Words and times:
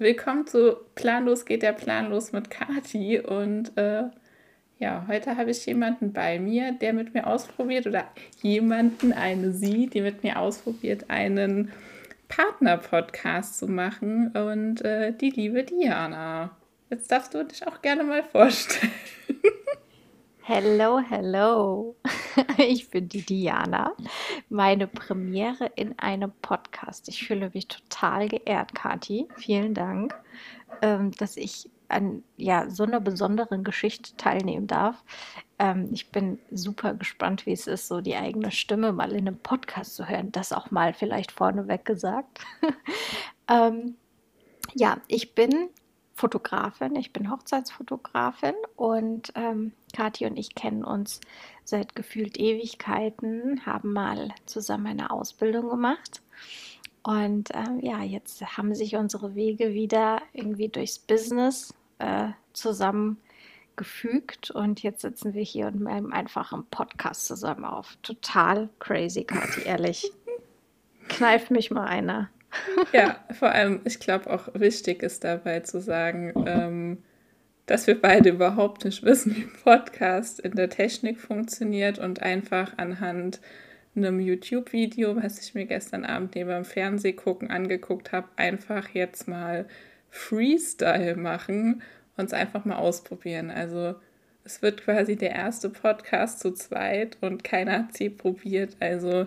willkommen 0.00 0.46
zu 0.46 0.76
Planlos 0.94 1.44
geht 1.44 1.62
der 1.62 1.72
Planlos 1.72 2.32
mit 2.32 2.50
Kati 2.50 3.18
und 3.20 3.76
äh, 3.76 4.04
ja, 4.78 5.04
heute 5.08 5.36
habe 5.36 5.50
ich 5.50 5.66
jemanden 5.66 6.12
bei 6.12 6.38
mir, 6.38 6.72
der 6.72 6.92
mit 6.92 7.14
mir 7.14 7.26
ausprobiert 7.26 7.86
oder 7.86 8.04
jemanden, 8.40 9.12
eine 9.12 9.50
sie, 9.50 9.88
die 9.88 10.00
mit 10.00 10.22
mir 10.22 10.38
ausprobiert, 10.38 11.06
einen 11.08 11.72
Partner-Podcast 12.28 13.58
zu 13.58 13.66
machen 13.66 14.28
und 14.28 14.84
äh, 14.84 15.12
die 15.12 15.30
liebe 15.30 15.64
Diana. 15.64 16.56
Jetzt 16.90 17.10
darfst 17.10 17.34
du 17.34 17.44
dich 17.44 17.66
auch 17.66 17.82
gerne 17.82 18.04
mal 18.04 18.22
vorstellen. 18.22 18.92
Hello, 20.50 20.98
hello. 20.98 21.94
Ich 22.56 22.88
bin 22.88 23.06
die 23.06 23.20
Diana. 23.20 23.92
Meine 24.48 24.86
Premiere 24.86 25.66
in 25.76 25.98
einem 25.98 26.32
Podcast. 26.40 27.06
Ich 27.10 27.26
fühle 27.26 27.50
mich 27.52 27.68
total 27.68 28.30
geehrt, 28.30 28.74
Kati. 28.74 29.28
Vielen 29.36 29.74
Dank, 29.74 30.14
ähm, 30.80 31.10
dass 31.18 31.36
ich 31.36 31.68
an 31.88 32.22
ja, 32.38 32.70
so 32.70 32.84
einer 32.84 32.98
besonderen 32.98 33.62
Geschichte 33.62 34.16
teilnehmen 34.16 34.66
darf. 34.66 35.04
Ähm, 35.58 35.90
ich 35.92 36.10
bin 36.10 36.38
super 36.50 36.94
gespannt, 36.94 37.44
wie 37.44 37.52
es 37.52 37.66
ist, 37.66 37.86
so 37.86 38.00
die 38.00 38.16
eigene 38.16 38.50
Stimme 38.50 38.92
mal 38.92 39.12
in 39.12 39.28
einem 39.28 39.38
Podcast 39.38 39.96
zu 39.96 40.08
hören. 40.08 40.32
Das 40.32 40.54
auch 40.54 40.70
mal 40.70 40.94
vielleicht 40.94 41.30
vorneweg 41.30 41.84
gesagt. 41.84 42.38
ähm, 43.50 43.96
ja, 44.74 44.96
ich 45.08 45.34
bin 45.34 45.68
Fotografin, 46.18 46.96
ich 46.96 47.12
bin 47.12 47.30
Hochzeitsfotografin 47.30 48.54
und 48.74 49.32
ähm, 49.36 49.70
Kathi 49.94 50.26
und 50.26 50.36
ich 50.36 50.56
kennen 50.56 50.82
uns 50.82 51.20
seit 51.64 51.94
gefühlt 51.94 52.40
Ewigkeiten, 52.40 53.64
haben 53.64 53.92
mal 53.92 54.30
zusammen 54.44 54.88
eine 54.88 55.12
Ausbildung 55.12 55.68
gemacht. 55.70 56.20
Und 57.04 57.50
ähm, 57.54 57.78
ja, 57.80 58.02
jetzt 58.02 58.56
haben 58.56 58.74
sich 58.74 58.96
unsere 58.96 59.36
Wege 59.36 59.74
wieder 59.74 60.20
irgendwie 60.32 60.68
durchs 60.68 60.98
Business 60.98 61.72
äh, 61.98 62.30
zusammengefügt 62.52 64.50
und 64.50 64.82
jetzt 64.82 65.02
sitzen 65.02 65.34
wir 65.34 65.44
hier 65.44 65.68
und 65.68 65.84
nehmen 65.84 66.12
einfach 66.12 66.52
einen 66.52 66.66
Podcast 66.66 67.26
zusammen 67.28 67.64
auf. 67.64 67.96
Total 68.02 68.68
crazy, 68.80 69.22
Kathi, 69.22 69.62
ehrlich. 69.62 70.10
Kneift 71.08 71.52
mich 71.52 71.70
mal 71.70 71.86
einer. 71.86 72.28
Ja, 72.92 73.22
vor 73.32 73.50
allem, 73.50 73.80
ich 73.84 74.00
glaube 74.00 74.30
auch 74.30 74.48
wichtig 74.54 75.02
ist 75.02 75.24
dabei 75.24 75.60
zu 75.60 75.80
sagen, 75.80 76.32
ähm, 76.46 76.98
dass 77.66 77.86
wir 77.86 78.00
beide 78.00 78.30
überhaupt 78.30 78.84
nicht 78.84 79.02
wissen, 79.02 79.36
wie 79.36 79.42
ein 79.42 79.52
Podcast 79.62 80.40
in 80.40 80.52
der 80.52 80.70
Technik 80.70 81.20
funktioniert 81.20 81.98
und 81.98 82.22
einfach 82.22 82.72
anhand 82.78 83.40
einem 83.94 84.20
YouTube-Video, 84.20 85.16
was 85.16 85.40
ich 85.40 85.54
mir 85.54 85.66
gestern 85.66 86.04
Abend 86.04 86.34
neben 86.34 86.50
dem 86.50 86.64
Fernsehgucken 86.64 87.50
angeguckt 87.50 88.12
habe, 88.12 88.28
einfach 88.36 88.88
jetzt 88.90 89.28
mal 89.28 89.66
Freestyle 90.10 91.16
machen 91.16 91.82
und 92.16 92.26
es 92.26 92.32
einfach 92.32 92.64
mal 92.64 92.76
ausprobieren. 92.76 93.50
Also 93.50 93.96
es 94.44 94.62
wird 94.62 94.82
quasi 94.82 95.16
der 95.16 95.32
erste 95.32 95.68
Podcast 95.68 96.40
zu 96.40 96.52
zweit 96.52 97.18
und 97.20 97.44
keiner 97.44 97.72
hat 97.80 97.96
sie 97.96 98.08
probiert. 98.08 98.76
Also 98.80 99.26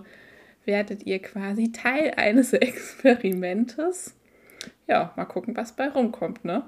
werdet 0.65 1.05
ihr 1.05 1.19
quasi 1.19 1.71
Teil 1.71 2.13
eines 2.17 2.53
Experimentes. 2.53 4.15
Ja, 4.87 5.13
mal 5.15 5.25
gucken, 5.25 5.55
was 5.55 5.75
bei 5.75 5.89
rumkommt, 5.89 6.45
ne? 6.45 6.63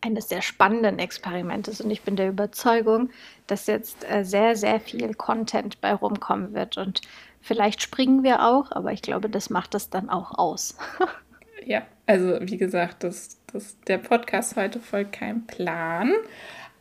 Eines 0.00 0.28
sehr 0.28 0.42
spannenden 0.42 0.98
Experimentes 0.98 1.80
und 1.80 1.90
ich 1.90 2.02
bin 2.02 2.16
der 2.16 2.28
Überzeugung, 2.28 3.10
dass 3.46 3.66
jetzt 3.66 4.08
äh, 4.10 4.24
sehr, 4.24 4.54
sehr 4.54 4.78
viel 4.78 5.14
Content 5.14 5.80
bei 5.80 5.94
rumkommen 5.94 6.54
wird 6.54 6.76
und 6.76 7.00
vielleicht 7.40 7.82
springen 7.82 8.22
wir 8.22 8.46
auch, 8.46 8.70
aber 8.72 8.92
ich 8.92 9.02
glaube, 9.02 9.30
das 9.30 9.50
macht 9.50 9.74
es 9.74 9.88
dann 9.88 10.10
auch 10.10 10.36
aus. 10.38 10.76
ja, 11.64 11.82
also 12.06 12.38
wie 12.40 12.58
gesagt, 12.58 13.04
das, 13.04 13.40
das, 13.52 13.80
der 13.80 13.98
Podcast 13.98 14.56
heute 14.56 14.80
folgt 14.80 15.12
kein 15.12 15.46
Plan. 15.46 16.12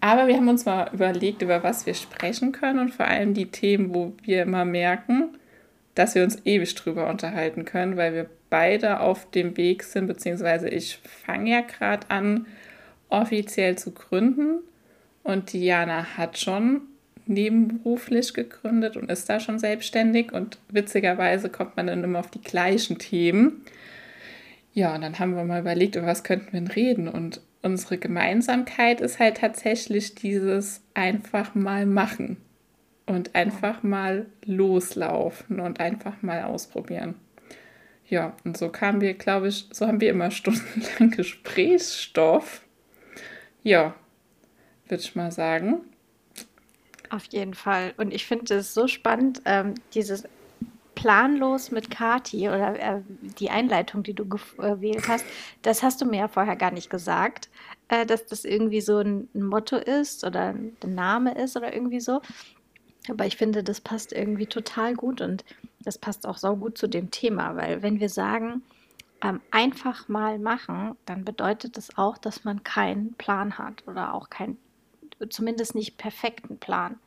Aber 0.01 0.27
wir 0.27 0.35
haben 0.35 0.49
uns 0.49 0.65
mal 0.65 0.91
überlegt, 0.93 1.41
über 1.41 1.63
was 1.63 1.85
wir 1.85 1.95
sprechen 1.95 2.51
können 2.51 2.79
und 2.79 2.93
vor 2.93 3.07
allem 3.07 3.33
die 3.33 3.49
Themen, 3.49 3.93
wo 3.95 4.13
wir 4.21 4.43
immer 4.43 4.65
merken, 4.65 5.37
dass 5.95 6.13
wir 6.13 6.23
uns 6.23 6.37
ewig 6.45 6.75
drüber 6.75 7.09
unterhalten 7.09 7.65
können, 7.65 7.97
weil 7.97 8.13
wir 8.13 8.29
beide 8.49 8.99
auf 8.99 9.29
dem 9.31 9.57
Weg 9.57 9.83
sind, 9.83 10.07
beziehungsweise 10.07 10.69
ich 10.69 10.99
fange 11.25 11.51
ja 11.51 11.61
gerade 11.61 12.09
an, 12.09 12.45
offiziell 13.09 13.77
zu 13.77 13.91
gründen. 13.91 14.59
Und 15.23 15.53
Diana 15.53 16.17
hat 16.17 16.37
schon 16.37 16.81
nebenberuflich 17.25 18.33
gegründet 18.33 18.97
und 18.97 19.09
ist 19.09 19.29
da 19.29 19.39
schon 19.39 19.57
selbstständig. 19.57 20.31
Und 20.33 20.59
witzigerweise 20.69 21.49
kommt 21.49 21.77
man 21.77 21.87
dann 21.87 22.03
immer 22.03 22.19
auf 22.19 22.29
die 22.29 22.41
gleichen 22.41 22.99
Themen. 22.99 23.63
Ja, 24.73 24.93
und 24.93 25.01
dann 25.01 25.17
haben 25.17 25.35
wir 25.35 25.45
mal 25.45 25.61
überlegt, 25.61 25.95
über 25.95 26.05
was 26.05 26.25
könnten 26.25 26.51
wir 26.51 26.59
denn 26.59 26.67
reden. 26.67 27.07
Und 27.07 27.41
unsere 27.61 27.97
Gemeinsamkeit 27.97 28.99
ist 28.99 29.19
halt 29.19 29.37
tatsächlich 29.37 30.13
dieses 30.13 30.81
einfach 30.93 31.55
mal 31.55 31.85
machen 31.85 32.37
und 33.05 33.35
einfach 33.35 33.83
mal 33.83 34.25
loslaufen 34.45 35.59
und 35.59 35.79
einfach 35.79 36.21
mal 36.21 36.43
ausprobieren. 36.43 37.15
Ja, 38.07 38.35
und 38.43 38.57
so 38.57 38.69
kamen 38.69 39.01
wir, 39.01 39.15
glaube 39.15 39.47
ich, 39.47 39.67
so 39.71 39.87
haben 39.87 40.01
wir 40.01 40.09
immer 40.09 40.31
stundenlang 40.31 41.11
Gesprächsstoff. 41.11 42.61
Ja, 43.63 43.95
würde 44.87 45.03
ich 45.03 45.15
mal 45.15 45.31
sagen. 45.31 45.81
Auf 47.09 47.25
jeden 47.25 47.53
Fall. 47.53 47.93
Und 47.97 48.13
ich 48.13 48.25
finde 48.25 48.55
es 48.55 48.73
so 48.73 48.87
spannend, 48.87 49.41
ähm, 49.45 49.75
dieses 49.93 50.25
planlos 50.95 51.71
mit 51.71 51.91
Kati 51.91 52.47
oder 52.47 52.79
äh, 52.79 53.01
die 53.39 53.49
Einleitung, 53.49 54.01
die 54.01 54.13
du 54.13 54.25
gewählt 54.27 55.07
hast, 55.07 55.25
das 55.61 55.83
hast 55.83 56.01
du 56.01 56.05
mir 56.05 56.19
ja 56.19 56.27
vorher 56.27 56.55
gar 56.55 56.71
nicht 56.71 56.89
gesagt, 56.89 57.49
äh, 57.89 58.05
dass 58.05 58.25
das 58.25 58.45
irgendwie 58.45 58.81
so 58.81 58.99
ein 58.99 59.27
Motto 59.33 59.75
ist 59.75 60.23
oder 60.23 60.53
ein 60.53 60.75
Name 60.85 61.35
ist 61.35 61.55
oder 61.57 61.73
irgendwie 61.73 61.99
so. 61.99 62.21
Aber 63.09 63.25
ich 63.25 63.37
finde, 63.37 63.63
das 63.63 63.81
passt 63.81 64.13
irgendwie 64.13 64.47
total 64.47 64.95
gut 64.95 65.21
und 65.21 65.45
das 65.81 65.97
passt 65.97 66.27
auch 66.27 66.37
so 66.37 66.55
gut 66.55 66.77
zu 66.77 66.87
dem 66.87 67.11
Thema, 67.11 67.55
weil 67.55 67.81
wenn 67.81 67.99
wir 67.99 68.09
sagen, 68.09 68.63
ähm, 69.21 69.41
einfach 69.51 70.07
mal 70.07 70.39
machen, 70.39 70.95
dann 71.05 71.23
bedeutet 71.23 71.77
das 71.77 71.97
auch, 71.97 72.17
dass 72.17 72.43
man 72.43 72.63
keinen 72.63 73.13
Plan 73.13 73.57
hat 73.57 73.87
oder 73.87 74.13
auch 74.13 74.29
keinen, 74.29 74.57
zumindest 75.29 75.75
nicht 75.75 75.97
perfekten 75.97 76.57
Plan. 76.57 76.99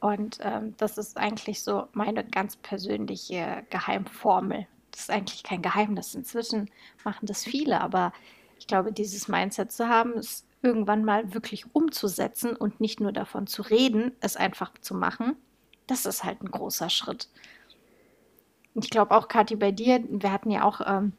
Und 0.00 0.38
ähm, 0.42 0.74
das 0.76 0.98
ist 0.98 1.16
eigentlich 1.16 1.62
so 1.62 1.88
meine 1.92 2.22
ganz 2.24 2.56
persönliche 2.56 3.64
Geheimformel. 3.70 4.66
Das 4.90 5.02
ist 5.02 5.10
eigentlich 5.10 5.42
kein 5.42 5.62
Geheimnis. 5.62 6.14
Inzwischen 6.14 6.70
machen 7.04 7.26
das 7.26 7.44
viele, 7.44 7.80
aber 7.80 8.12
ich 8.58 8.66
glaube, 8.66 8.92
dieses 8.92 9.28
Mindset 9.28 9.72
zu 9.72 9.88
haben, 9.88 10.14
ist 10.14 10.46
irgendwann 10.62 11.04
mal 11.04 11.34
wirklich 11.34 11.66
umzusetzen 11.74 12.56
und 12.56 12.80
nicht 12.80 13.00
nur 13.00 13.12
davon 13.12 13.46
zu 13.46 13.62
reden, 13.62 14.12
es 14.20 14.36
einfach 14.36 14.72
zu 14.80 14.94
machen, 14.94 15.36
das 15.86 16.06
ist 16.06 16.24
halt 16.24 16.42
ein 16.42 16.50
großer 16.50 16.90
Schritt. 16.90 17.28
Ich 18.74 18.90
glaube 18.90 19.16
auch, 19.16 19.28
Kathi, 19.28 19.56
bei 19.56 19.72
dir, 19.72 20.04
wir 20.08 20.32
hatten 20.32 20.50
ja 20.50 20.64
auch 20.64 20.80
ähm, 20.84 21.12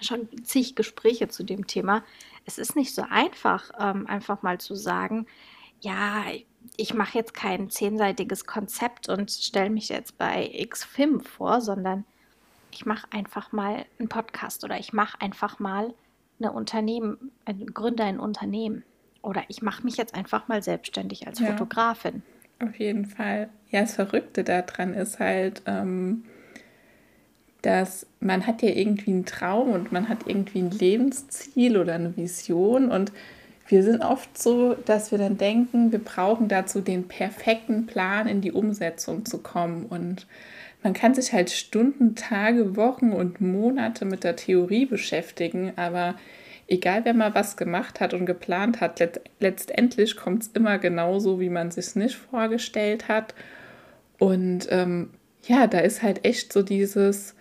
schon 0.00 0.28
zig 0.44 0.76
Gespräche 0.76 1.28
zu 1.28 1.42
dem 1.42 1.66
Thema. 1.66 2.04
Es 2.44 2.58
ist 2.58 2.76
nicht 2.76 2.94
so 2.94 3.02
einfach, 3.08 3.70
ähm, 3.78 4.06
einfach 4.06 4.42
mal 4.42 4.58
zu 4.58 4.74
sagen, 4.74 5.26
ja, 5.80 6.24
ich 6.76 6.94
mache 6.94 7.18
jetzt 7.18 7.34
kein 7.34 7.70
zehnseitiges 7.70 8.44
Konzept 8.44 9.08
und 9.08 9.30
stelle 9.30 9.70
mich 9.70 9.88
jetzt 9.88 10.18
bei 10.18 10.50
X-Film 10.52 11.20
vor, 11.20 11.60
sondern 11.60 12.04
ich 12.70 12.86
mache 12.86 13.06
einfach 13.10 13.52
mal 13.52 13.86
einen 13.98 14.08
Podcast 14.08 14.62
oder 14.62 14.78
ich 14.78 14.92
mache 14.92 15.20
einfach 15.20 15.58
mal 15.58 15.94
eine 16.40 16.52
Unternehmen, 16.52 17.30
ein, 17.44 17.66
gründe 17.66 18.04
ein 18.04 18.18
Unternehmen. 18.18 18.84
Oder 19.22 19.42
ich 19.48 19.62
mache 19.62 19.84
mich 19.84 19.96
jetzt 19.96 20.14
einfach 20.14 20.48
mal 20.48 20.62
selbstständig 20.62 21.26
als 21.26 21.40
ja, 21.40 21.48
Fotografin. 21.48 22.22
Auf 22.62 22.78
jeden 22.78 23.06
Fall. 23.06 23.48
Ja, 23.70 23.82
das 23.82 23.94
Verrückte 23.94 24.44
daran 24.44 24.94
ist 24.94 25.18
halt, 25.18 25.62
ähm, 25.66 26.24
dass 27.62 28.06
man 28.20 28.46
hat 28.46 28.62
ja 28.62 28.70
irgendwie 28.70 29.10
einen 29.10 29.26
Traum 29.26 29.70
und 29.70 29.92
man 29.92 30.08
hat 30.08 30.26
irgendwie 30.26 30.60
ein 30.60 30.70
Lebensziel 30.70 31.76
oder 31.76 31.94
eine 31.94 32.16
Vision 32.16 32.90
und 32.90 33.12
wir 33.70 33.84
sind 33.84 34.02
oft 34.02 34.36
so, 34.36 34.74
dass 34.74 35.12
wir 35.12 35.18
dann 35.18 35.38
denken, 35.38 35.92
wir 35.92 36.00
brauchen 36.00 36.48
dazu 36.48 36.80
den 36.80 37.06
perfekten 37.06 37.86
Plan 37.86 38.26
in 38.26 38.40
die 38.40 38.50
Umsetzung 38.50 39.24
zu 39.24 39.38
kommen 39.38 39.86
und 39.86 40.26
man 40.82 40.94
kann 40.94 41.14
sich 41.14 41.32
halt 41.32 41.50
Stunden, 41.50 42.14
Tage, 42.14 42.76
Wochen 42.76 43.12
und 43.12 43.40
Monate 43.40 44.04
mit 44.04 44.24
der 44.24 44.36
Theorie 44.36 44.86
beschäftigen, 44.86 45.72
aber 45.76 46.14
egal 46.68 47.04
wer 47.04 47.14
mal 47.14 47.34
was 47.34 47.56
gemacht 47.56 48.00
hat 48.00 48.14
und 48.14 48.26
geplant 48.26 48.80
hat, 48.80 48.98
let 49.00 49.20
letztendlich 49.40 50.16
kommt 50.16 50.42
es 50.42 50.48
immer 50.48 50.78
genauso, 50.78 51.40
wie 51.40 51.50
man 51.50 51.70
sich 51.70 51.96
nicht 51.96 52.16
vorgestellt 52.16 53.08
hat. 53.08 53.34
Und 54.18 54.68
ähm, 54.70 55.10
ja, 55.46 55.66
da 55.66 55.80
ist 55.80 56.02
halt 56.02 56.24
echt 56.24 56.52
so 56.52 56.62
dieses, 56.62 57.34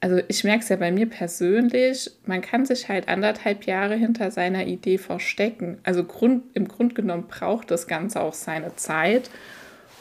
also 0.00 0.20
ich 0.28 0.44
merke 0.44 0.62
es 0.62 0.68
ja 0.68 0.76
bei 0.76 0.90
mir 0.90 1.08
persönlich, 1.08 2.10
man 2.26 2.40
kann 2.40 2.66
sich 2.66 2.88
halt 2.88 3.08
anderthalb 3.08 3.64
Jahre 3.64 3.94
hinter 3.94 4.30
seiner 4.30 4.66
Idee 4.66 4.98
verstecken. 4.98 5.78
Also 5.84 6.04
Grund, 6.04 6.44
im 6.54 6.66
Grunde 6.66 6.94
genommen 6.94 7.28
braucht 7.28 7.70
das 7.70 7.86
Ganze 7.86 8.20
auch 8.20 8.34
seine 8.34 8.74
Zeit. 8.76 9.30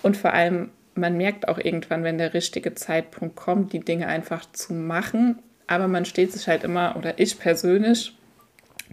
Und 0.02 0.18
vor 0.18 0.34
allem, 0.34 0.72
man 0.96 1.18
merkt 1.18 1.48
auch 1.48 1.58
irgendwann, 1.58 2.04
wenn 2.04 2.18
der 2.18 2.34
richtige 2.34 2.76
Zeitpunkt 2.76 3.36
kommt, 3.36 3.74
die 3.74 3.80
Dinge 3.80 4.08
einfach 4.08 4.52
zu 4.52 4.74
machen. 4.74 5.40
Aber 5.68 5.88
man 5.88 6.06
steht 6.06 6.34
sich 6.34 6.48
halt 6.48 6.64
immer, 6.64 6.96
oder 6.98 7.18
ich 7.18 7.40
persönlich 7.40 8.14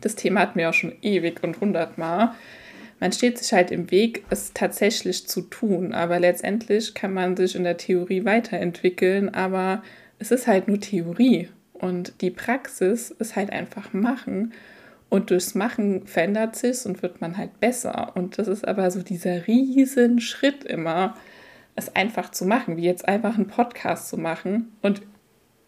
das 0.01 0.15
Thema 0.15 0.41
hatten 0.41 0.59
wir 0.59 0.69
auch 0.69 0.75
schon 0.75 0.95
ewig 1.03 1.43
und 1.43 1.61
hundertmal. 1.61 2.33
Man 3.01 3.13
steht 3.13 3.39
sich 3.39 3.53
halt 3.53 3.71
im 3.71 3.91
Weg, 3.91 4.25
es 4.31 4.53
tatsächlich 4.55 5.29
zu 5.29 5.43
tun, 5.43 5.93
aber 5.93 6.19
letztendlich 6.19 6.95
kann 6.95 7.15
man 7.15 7.37
sich 7.37 7.55
in 7.55 7.65
der 7.65 7.77
Theorie 7.77 8.25
weiterentwickeln, 8.25 9.33
aber 9.33 9.83
es 10.19 10.31
ist 10.33 10.49
halt 10.49 10.67
nur 10.67 10.81
Theorie 10.81 11.49
und 11.73 12.21
die 12.23 12.31
Praxis 12.31 13.11
ist 13.11 13.37
halt 13.37 13.51
einfach 13.51 13.93
machen 13.93 14.53
und 15.09 15.31
durchs 15.31 15.55
Machen 15.55 16.07
verändert 16.07 16.57
sich 16.57 16.85
und 16.87 17.03
wird 17.03 17.21
man 17.21 17.37
halt 17.37 17.61
besser 17.61 18.17
und 18.17 18.37
das 18.39 18.49
ist 18.49 18.67
aber 18.67 18.91
so 18.91 19.03
dieser 19.03 19.47
riesen 19.47 20.21
Schritt 20.21 20.65
immer, 20.65 21.17
es 21.79 21.95
einfach 21.95 22.31
zu 22.31 22.45
machen, 22.45 22.77
wie 22.77 22.85
jetzt 22.85 23.09
einfach 23.09 23.37
einen 23.37 23.49
Podcast 23.49 24.09
zu 24.09 24.19
machen 24.19 24.77
und 24.83 25.03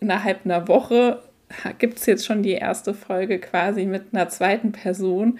innerhalb 0.00 0.44
einer 0.44 0.68
Woche 0.68 1.22
gibt 1.78 1.98
es 1.98 2.06
jetzt 2.06 2.26
schon 2.26 2.42
die 2.42 2.52
erste 2.52 2.94
Folge 2.94 3.38
quasi 3.38 3.86
mit 3.86 4.12
einer 4.12 4.28
zweiten 4.28 4.72
Person 4.72 5.38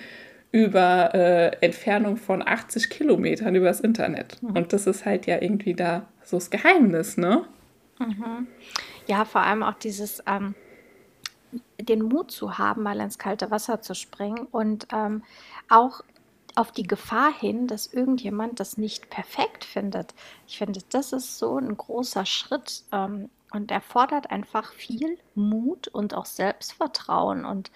über 0.52 1.14
äh, 1.14 1.56
Entfernung 1.64 2.16
von 2.16 2.46
80 2.46 2.90
Kilometern 2.90 3.54
übers 3.54 3.80
Internet. 3.80 4.42
Mhm. 4.42 4.56
Und 4.56 4.72
das 4.72 4.86
ist 4.86 5.06
halt 5.06 5.26
ja 5.26 5.40
irgendwie 5.40 5.74
da 5.74 6.08
so 6.24 6.38
das 6.38 6.50
Geheimnis, 6.50 7.16
ne? 7.16 7.44
Mhm. 8.00 8.48
Ja, 9.06 9.24
vor 9.24 9.42
allem 9.42 9.62
auch 9.62 9.74
dieses, 9.74 10.22
ähm, 10.26 10.54
den 11.80 12.02
Mut 12.02 12.32
zu 12.32 12.58
haben, 12.58 12.82
mal 12.82 12.98
ins 12.98 13.18
kalte 13.18 13.50
Wasser 13.50 13.80
zu 13.80 13.94
springen 13.94 14.46
und 14.50 14.88
ähm, 14.92 15.22
auch 15.68 16.02
auf 16.60 16.72
die 16.72 16.86
Gefahr 16.86 17.32
hin, 17.32 17.66
dass 17.66 17.86
irgendjemand 17.86 18.60
das 18.60 18.76
nicht 18.76 19.08
perfekt 19.08 19.64
findet. 19.64 20.14
Ich 20.46 20.58
finde, 20.58 20.80
das 20.90 21.14
ist 21.14 21.38
so 21.38 21.56
ein 21.56 21.74
großer 21.74 22.26
Schritt 22.26 22.84
ähm, 22.92 23.30
und 23.50 23.70
erfordert 23.70 24.30
einfach 24.30 24.70
viel 24.74 25.16
Mut 25.34 25.88
und 25.88 26.12
auch 26.12 26.26
Selbstvertrauen. 26.26 27.46
Und 27.46 27.70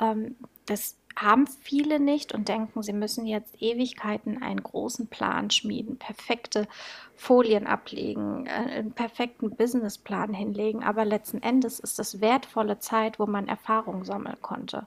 ähm, 0.00 0.36
das 0.64 0.96
haben 1.14 1.46
viele 1.46 2.00
nicht 2.00 2.32
und 2.32 2.48
denken, 2.48 2.82
sie 2.82 2.94
müssen 2.94 3.26
jetzt 3.26 3.60
Ewigkeiten 3.60 4.42
einen 4.42 4.62
großen 4.62 5.08
Plan 5.08 5.50
schmieden, 5.50 5.98
perfekte 5.98 6.66
Folien 7.14 7.66
ablegen, 7.66 8.46
äh, 8.46 8.50
einen 8.50 8.92
perfekten 8.92 9.54
Businessplan 9.56 10.32
hinlegen. 10.32 10.82
Aber 10.82 11.04
letzten 11.04 11.42
Endes 11.42 11.80
ist 11.80 11.98
das 11.98 12.22
wertvolle 12.22 12.78
Zeit, 12.78 13.18
wo 13.18 13.26
man 13.26 13.46
Erfahrung 13.46 14.06
sammeln 14.06 14.38
konnte. 14.40 14.86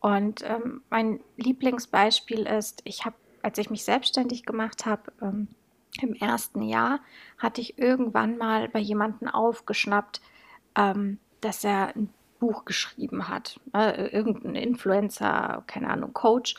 Und 0.00 0.42
ähm, 0.44 0.82
mein 0.90 1.20
Lieblingsbeispiel 1.36 2.46
ist, 2.46 2.82
ich 2.84 3.04
habe, 3.04 3.16
als 3.42 3.58
ich 3.58 3.70
mich 3.70 3.84
selbstständig 3.84 4.44
gemacht 4.44 4.86
habe, 4.86 5.12
ähm, 5.22 5.48
im 6.00 6.14
ersten 6.14 6.62
Jahr, 6.62 7.00
hatte 7.38 7.60
ich 7.60 7.78
irgendwann 7.78 8.36
mal 8.36 8.68
bei 8.68 8.78
jemandem 8.78 9.28
aufgeschnappt, 9.28 10.20
ähm, 10.76 11.18
dass 11.40 11.64
er 11.64 11.96
ein 11.96 12.10
Buch 12.38 12.64
geschrieben 12.64 13.28
hat. 13.28 13.58
Äh, 13.74 14.08
irgendein 14.08 14.54
Influencer, 14.54 15.64
keine 15.66 15.88
Ahnung, 15.88 16.12
Coach. 16.12 16.54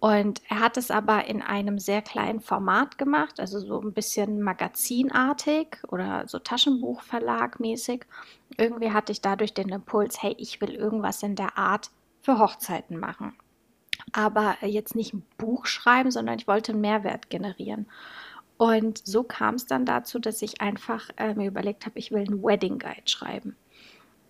Und 0.00 0.40
er 0.48 0.60
hat 0.60 0.76
es 0.76 0.92
aber 0.92 1.24
in 1.26 1.42
einem 1.42 1.80
sehr 1.80 2.02
kleinen 2.02 2.40
Format 2.40 2.98
gemacht, 2.98 3.40
also 3.40 3.58
so 3.58 3.80
ein 3.80 3.92
bisschen 3.92 4.40
magazinartig 4.42 5.78
oder 5.88 6.28
so 6.28 6.38
Taschenbuchverlag 6.38 7.58
mäßig. 7.58 8.06
Irgendwie 8.56 8.92
hatte 8.92 9.10
ich 9.10 9.20
dadurch 9.20 9.54
den 9.54 9.70
Impuls, 9.70 10.22
hey, 10.22 10.36
ich 10.38 10.60
will 10.60 10.70
irgendwas 10.70 11.24
in 11.24 11.34
der 11.34 11.58
Art 11.58 11.90
für 12.28 12.38
Hochzeiten 12.38 12.98
machen. 12.98 13.32
Aber 14.12 14.56
jetzt 14.60 14.94
nicht 14.94 15.14
ein 15.14 15.22
Buch 15.38 15.64
schreiben, 15.64 16.10
sondern 16.10 16.38
ich 16.38 16.46
wollte 16.46 16.72
einen 16.72 16.82
Mehrwert 16.82 17.30
generieren. 17.30 17.86
Und 18.58 19.00
so 19.02 19.22
kam 19.22 19.54
es 19.54 19.64
dann 19.64 19.86
dazu, 19.86 20.18
dass 20.18 20.42
ich 20.42 20.60
einfach 20.60 21.08
äh, 21.16 21.32
mir 21.32 21.46
überlegt 21.46 21.86
habe, 21.86 21.98
ich 21.98 22.12
will 22.12 22.26
einen 22.26 22.42
Wedding 22.42 22.78
Guide 22.78 23.06
schreiben. 23.06 23.56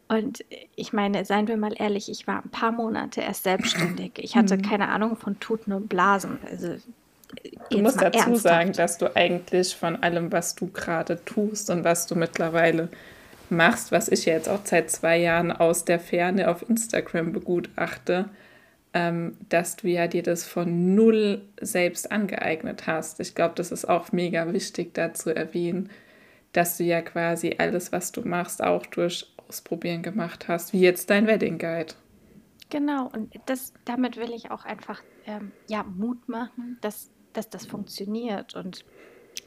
Und 0.06 0.44
ich 0.76 0.92
meine, 0.92 1.24
seien 1.24 1.48
wir 1.48 1.56
mal 1.56 1.74
ehrlich, 1.76 2.08
ich 2.08 2.28
war 2.28 2.42
ein 2.44 2.50
paar 2.50 2.70
Monate 2.70 3.20
erst 3.20 3.42
selbstständig. 3.42 4.12
Ich 4.18 4.36
hatte 4.36 4.56
mhm. 4.56 4.62
keine 4.62 4.88
Ahnung 4.90 5.16
von 5.16 5.40
Tuten 5.40 5.72
und 5.72 5.88
Blasen. 5.88 6.38
Also, 6.48 6.76
du 7.70 7.78
musst 7.78 8.00
dazu 8.00 8.18
ernsthaft. 8.18 8.42
sagen, 8.42 8.72
dass 8.74 8.98
du 8.98 9.16
eigentlich 9.16 9.74
von 9.74 9.96
allem, 10.04 10.30
was 10.30 10.54
du 10.54 10.68
gerade 10.68 11.24
tust 11.24 11.68
und 11.70 11.82
was 11.82 12.06
du 12.06 12.14
mittlerweile 12.14 12.90
machst, 13.50 13.92
was 13.92 14.08
ich 14.08 14.24
jetzt 14.24 14.48
auch 14.48 14.60
seit 14.64 14.90
zwei 14.90 15.18
Jahren 15.18 15.52
aus 15.52 15.84
der 15.84 16.00
Ferne 16.00 16.50
auf 16.50 16.68
Instagram 16.68 17.32
begutachte, 17.32 18.28
ähm, 18.94 19.36
dass 19.48 19.76
du 19.76 19.88
ja 19.88 20.06
dir 20.06 20.22
das 20.22 20.44
von 20.44 20.94
null 20.94 21.42
selbst 21.60 22.10
angeeignet 22.10 22.86
hast. 22.86 23.20
Ich 23.20 23.34
glaube, 23.34 23.54
das 23.56 23.72
ist 23.72 23.88
auch 23.88 24.12
mega 24.12 24.52
wichtig 24.52 24.94
da 24.94 25.12
zu 25.14 25.34
erwähnen, 25.34 25.90
dass 26.52 26.78
du 26.78 26.84
ja 26.84 27.02
quasi 27.02 27.56
alles, 27.58 27.92
was 27.92 28.12
du 28.12 28.22
machst, 28.22 28.62
auch 28.62 28.86
durch 28.86 29.26
Ausprobieren 29.48 30.02
gemacht 30.02 30.48
hast, 30.48 30.72
wie 30.72 30.80
jetzt 30.80 31.08
dein 31.10 31.26
Wedding 31.26 31.58
Guide. 31.58 31.94
Genau, 32.70 33.08
und 33.08 33.32
das, 33.46 33.72
damit 33.86 34.18
will 34.18 34.32
ich 34.32 34.50
auch 34.50 34.66
einfach 34.66 35.02
ähm, 35.26 35.52
ja, 35.68 35.82
Mut 35.84 36.28
machen, 36.28 36.76
dass, 36.82 37.10
dass 37.32 37.48
das 37.48 37.64
funktioniert 37.64 38.54
und 38.54 38.84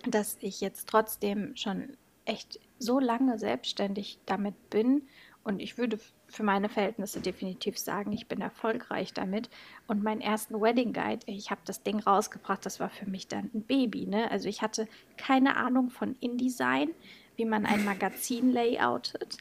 dass 0.07 0.37
ich 0.39 0.59
jetzt 0.59 0.89
trotzdem 0.89 1.55
schon 1.55 1.97
echt 2.25 2.59
so 2.81 2.99
lange 2.99 3.37
selbstständig 3.37 4.19
damit 4.25 4.69
bin 4.69 5.03
und 5.43 5.59
ich 5.59 5.77
würde 5.77 5.99
für 6.27 6.43
meine 6.43 6.69
Verhältnisse 6.69 7.19
definitiv 7.19 7.77
sagen, 7.77 8.11
ich 8.11 8.27
bin 8.27 8.41
erfolgreich 8.41 9.13
damit. 9.13 9.49
Und 9.87 10.03
meinen 10.03 10.21
ersten 10.21 10.61
Wedding 10.61 10.93
Guide, 10.93 11.25
ich 11.25 11.49
habe 11.49 11.61
das 11.65 11.83
Ding 11.83 11.99
rausgebracht, 11.99 12.65
das 12.65 12.79
war 12.79 12.89
für 12.89 13.07
mich 13.09 13.27
dann 13.27 13.49
ein 13.53 13.63
Baby. 13.63 14.05
Ne? 14.05 14.29
Also 14.29 14.47
ich 14.47 14.61
hatte 14.61 14.87
keine 15.17 15.57
Ahnung 15.57 15.89
von 15.89 16.15
InDesign, 16.19 16.91
wie 17.35 17.45
man 17.45 17.65
ein 17.65 17.83
Magazin 17.83 18.51
layoutet, 18.51 19.37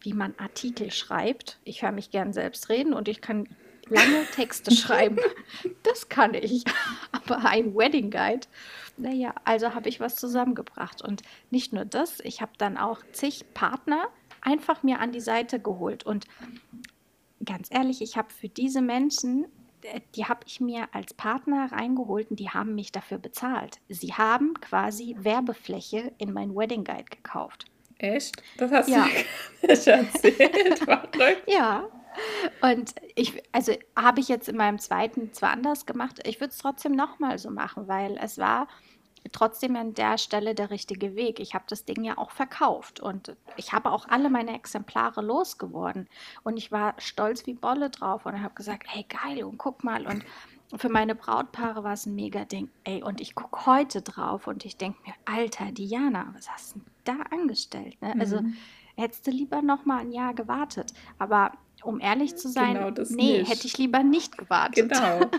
wie 0.00 0.14
man 0.14 0.34
Artikel 0.38 0.90
schreibt. 0.90 1.58
Ich 1.64 1.82
höre 1.82 1.92
mich 1.92 2.10
gern 2.10 2.32
selbst 2.32 2.70
reden 2.70 2.94
und 2.94 3.08
ich 3.08 3.20
kann 3.20 3.46
lange 3.88 4.24
Texte 4.34 4.70
schreiben. 4.74 5.18
Das 5.82 6.08
kann 6.08 6.32
ich. 6.32 6.64
Aber 7.12 7.44
ein 7.44 7.74
Wedding 7.76 8.10
Guide, 8.10 8.46
naja, 8.96 9.34
also 9.44 9.74
habe 9.74 9.88
ich 9.88 10.00
was 10.00 10.16
zusammengebracht. 10.16 11.02
Und 11.02 11.22
nicht 11.50 11.72
nur 11.72 11.84
das, 11.84 12.20
ich 12.20 12.40
habe 12.40 12.52
dann 12.58 12.76
auch 12.76 13.00
zig 13.12 13.44
Partner 13.54 14.08
einfach 14.40 14.82
mir 14.82 15.00
an 15.00 15.12
die 15.12 15.20
Seite 15.20 15.60
geholt. 15.60 16.04
Und 16.04 16.26
ganz 17.44 17.68
ehrlich, 17.70 18.02
ich 18.02 18.16
habe 18.16 18.32
für 18.32 18.48
diese 18.48 18.82
Menschen, 18.82 19.46
äh, 19.82 20.00
die 20.14 20.26
habe 20.26 20.40
ich 20.46 20.60
mir 20.60 20.88
als 20.92 21.14
Partner 21.14 21.70
reingeholt 21.72 22.30
und 22.30 22.40
die 22.40 22.50
haben 22.50 22.74
mich 22.74 22.92
dafür 22.92 23.18
bezahlt. 23.18 23.78
Sie 23.88 24.14
haben 24.14 24.54
quasi 24.60 25.16
Werbefläche 25.18 26.12
in 26.18 26.32
mein 26.32 26.54
Wedding 26.54 26.84
Guide 26.84 27.04
gekauft. 27.04 27.66
Echt? 27.98 28.42
Das 28.58 28.72
hast 28.72 28.88
ja. 28.88 29.04
du 29.04 29.66
mir 29.66 29.70
erzählt. 29.70 30.82
ja. 31.46 31.88
Und 32.60 32.94
ich, 33.14 33.42
also 33.52 33.72
habe 33.96 34.20
ich 34.20 34.28
jetzt 34.28 34.48
in 34.48 34.56
meinem 34.56 34.78
zweiten 34.78 35.32
zwar 35.32 35.50
anders 35.50 35.86
gemacht, 35.86 36.20
ich 36.26 36.40
würde 36.40 36.50
es 36.50 36.58
trotzdem 36.58 36.92
nochmal 36.92 37.38
so 37.38 37.50
machen, 37.50 37.88
weil 37.88 38.18
es 38.20 38.38
war 38.38 38.68
trotzdem 39.30 39.76
an 39.76 39.94
der 39.94 40.18
Stelle 40.18 40.54
der 40.54 40.70
richtige 40.70 41.14
Weg. 41.14 41.38
Ich 41.38 41.54
habe 41.54 41.64
das 41.68 41.84
Ding 41.84 42.02
ja 42.02 42.18
auch 42.18 42.32
verkauft 42.32 43.00
und 43.00 43.36
ich 43.56 43.72
habe 43.72 43.90
auch 43.90 44.08
alle 44.08 44.30
meine 44.30 44.54
Exemplare 44.54 45.22
losgeworden 45.22 46.08
und 46.42 46.56
ich 46.56 46.72
war 46.72 46.94
stolz 46.98 47.46
wie 47.46 47.54
Bolle 47.54 47.90
drauf 47.90 48.26
und 48.26 48.42
habe 48.42 48.54
gesagt, 48.54 48.86
hey 48.88 49.06
geil 49.08 49.44
und 49.44 49.58
guck 49.58 49.84
mal 49.84 50.06
und 50.06 50.24
für 50.76 50.88
meine 50.88 51.14
Brautpaare 51.14 51.84
war 51.84 51.92
es 51.92 52.06
ein 52.06 52.14
mega 52.14 52.44
Ding. 52.44 52.70
Ey, 52.84 53.02
und 53.02 53.20
ich 53.20 53.34
gucke 53.34 53.66
heute 53.66 54.00
drauf 54.00 54.46
und 54.46 54.64
ich 54.64 54.76
denke 54.76 54.98
mir, 55.06 55.14
Alter, 55.26 55.70
Diana, 55.70 56.32
was 56.34 56.50
hast 56.50 56.76
du 56.76 56.80
da 57.04 57.16
angestellt? 57.30 58.00
Ne? 58.00 58.14
Also 58.18 58.40
mhm. 58.40 58.56
hättest 58.96 59.26
du 59.26 59.30
lieber 59.30 59.60
noch 59.60 59.84
mal 59.84 60.00
ein 60.00 60.12
Jahr 60.12 60.32
gewartet. 60.32 60.94
Aber 61.18 61.52
um 61.84 62.00
ehrlich 62.00 62.36
zu 62.36 62.48
sein, 62.48 62.74
genau 62.74 62.90
nee, 63.10 63.38
nicht. 63.38 63.50
hätte 63.50 63.66
ich 63.66 63.78
lieber 63.78 64.02
nicht 64.02 64.38
gewartet. 64.38 64.90
Genau. 64.90 65.30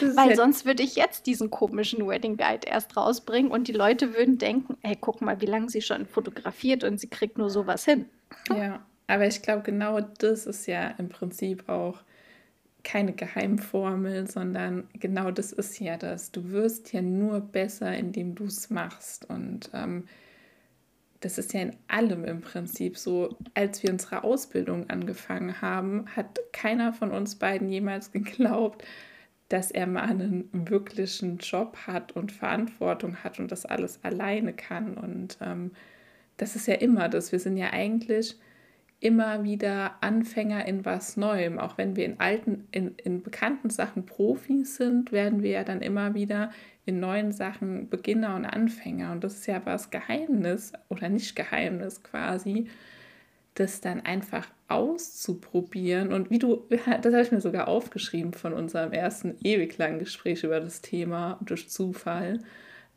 Weil 0.14 0.36
sonst 0.36 0.64
würde 0.64 0.82
ich 0.82 0.94
jetzt 0.94 1.26
diesen 1.26 1.50
komischen 1.50 2.06
Wedding 2.06 2.36
Guide 2.36 2.66
erst 2.66 2.96
rausbringen 2.96 3.50
und 3.50 3.66
die 3.66 3.72
Leute 3.72 4.14
würden 4.14 4.38
denken, 4.38 4.76
hey, 4.82 4.96
guck 4.98 5.20
mal, 5.20 5.40
wie 5.40 5.46
lange 5.46 5.68
sie 5.68 5.82
schon 5.82 6.06
fotografiert 6.06 6.84
und 6.84 7.00
sie 7.00 7.08
kriegt 7.08 7.38
nur 7.38 7.50
sowas 7.50 7.84
hin. 7.84 8.06
Ja, 8.50 8.84
aber 9.08 9.26
ich 9.26 9.42
glaube, 9.42 9.62
genau 9.62 10.00
das 10.00 10.46
ist 10.46 10.66
ja 10.66 10.88
im 10.98 11.08
Prinzip 11.08 11.68
auch 11.68 11.98
keine 12.84 13.14
Geheimformel, 13.14 14.30
sondern 14.30 14.88
genau 14.92 15.30
das 15.30 15.52
ist 15.52 15.80
ja 15.80 15.96
das. 15.96 16.30
Du 16.30 16.50
wirst 16.50 16.92
ja 16.92 17.02
nur 17.02 17.40
besser, 17.40 17.96
indem 17.96 18.34
du 18.34 18.44
es 18.44 18.70
machst. 18.70 19.28
Und 19.28 19.70
ähm, 19.72 20.04
das 21.24 21.38
ist 21.38 21.54
ja 21.54 21.62
in 21.62 21.76
allem 21.88 22.24
im 22.24 22.42
Prinzip 22.42 22.98
so. 22.98 23.34
Als 23.54 23.82
wir 23.82 23.90
unsere 23.90 24.24
Ausbildung 24.24 24.90
angefangen 24.90 25.62
haben, 25.62 26.04
hat 26.14 26.38
keiner 26.52 26.92
von 26.92 27.12
uns 27.12 27.36
beiden 27.36 27.70
jemals 27.70 28.12
geglaubt, 28.12 28.84
dass 29.48 29.70
er 29.70 29.86
mal 29.86 30.02
einen 30.02 30.50
wirklichen 30.52 31.38
Job 31.38 31.78
hat 31.86 32.12
und 32.12 32.30
Verantwortung 32.30 33.16
hat 33.24 33.38
und 33.38 33.50
das 33.50 33.64
alles 33.64 34.04
alleine 34.04 34.52
kann. 34.52 34.98
Und 34.98 35.38
ähm, 35.40 35.70
das 36.36 36.56
ist 36.56 36.66
ja 36.66 36.74
immer 36.74 37.08
das. 37.08 37.32
Wir 37.32 37.38
sind 37.38 37.56
ja 37.56 37.72
eigentlich 37.72 38.36
immer 39.00 39.44
wieder 39.44 39.96
Anfänger 40.02 40.66
in 40.66 40.84
was 40.84 41.16
Neuem. 41.16 41.58
Auch 41.58 41.78
wenn 41.78 41.96
wir 41.96 42.04
in 42.04 42.20
alten, 42.20 42.68
in, 42.70 42.96
in 42.96 43.22
bekannten 43.22 43.70
Sachen 43.70 44.04
Profis 44.04 44.76
sind, 44.76 45.10
werden 45.10 45.42
wir 45.42 45.50
ja 45.50 45.64
dann 45.64 45.80
immer 45.80 46.14
wieder 46.14 46.50
in 46.86 47.00
neuen 47.00 47.32
Sachen 47.32 47.88
Beginner 47.88 48.36
und 48.36 48.44
Anfänger. 48.44 49.12
Und 49.12 49.24
das 49.24 49.34
ist 49.34 49.46
ja 49.46 49.60
was 49.64 49.90
Geheimnis 49.90 50.72
oder 50.88 51.08
nicht 51.08 51.34
Geheimnis 51.34 52.02
quasi, 52.02 52.68
das 53.54 53.80
dann 53.80 54.00
einfach 54.00 54.46
auszuprobieren. 54.68 56.12
Und 56.12 56.30
wie 56.30 56.38
du, 56.38 56.64
das 56.68 57.14
habe 57.14 57.22
ich 57.22 57.32
mir 57.32 57.40
sogar 57.40 57.68
aufgeschrieben 57.68 58.32
von 58.32 58.52
unserem 58.52 58.92
ersten 58.92 59.36
ewig 59.42 59.78
langen 59.78 59.98
Gespräch 59.98 60.44
über 60.44 60.60
das 60.60 60.80
Thema 60.80 61.38
durch 61.42 61.68
Zufall. 61.68 62.40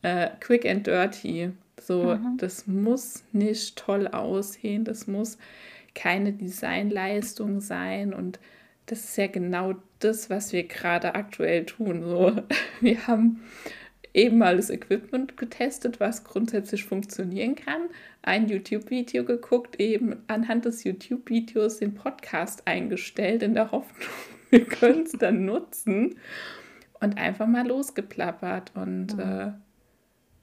Äh, 0.01 0.29
quick 0.39 0.65
and 0.65 0.85
dirty. 0.85 1.51
So, 1.79 2.15
mhm. 2.15 2.37
das 2.37 2.65
muss 2.67 3.23
nicht 3.31 3.77
toll 3.77 4.07
aussehen, 4.07 4.83
das 4.83 5.07
muss 5.07 5.37
keine 5.93 6.33
Designleistung 6.33 7.59
sein 7.59 8.13
und 8.13 8.39
das 8.87 9.03
ist 9.03 9.17
ja 9.17 9.27
genau 9.27 9.75
das, 9.99 10.29
was 10.29 10.53
wir 10.53 10.63
gerade 10.63 11.15
aktuell 11.15 11.65
tun. 11.65 12.03
So, 12.03 12.35
wir 12.81 13.07
haben 13.07 13.43
eben 14.13 14.39
mal 14.39 14.55
das 14.55 14.69
Equipment 14.69 15.37
getestet, 15.37 15.99
was 15.99 16.23
grundsätzlich 16.23 16.85
funktionieren 16.85 17.55
kann, 17.55 17.83
ein 18.23 18.47
YouTube-Video 18.47 19.23
geguckt, 19.23 19.79
eben 19.79 20.23
anhand 20.27 20.65
des 20.65 20.83
YouTube-Videos 20.83 21.77
den 21.77 21.93
Podcast 21.93 22.65
eingestellt, 22.65 23.43
in 23.43 23.53
der 23.53 23.71
Hoffnung, 23.71 24.09
wir 24.49 24.65
können 24.65 25.03
es 25.03 25.11
dann 25.11 25.45
nutzen 25.45 26.15
und 26.99 27.17
einfach 27.17 27.45
mal 27.45 27.67
losgeplappert 27.67 28.71
und, 28.75 29.15
mhm. 29.15 29.19
äh, 29.19 29.51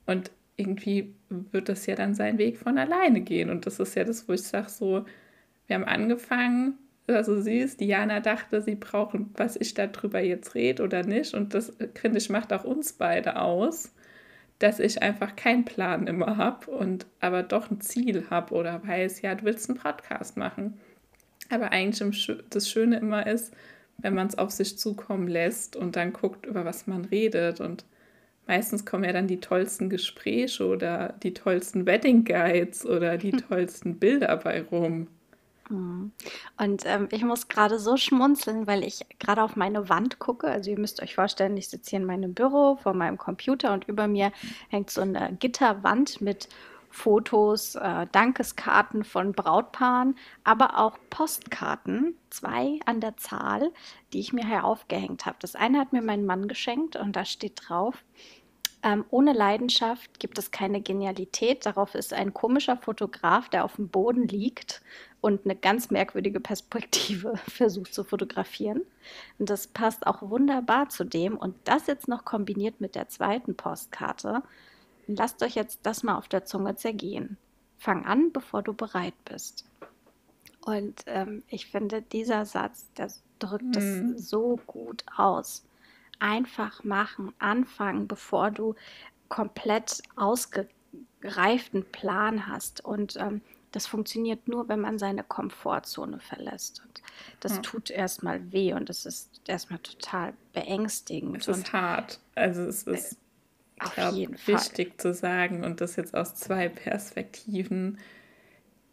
und 0.06 0.30
irgendwie 0.56 1.14
wird 1.28 1.68
das 1.68 1.86
ja 1.86 1.96
dann 1.96 2.14
seinen 2.14 2.38
Weg 2.38 2.58
von 2.58 2.78
alleine 2.78 3.22
gehen. 3.22 3.50
Und 3.50 3.66
das 3.66 3.80
ist 3.80 3.96
ja 3.96 4.04
das, 4.04 4.28
wo 4.28 4.34
ich 4.34 4.42
sage, 4.42 4.68
so, 4.68 5.04
wir 5.66 5.74
haben 5.74 5.84
angefangen, 5.84 6.78
also 7.06 7.40
süß. 7.40 7.76
Diana 7.76 8.20
dachte, 8.20 8.62
sie 8.62 8.76
brauchen, 8.76 9.30
was 9.37 9.56
ich 9.56 9.75
darüber 9.75 10.20
jetzt 10.20 10.54
rede 10.54 10.82
oder 10.82 11.02
nicht. 11.04 11.34
Und 11.34 11.54
das, 11.54 11.73
finde 11.94 12.18
ich, 12.18 12.30
macht 12.30 12.52
auch 12.52 12.64
uns 12.64 12.94
beide 12.94 13.37
aus, 13.37 13.92
dass 14.58 14.78
ich 14.78 15.02
einfach 15.02 15.37
keinen 15.37 15.64
Plan 15.64 16.06
immer 16.06 16.37
habe 16.37 16.70
und 16.70 17.06
aber 17.20 17.42
doch 17.42 17.70
ein 17.70 17.80
Ziel 17.80 18.25
habe 18.30 18.54
oder 18.54 18.87
weiß, 18.87 19.23
ja, 19.23 19.34
du 19.34 19.44
willst 19.44 19.68
einen 19.68 19.78
Podcast 19.78 20.37
machen. 20.37 20.78
Aber 21.50 21.73
eigentlich 21.73 22.30
das 22.50 22.70
Schöne 22.70 22.99
immer 22.99 23.26
ist, 23.26 23.52
wenn 23.99 24.14
man 24.14 24.28
es 24.28 24.38
auf 24.38 24.50
sich 24.50 24.78
zukommen 24.78 25.28
lässt 25.28 25.76
und 25.76 25.96
dann 25.96 26.12
guckt, 26.12 26.46
über 26.46 26.64
was 26.64 26.87
man 26.87 27.04
redet. 27.04 27.61
Und 27.61 27.84
meistens 28.46 28.87
kommen 28.87 29.04
ja 29.04 29.12
dann 29.12 29.26
die 29.26 29.40
tollsten 29.40 29.90
Gespräche 29.90 30.66
oder 30.66 31.14
die 31.23 31.34
tollsten 31.34 31.87
Wedding 31.87 32.25
Guides 32.25 32.87
oder 32.87 33.18
die 33.18 33.32
tollsten 33.32 33.99
Bilder 33.99 34.37
bei 34.37 34.62
rum. 34.62 35.08
Mhm. 35.71 36.12
Und 36.59 36.83
ähm, 36.87 37.09
ich 37.11 37.25
muss 37.25 37.49
gerade 37.49 37.78
so 37.78 37.97
schmunzeln, 37.97 38.66
weil 38.66 38.85
ich 38.85 39.06
gerade 39.18 39.42
auf 39.42 39.56
meine 39.56 39.88
Wand 39.88 40.18
gucke. 40.18 40.49
Also 40.49 40.71
ihr 40.71 40.78
müsst 40.78 41.02
euch 41.02 41.14
vorstellen, 41.14 41.56
ich 41.56 41.68
sitze 41.68 41.90
hier 41.90 42.00
in 42.00 42.06
meinem 42.06 42.35
Büro 42.35 42.76
vor 42.76 42.94
meinem 42.94 43.18
Computer 43.18 43.73
und 43.73 43.88
über 43.88 44.06
mir 44.06 44.33
hängt 44.68 44.90
so 44.90 45.00
eine 45.00 45.37
Gitterwand 45.38 46.21
mit 46.21 46.49
Fotos, 46.94 47.75
äh, 47.75 48.06
Dankeskarten 48.12 49.02
von 49.02 49.33
Brautpaaren, 49.33 50.16
aber 50.44 50.78
auch 50.78 50.97
Postkarten, 51.11 52.16
zwei 52.30 52.78
an 52.87 53.00
der 53.00 53.16
Zahl, 53.16 53.73
die 54.12 54.21
ich 54.21 54.33
mir 54.33 54.47
hier 54.47 54.64
aufgehängt 54.64 55.26
habe. 55.26 55.37
Das 55.40 55.56
eine 55.56 55.80
hat 55.80 55.92
mir 55.92 56.02
mein 56.02 56.25
Mann 56.25 56.47
geschenkt 56.47 56.94
und 56.94 57.16
da 57.16 57.25
steht 57.25 57.62
drauf, 57.66 58.04
ähm, 58.85 59.07
ohne 59.09 59.33
Leidenschaft 59.33 60.21
gibt 60.21 60.38
es 60.38 60.50
keine 60.50 60.83
Genialität. 60.83 61.64
Darauf 61.64 61.95
ist 61.95 62.12
ein 62.12 62.35
komischer 62.35 62.76
Fotograf, 62.76 63.49
der 63.49 63.64
auf 63.64 63.76
dem 63.76 63.88
Boden 63.88 64.29
liegt 64.29 64.83
und 65.23 65.47
eine 65.47 65.57
ganz 65.57 65.91
merkwürdige 65.91 66.38
Perspektive 66.38 67.35
versucht 67.49 67.95
zu 67.95 68.05
fotografieren. 68.05 68.83
Und 69.38 69.49
das 69.49 69.67
passt 69.67 70.07
auch 70.07 70.21
wunderbar 70.21 70.91
zu 70.91 71.05
dem. 71.05 71.38
Und 71.38 71.57
das 71.64 71.87
jetzt 71.87 72.09
noch 72.09 72.26
kombiniert 72.26 72.83
mit 72.83 72.95
der 72.95 73.09
zweiten 73.09 73.57
Postkarte. 73.57 74.43
Lasst 75.07 75.43
euch 75.43 75.55
jetzt 75.55 75.81
das 75.85 76.03
mal 76.03 76.19
auf 76.19 76.29
der 76.29 76.45
Zunge 76.45 76.76
zergehen. 76.76 77.38
Fang 77.79 78.05
an, 78.05 78.33
bevor 78.33 78.62
du 78.62 78.75
bereit 78.75 79.14
bist. 79.25 79.64
Und 80.61 81.05
ähm, 81.07 81.43
ich 81.49 81.67
finde, 81.67 82.03
dieser 82.03 82.45
Satz, 82.45 82.93
der 82.99 83.11
drückt 83.38 83.76
es 83.76 84.03
mhm. 84.03 84.19
so 84.19 84.61
gut 84.67 85.05
aus. 85.17 85.64
Einfach 86.18 86.85
machen, 86.85 87.33
anfangen, 87.38 88.06
bevor 88.06 88.50
du 88.50 88.75
komplett 89.28 90.02
ausgereiften 90.16 91.85
Plan 91.90 92.47
hast. 92.47 92.85
Und 92.85 93.16
ähm, 93.16 93.40
das 93.73 93.87
funktioniert 93.87 94.47
nur, 94.47 94.68
wenn 94.68 94.80
man 94.80 94.99
seine 94.99 95.25
Komfortzone 95.25 96.21
verlässt. 96.21 96.83
Und 96.85 97.02
das 97.40 97.56
ja. 97.56 97.62
tut 97.62 97.90
erstmal 97.90 98.52
weh 98.52 98.73
und 98.73 98.88
es 98.88 99.04
ist 99.04 99.40
erstmal 99.49 99.80
total 99.80 100.35
beängstigend. 100.52 101.37
Es 101.37 101.49
ist 101.49 101.73
hart. 101.73 102.21
Also 102.37 102.62
es 102.62 102.85
ist 102.85 103.14
äh, 103.80 103.88
glaub, 103.94 104.14
wichtig 104.47 104.88
Fall. 104.90 104.99
zu 104.99 105.14
sagen 105.14 105.64
und 105.64 105.80
das 105.80 105.97
jetzt 105.97 106.14
aus 106.14 106.37
zwei 106.37 106.68
Perspektiven. 106.68 107.99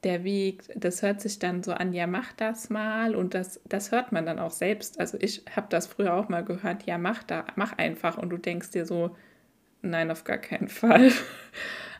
Der 0.03 0.23
Weg, 0.23 0.63
das 0.75 1.03
hört 1.03 1.21
sich 1.21 1.37
dann 1.37 1.61
so 1.61 1.73
an, 1.73 1.93
ja, 1.93 2.07
mach 2.07 2.33
das 2.33 2.69
mal 2.71 3.15
und 3.15 3.35
das, 3.35 3.61
das 3.65 3.91
hört 3.91 4.11
man 4.11 4.25
dann 4.25 4.39
auch 4.39 4.51
selbst. 4.51 4.99
Also 4.99 5.17
ich 5.21 5.43
habe 5.55 5.67
das 5.69 5.85
früher 5.87 6.15
auch 6.15 6.27
mal 6.27 6.43
gehört, 6.43 6.83
ja, 6.87 6.97
mach 6.97 7.23
da, 7.23 7.45
mach 7.55 7.77
einfach 7.77 8.17
und 8.17 8.29
du 8.31 8.37
denkst 8.37 8.71
dir 8.71 8.85
so, 8.85 9.15
nein, 9.81 10.09
auf 10.11 10.23
gar 10.23 10.37
keinen 10.39 10.67
Fall. 10.69 11.11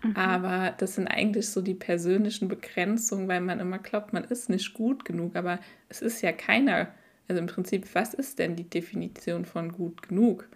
Mhm. 0.03 0.15
Aber 0.15 0.73
das 0.77 0.95
sind 0.95 1.07
eigentlich 1.07 1.49
so 1.49 1.61
die 1.61 1.75
persönlichen 1.75 2.47
Begrenzungen, 2.47 3.27
weil 3.27 3.41
man 3.41 3.59
immer 3.59 3.77
glaubt, 3.79 4.13
man 4.13 4.23
ist 4.23 4.49
nicht 4.49 4.73
gut 4.73 5.05
genug. 5.05 5.35
Aber 5.35 5.59
es 5.89 6.01
ist 6.01 6.21
ja 6.21 6.31
keiner. 6.31 6.87
Also 7.27 7.39
im 7.39 7.47
Prinzip, 7.47 7.93
was 7.93 8.13
ist 8.13 8.39
denn 8.39 8.55
die 8.55 8.69
Definition 8.69 9.45
von 9.45 9.71
gut 9.71 10.07
genug? 10.07 10.47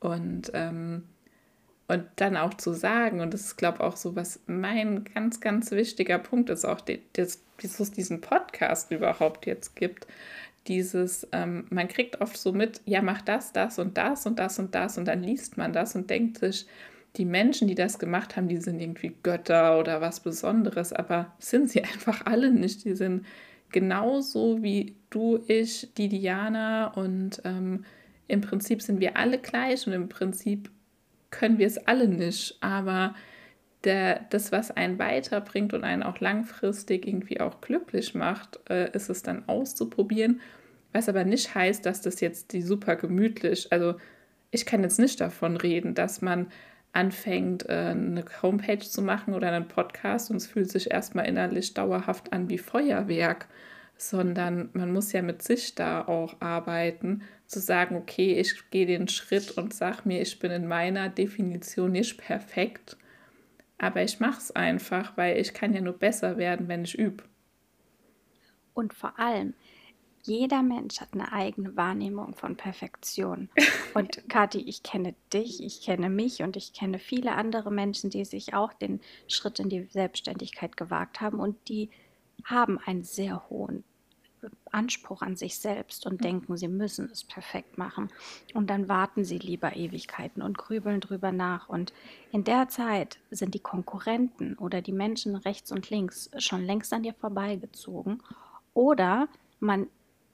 Und, 0.00 0.50
ähm, 0.54 1.04
und 1.88 2.04
dann 2.16 2.36
auch 2.36 2.54
zu 2.54 2.72
sagen, 2.72 3.20
und 3.20 3.34
das 3.34 3.42
ist, 3.42 3.56
glaube 3.56 3.78
ich, 3.78 3.84
auch 3.84 3.96
so, 3.96 4.16
was 4.16 4.40
mein 4.46 5.04
ganz, 5.04 5.40
ganz 5.40 5.70
wichtiger 5.70 6.18
Punkt 6.18 6.50
ist, 6.50 6.64
auch 6.64 6.80
dass 6.80 7.38
es 7.62 7.90
diesen 7.92 8.20
Podcast 8.20 8.90
überhaupt 8.90 9.46
jetzt 9.46 9.76
gibt, 9.76 10.06
dieses, 10.66 11.28
ähm, 11.32 11.66
man 11.70 11.88
kriegt 11.88 12.20
oft 12.20 12.36
so 12.36 12.52
mit, 12.52 12.80
ja, 12.86 13.02
mach 13.02 13.20
das, 13.20 13.52
das 13.52 13.78
und 13.78 13.98
das 13.98 14.26
und 14.26 14.38
das 14.38 14.58
und 14.58 14.74
das 14.74 14.96
und 14.96 15.06
dann 15.06 15.22
liest 15.22 15.58
man 15.58 15.72
das 15.72 15.94
und 15.94 16.08
denkt 16.08 16.38
sich, 16.38 16.66
die 17.16 17.24
Menschen, 17.24 17.68
die 17.68 17.74
das 17.74 17.98
gemacht 17.98 18.36
haben, 18.36 18.48
die 18.48 18.56
sind 18.56 18.80
irgendwie 18.80 19.14
Götter 19.22 19.78
oder 19.78 20.00
was 20.00 20.20
Besonderes, 20.20 20.92
aber 20.92 21.32
sind 21.38 21.70
sie 21.70 21.82
einfach 21.84 22.26
alle 22.26 22.50
nicht. 22.50 22.84
Die 22.84 22.96
sind 22.96 23.26
genauso 23.70 24.62
wie 24.62 24.96
du, 25.10 25.40
ich, 25.46 25.92
die 25.96 26.08
Diana 26.08 26.88
und 26.88 27.40
ähm, 27.44 27.84
im 28.26 28.40
Prinzip 28.40 28.82
sind 28.82 29.00
wir 29.00 29.16
alle 29.16 29.38
gleich 29.38 29.86
und 29.86 29.92
im 29.92 30.08
Prinzip 30.08 30.70
können 31.34 31.58
wir 31.58 31.66
es 31.66 31.78
alle 31.78 32.08
nicht, 32.08 32.56
aber 32.60 33.14
der, 33.82 34.20
das, 34.30 34.52
was 34.52 34.70
einen 34.70 34.98
weiterbringt 34.98 35.74
und 35.74 35.84
einen 35.84 36.02
auch 36.02 36.20
langfristig 36.20 37.06
irgendwie 37.06 37.40
auch 37.40 37.60
glücklich 37.60 38.14
macht, 38.14 38.60
äh, 38.70 38.90
ist 38.92 39.10
es 39.10 39.22
dann 39.22 39.46
auszuprobieren, 39.48 40.40
was 40.92 41.08
aber 41.08 41.24
nicht 41.24 41.54
heißt, 41.54 41.84
dass 41.84 42.00
das 42.00 42.20
jetzt 42.20 42.52
die 42.52 42.62
super 42.62 42.96
gemütlich, 42.96 43.72
also 43.72 43.96
ich 44.52 44.64
kann 44.64 44.82
jetzt 44.82 45.00
nicht 45.00 45.20
davon 45.20 45.56
reden, 45.56 45.94
dass 45.94 46.22
man 46.22 46.46
anfängt, 46.92 47.68
äh, 47.68 47.90
eine 47.90 48.24
Homepage 48.40 48.78
zu 48.78 49.02
machen 49.02 49.34
oder 49.34 49.50
einen 49.50 49.68
Podcast 49.68 50.30
und 50.30 50.36
es 50.36 50.46
fühlt 50.46 50.70
sich 50.70 50.92
erstmal 50.92 51.26
innerlich 51.26 51.74
dauerhaft 51.74 52.32
an 52.32 52.48
wie 52.48 52.58
Feuerwerk, 52.58 53.48
sondern 53.96 54.70
man 54.72 54.92
muss 54.92 55.12
ja 55.12 55.20
mit 55.20 55.42
sich 55.42 55.74
da 55.74 56.06
auch 56.06 56.40
arbeiten, 56.40 57.22
zu 57.46 57.60
sagen, 57.60 57.96
okay, 57.96 58.38
ich 58.38 58.70
gehe 58.70 58.86
den 58.86 59.08
Schritt 59.08 59.52
und 59.52 59.74
sage 59.74 60.02
mir, 60.04 60.20
ich 60.20 60.38
bin 60.38 60.50
in 60.50 60.66
meiner 60.66 61.08
Definition 61.08 61.92
nicht 61.92 62.18
perfekt, 62.18 62.96
aber 63.78 64.02
ich 64.02 64.20
mache 64.20 64.38
es 64.38 64.50
einfach, 64.50 65.16
weil 65.16 65.38
ich 65.38 65.52
kann 65.54 65.74
ja 65.74 65.80
nur 65.80 65.94
besser 65.94 66.36
werden, 66.36 66.68
wenn 66.68 66.84
ich 66.84 66.98
übe. 66.98 67.24
Und 68.72 68.94
vor 68.94 69.18
allem, 69.18 69.54
jeder 70.22 70.62
Mensch 70.62 71.00
hat 71.00 71.10
eine 71.12 71.32
eigene 71.32 71.76
Wahrnehmung 71.76 72.34
von 72.34 72.56
Perfektion. 72.56 73.50
Und 73.94 74.28
Kathi, 74.28 74.60
ich 74.62 74.82
kenne 74.82 75.14
dich, 75.32 75.62
ich 75.62 75.82
kenne 75.82 76.08
mich 76.08 76.42
und 76.42 76.56
ich 76.56 76.72
kenne 76.72 76.98
viele 76.98 77.32
andere 77.36 77.70
Menschen, 77.70 78.10
die 78.10 78.24
sich 78.24 78.52
auch 78.52 78.72
den 78.72 79.00
Schritt 79.28 79.60
in 79.60 79.68
die 79.68 79.84
Selbstständigkeit 79.84 80.76
gewagt 80.76 81.20
haben 81.20 81.38
und 81.38 81.68
die 81.68 81.90
haben 82.42 82.80
einen 82.80 83.04
sehr 83.04 83.48
hohen 83.48 83.84
Anspruch 84.74 85.22
an 85.22 85.36
sich 85.36 85.58
selbst 85.58 86.04
und 86.06 86.24
denken, 86.24 86.56
sie 86.56 86.68
müssen 86.68 87.08
es 87.10 87.24
perfekt 87.24 87.78
machen. 87.78 88.10
Und 88.52 88.68
dann 88.68 88.88
warten 88.88 89.24
sie 89.24 89.38
lieber 89.38 89.76
Ewigkeiten 89.76 90.42
und 90.42 90.58
grübeln 90.58 91.00
drüber 91.00 91.32
nach. 91.32 91.68
Und 91.68 91.92
in 92.32 92.44
der 92.44 92.68
Zeit 92.68 93.18
sind 93.30 93.54
die 93.54 93.60
Konkurrenten 93.60 94.58
oder 94.58 94.82
die 94.82 94.92
Menschen 94.92 95.36
rechts 95.36 95.72
und 95.72 95.90
links 95.90 96.30
schon 96.38 96.64
längst 96.64 96.92
an 96.92 97.04
dir 97.04 97.14
vorbeigezogen. 97.14 98.22
Oder 98.74 99.28
man 99.60 99.86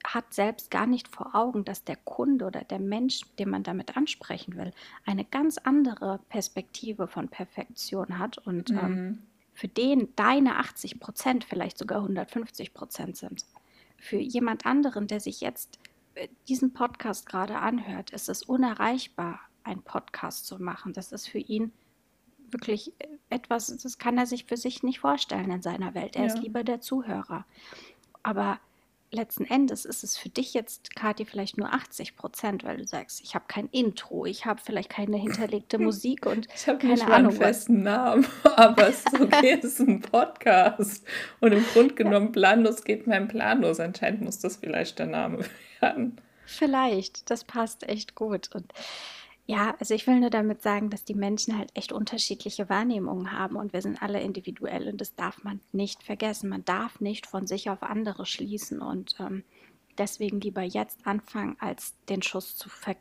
hat 0.02 0.32
selbst 0.32 0.70
gar 0.70 0.86
nicht 0.86 1.08
vor 1.08 1.34
Augen, 1.34 1.64
dass 1.64 1.84
der 1.84 1.96
Kunde 1.96 2.46
oder 2.46 2.64
der 2.64 2.78
Mensch, 2.78 3.20
den 3.38 3.50
man 3.50 3.62
damit 3.62 3.96
ansprechen 3.96 4.56
will, 4.56 4.72
eine 5.04 5.24
ganz 5.24 5.58
andere 5.58 6.20
Perspektive 6.30 7.06
von 7.06 7.28
Perfektion 7.28 8.18
hat 8.18 8.38
und 8.38 8.70
ähm, 8.70 8.76
mhm. 8.76 8.82
ähm, 8.82 9.18
für 9.52 9.68
den 9.68 10.08
deine 10.16 10.56
80 10.56 11.00
Prozent 11.00 11.44
vielleicht 11.44 11.76
sogar 11.76 11.98
150 11.98 12.72
Prozent 12.72 13.18
sind. 13.18 13.44
Für 14.00 14.16
jemand 14.16 14.66
anderen, 14.66 15.06
der 15.06 15.20
sich 15.20 15.40
jetzt 15.40 15.78
äh, 16.14 16.28
diesen 16.48 16.72
Podcast 16.72 17.26
gerade 17.26 17.58
anhört, 17.58 18.10
ist 18.10 18.28
es 18.28 18.42
unerreichbar, 18.42 19.40
einen 19.62 19.82
Podcast 19.82 20.46
zu 20.46 20.60
machen. 20.60 20.92
Das 20.92 21.12
ist 21.12 21.28
für 21.28 21.38
ihn 21.38 21.72
wirklich 22.50 22.92
äh, 22.98 23.06
etwas, 23.28 23.66
das 23.66 23.98
kann 23.98 24.18
er 24.18 24.26
sich 24.26 24.46
für 24.46 24.56
sich 24.56 24.82
nicht 24.82 25.00
vorstellen 25.00 25.50
in 25.50 25.62
seiner 25.62 25.94
Welt. 25.94 26.16
Er 26.16 26.26
ja. 26.26 26.34
ist 26.34 26.42
lieber 26.42 26.64
der 26.64 26.80
Zuhörer. 26.80 27.44
Aber 28.22 28.58
letzten 29.10 29.44
Endes 29.44 29.84
ist 29.84 30.04
es 30.04 30.16
für 30.16 30.28
dich 30.28 30.54
jetzt, 30.54 30.94
Kathi, 30.94 31.24
vielleicht 31.24 31.58
nur 31.58 31.72
80 31.72 32.16
Prozent, 32.16 32.64
weil 32.64 32.76
du 32.76 32.86
sagst, 32.86 33.20
ich 33.22 33.34
habe 33.34 33.44
kein 33.48 33.66
Intro, 33.68 34.26
ich 34.26 34.46
habe 34.46 34.60
vielleicht 34.64 34.90
keine 34.90 35.16
hinterlegte 35.16 35.78
Musik 35.80 36.26
und 36.26 36.46
ich 36.54 36.66
habe 36.68 36.78
keine 36.78 36.94
nicht 36.94 37.04
Ahnung 37.04 37.16
einen 37.32 37.40
was. 37.40 37.46
festen 37.46 37.82
Namen, 37.82 38.26
aber 38.56 38.88
es 38.88 39.04
ist 39.04 39.20
okay, 39.20 39.58
es 39.58 39.64
ist 39.64 39.80
ein 39.80 40.00
Podcast. 40.00 41.04
Und 41.40 41.52
im 41.52 41.64
Grunde 41.72 41.94
genommen, 41.94 42.32
planlos 42.32 42.84
geht 42.84 43.06
mein 43.06 43.28
Plan 43.28 43.62
los. 43.62 43.80
Anscheinend 43.80 44.22
muss 44.22 44.38
das 44.38 44.56
vielleicht 44.56 44.98
der 44.98 45.06
Name 45.06 45.44
werden. 45.80 46.20
Vielleicht, 46.46 47.30
das 47.30 47.44
passt 47.44 47.88
echt 47.88 48.14
gut. 48.14 48.50
Und 48.54 48.72
ja, 49.50 49.74
also 49.80 49.94
ich 49.94 50.06
will 50.06 50.20
nur 50.20 50.30
damit 50.30 50.62
sagen, 50.62 50.90
dass 50.90 51.02
die 51.02 51.16
Menschen 51.16 51.58
halt 51.58 51.70
echt 51.74 51.90
unterschiedliche 51.90 52.68
Wahrnehmungen 52.68 53.32
haben 53.32 53.56
und 53.56 53.72
wir 53.72 53.82
sind 53.82 54.00
alle 54.00 54.20
individuell 54.20 54.86
und 54.86 55.00
das 55.00 55.16
darf 55.16 55.42
man 55.42 55.58
nicht 55.72 56.04
vergessen. 56.04 56.48
Man 56.48 56.64
darf 56.64 57.00
nicht 57.00 57.26
von 57.26 57.48
sich 57.48 57.68
auf 57.68 57.82
andere 57.82 58.26
schließen 58.26 58.80
und 58.80 59.16
ähm, 59.18 59.42
deswegen 59.98 60.40
lieber 60.40 60.62
jetzt 60.62 61.04
anfangen, 61.04 61.56
als 61.58 61.96
den 62.08 62.22
Schuss 62.22 62.54
zu 62.54 62.68
ver 62.68 62.94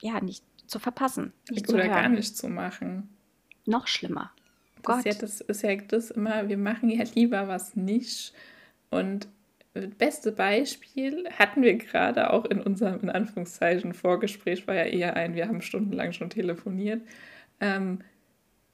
ja, 0.00 0.20
nicht 0.20 0.44
zu 0.68 0.78
verpassen, 0.78 1.32
nicht 1.50 1.66
zu 1.66 1.74
Oder 1.74 1.88
gar 1.88 2.02
hören. 2.02 2.12
nicht 2.12 2.36
zu 2.36 2.48
machen. 2.48 3.08
Noch 3.66 3.88
schlimmer. 3.88 4.30
Das 4.82 4.98
ist, 4.98 5.04
ja, 5.06 5.12
Gott. 5.12 5.22
das 5.22 5.40
ist 5.40 5.62
ja 5.64 5.74
das 5.74 6.12
immer, 6.12 6.48
wir 6.48 6.56
machen 6.56 6.88
ja 6.88 7.04
lieber 7.16 7.48
was 7.48 7.74
nicht. 7.74 8.32
Und 8.90 9.26
beste 9.72 10.32
Beispiel 10.32 11.28
hatten 11.38 11.62
wir 11.62 11.76
gerade 11.76 12.32
auch 12.32 12.44
in 12.44 12.60
unserem, 12.60 13.00
in 13.00 13.10
Anführungszeichen, 13.10 13.94
Vorgespräch, 13.94 14.66
war 14.66 14.74
ja 14.74 14.84
eher 14.84 15.16
ein, 15.16 15.34
wir 15.34 15.46
haben 15.46 15.62
stundenlang 15.62 16.12
schon 16.12 16.30
telefoniert. 16.30 17.02
Ähm, 17.60 18.00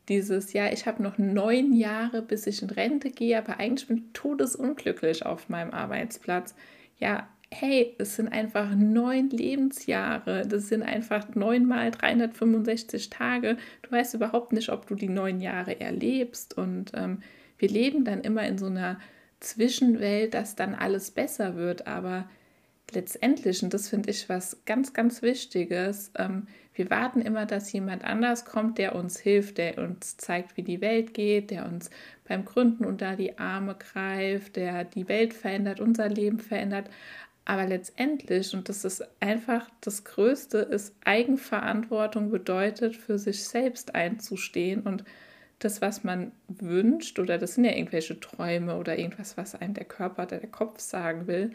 dieses, 0.09 0.53
ja, 0.53 0.73
ich 0.73 0.87
habe 0.87 1.03
noch 1.03 1.19
neun 1.19 1.73
Jahre, 1.73 2.23
bis 2.23 2.47
ich 2.47 2.62
in 2.62 2.71
Rente 2.71 3.11
gehe, 3.11 3.37
aber 3.37 3.59
eigentlich 3.59 3.88
bin 3.88 3.97
ich 3.99 4.05
todesunglücklich 4.12 5.26
auf 5.26 5.49
meinem 5.49 5.73
Arbeitsplatz. 5.73 6.55
Ja, 6.99 7.29
hey, 7.53 7.95
es 7.99 8.17
sind 8.17 8.29
einfach 8.29 8.75
neun 8.75 9.31
Lebensjahre, 9.31 10.47
das 10.47 10.69
sind 10.69 10.83
einfach 10.83 11.35
neun 11.35 11.67
mal 11.67 11.91
365 11.91 13.11
Tage. 13.11 13.57
Du 13.83 13.91
weißt 13.91 14.15
überhaupt 14.15 14.53
nicht, 14.53 14.69
ob 14.71 14.87
du 14.87 14.95
die 14.95 15.09
neun 15.09 15.41
Jahre 15.41 15.81
erlebst 15.81 16.57
und 16.57 16.93
ähm, 16.95 17.21
wir 17.59 17.69
leben 17.69 18.05
dann 18.05 18.21
immer 18.21 18.47
in 18.47 18.59
so 18.59 18.67
einer 18.67 18.99
Zwischenwelt, 19.47 20.35
dass 20.35 20.57
dann 20.57 20.75
alles 20.75 21.11
besser 21.11 21.57
wird, 21.57 21.87
aber 21.87 22.29
letztendlich, 22.93 23.62
und 23.62 23.75
das 23.75 23.88
finde 23.88 24.11
ich 24.11 24.29
was 24.29 24.59
ganz, 24.65 24.93
ganz 24.93 25.23
Wichtiges, 25.23 26.11
ähm, 26.17 26.47
wir 26.75 26.91
warten 26.91 27.23
immer, 27.23 27.47
dass 27.47 27.73
jemand 27.73 28.05
anders 28.05 28.45
kommt, 28.45 28.76
der 28.76 28.95
uns 28.95 29.19
hilft, 29.19 29.57
der 29.57 29.79
uns 29.79 30.19
zeigt, 30.19 30.59
wie 30.59 30.62
die 30.62 30.83
Welt 30.83 31.15
geht, 31.15 31.50
der 31.50 31.65
uns 31.65 31.88
beim 32.29 32.45
Gründen 32.45 32.85
unter 32.85 33.17
die 33.17 33.38
Arme 33.38 33.76
greift, 33.79 34.57
der 34.57 34.85
die 34.85 35.09
Welt 35.09 35.33
verändert, 35.33 35.81
unser 35.81 36.09
Leben 36.11 36.38
verändert. 36.38 36.91
Aber 37.47 37.65
letztendlich, 37.67 38.53
und 38.53 38.69
das 38.69 38.85
ist 38.85 39.03
einfach 39.21 39.71
das 39.81 40.05
Größte, 40.05 40.59
ist 40.59 40.95
Eigenverantwortung 41.05 42.31
bedeutet, 42.31 42.95
für 42.95 43.19
sich 43.19 43.45
selbst 43.45 43.95
einzustehen 43.95 44.83
und 44.83 45.05
das, 45.59 45.81
was 45.81 46.05
man 46.05 46.33
wünscht, 46.49 47.19
oder 47.19 47.39
das 47.39 47.55
sind 47.55 47.65
ja 47.65 47.73
irgendwelche 47.73 48.21
Träume 48.21 48.77
oder 48.77 48.99
irgendwas, 48.99 49.37
was 49.37 49.55
einem 49.55 49.75
der 49.75 49.85
Körper 49.85 50.25
oder 50.25 50.39
der 50.39 50.51
Kopf 50.51 50.81
sagen 50.81 51.27
will, 51.27 51.53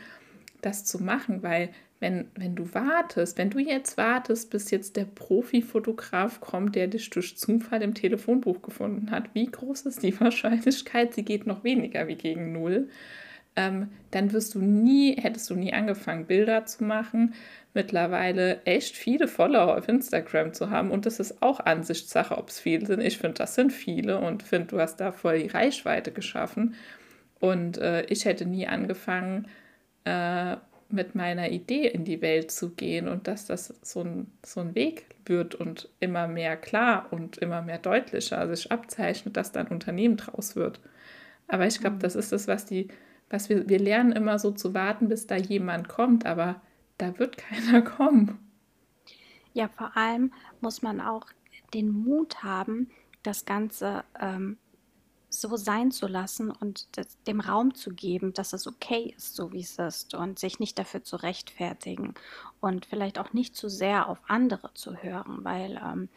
das 0.62 0.86
zu 0.86 1.04
machen, 1.04 1.44
weil 1.44 1.70
wenn, 2.00 2.26
wenn 2.36 2.56
du 2.56 2.74
wartest, 2.74 3.38
wenn 3.38 3.52
du 3.52 3.60
jetzt 3.60 3.96
wartest, 3.96 4.50
bis 4.50 4.72
jetzt 4.72 4.96
der 4.98 5.06
Profifotograf 5.06 6.42
kommt, 6.42 6.76
der 6.76 6.88
dich 6.88 7.12
durch 7.12 7.38
Zufall 7.38 7.84
im 7.84 7.94
Telefonbuch 7.94 8.64
gefunden 8.64 9.12
hat, 9.12 9.34
wie 9.34 9.46
groß 9.46 9.84
ist 9.84 10.02
die 10.02 10.20
Wahrscheinlichkeit? 10.20 11.14
Sie 11.14 11.24
geht 11.24 11.46
noch 11.46 11.64
weniger 11.64 12.08
wie 12.08 12.16
gegen 12.16 12.52
null. 12.52 12.90
Ähm, 13.56 13.90
dann 14.12 14.32
wirst 14.32 14.56
du 14.56 14.60
nie, 14.60 15.16
hättest 15.16 15.50
du 15.50 15.56
nie 15.56 15.74
angefangen, 15.74 16.26
Bilder 16.26 16.66
zu 16.66 16.84
machen, 16.84 17.34
mittlerweile 17.74 18.64
echt 18.64 18.96
viele 18.96 19.28
Follower 19.28 19.78
auf 19.78 19.88
Instagram 19.88 20.54
zu 20.54 20.70
haben. 20.70 20.92
Und 20.92 21.06
das 21.06 21.20
ist 21.20 21.42
auch 21.42 21.60
Ansichtssache, 21.60 22.38
ob 22.38 22.50
es 22.50 22.60
viele 22.60 22.86
sind. 22.86 23.02
Ich 23.02 23.18
finde, 23.18 23.36
das 23.36 23.56
sind 23.56 23.72
viele 23.72 24.20
und 24.20 24.44
finde, 24.44 24.68
du 24.68 24.80
hast 24.80 24.98
da 24.98 25.12
voll 25.12 25.40
die 25.40 25.48
Reichweite 25.48 26.12
geschaffen. 26.12 26.76
Und 27.40 27.78
äh, 27.78 28.06
ich 28.06 28.26
hätte 28.26 28.46
nie 28.46 28.68
angefangen, 28.68 29.48
äh, 30.06 30.58
mit 30.92 31.16
meiner 31.16 31.50
Idee 31.50 31.88
in 31.88 32.04
die 32.04 32.22
Welt 32.22 32.52
zu 32.52 32.72
gehen 32.72 33.08
und 33.08 33.28
dass 33.28 33.46
das 33.46 33.74
so 33.82 34.02
ein, 34.02 34.32
so 34.46 34.60
ein 34.60 34.76
Weg 34.76 35.06
wird 35.26 35.56
und 35.56 35.90
immer 36.00 36.28
mehr 36.28 36.58
klar 36.58 37.08
und 37.12 37.38
immer 37.38 37.62
mehr 37.62 37.78
deutlicher 37.78 38.48
sich 38.54 38.72
abzeichnet, 38.72 39.38
dass 39.38 39.52
da 39.52 39.62
ein 39.62 39.68
Unternehmen 39.68 40.18
draus 40.18 40.56
wird. 40.56 40.80
Aber 41.48 41.68
ich 41.68 41.80
glaube, 41.80 41.98
das 42.00 42.16
ist 42.16 42.32
das, 42.32 42.48
was 42.48 42.66
die, 42.66 42.90
was 43.32 43.50
wir, 43.50 43.68
wir 43.70 43.80
lernen 43.80 44.12
immer 44.12 44.40
so 44.40 44.52
zu 44.52 44.74
warten, 44.74 45.08
bis 45.08 45.28
da 45.28 45.36
jemand 45.36 45.88
kommt, 45.88 46.26
aber 46.26 46.62
da 46.98 47.18
wird 47.20 47.38
keiner 47.38 47.82
kommen. 47.82 48.40
Ja, 49.54 49.68
vor 49.68 49.96
allem 49.98 50.32
muss 50.62 50.82
man 50.82 51.02
auch 51.02 51.26
den 51.74 51.90
Mut 51.90 52.44
haben, 52.44 52.90
das 53.24 53.46
Ganze 53.46 54.04
ähm, 54.20 54.58
so 55.30 55.56
sein 55.56 55.92
zu 55.92 56.08
lassen 56.08 56.52
und 56.52 56.98
das, 56.98 57.22
dem 57.24 57.40
Raum 57.40 57.74
zu 57.74 57.92
geben, 57.92 58.34
dass 58.34 58.54
es 58.54 58.68
okay 58.68 59.14
ist, 59.16 59.36
so 59.36 59.54
wie 59.54 59.62
es 59.62 59.78
ist 59.80 60.14
und 60.14 60.40
sich 60.40 60.60
nicht 60.60 60.78
dafür 60.78 61.04
zu 61.04 61.16
rechtfertigen 61.16 62.14
und 62.60 62.86
vielleicht 62.86 63.18
auch 63.18 63.32
nicht 63.32 63.56
zu 63.56 63.70
sehr 63.70 64.10
auf 64.10 64.20
andere 64.28 64.74
zu 64.74 64.96
hören, 64.98 65.44
weil 65.44 65.82
ähm, 65.84 66.10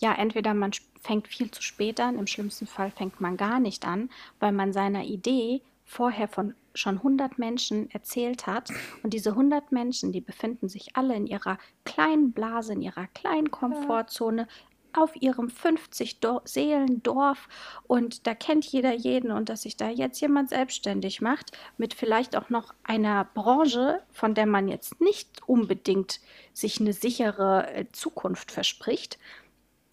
ja, 0.00 0.14
entweder 0.14 0.54
man 0.54 0.70
fängt 1.00 1.28
viel 1.28 1.50
zu 1.50 1.60
spät 1.62 2.00
an, 2.00 2.18
im 2.18 2.26
schlimmsten 2.26 2.66
Fall 2.66 2.90
fängt 2.90 3.20
man 3.20 3.36
gar 3.36 3.60
nicht 3.60 3.86
an, 3.86 4.10
weil 4.40 4.52
man 4.52 4.72
seiner 4.72 5.04
Idee 5.04 5.60
vorher 5.88 6.28
von 6.28 6.54
schon 6.74 6.98
100 6.98 7.38
Menschen 7.38 7.90
erzählt 7.90 8.46
hat. 8.46 8.70
Und 9.02 9.14
diese 9.14 9.30
100 9.30 9.72
Menschen, 9.72 10.12
die 10.12 10.20
befinden 10.20 10.68
sich 10.68 10.94
alle 10.94 11.16
in 11.16 11.26
ihrer 11.26 11.58
kleinen 11.84 12.32
Blase, 12.32 12.74
in 12.74 12.82
ihrer 12.82 13.08
kleinen 13.08 13.50
Komfortzone, 13.50 14.46
auf 14.92 15.16
ihrem 15.20 15.50
50 15.50 16.20
Do 16.20 16.40
Seelen 16.44 17.02
Dorf 17.02 17.48
und 17.86 18.26
da 18.26 18.34
kennt 18.34 18.64
jeder 18.64 18.92
jeden. 18.92 19.30
Und 19.30 19.48
dass 19.48 19.62
sich 19.62 19.76
da 19.76 19.88
jetzt 19.88 20.20
jemand 20.20 20.50
selbstständig 20.50 21.20
macht 21.20 21.56
mit 21.76 21.94
vielleicht 21.94 22.36
auch 22.36 22.50
noch 22.50 22.74
einer 22.84 23.24
Branche, 23.24 24.02
von 24.10 24.34
der 24.34 24.46
man 24.46 24.68
jetzt 24.68 25.00
nicht 25.00 25.42
unbedingt 25.46 26.20
sich 26.52 26.80
eine 26.80 26.92
sichere 26.92 27.72
äh, 27.72 27.86
Zukunft 27.92 28.52
verspricht. 28.52 29.18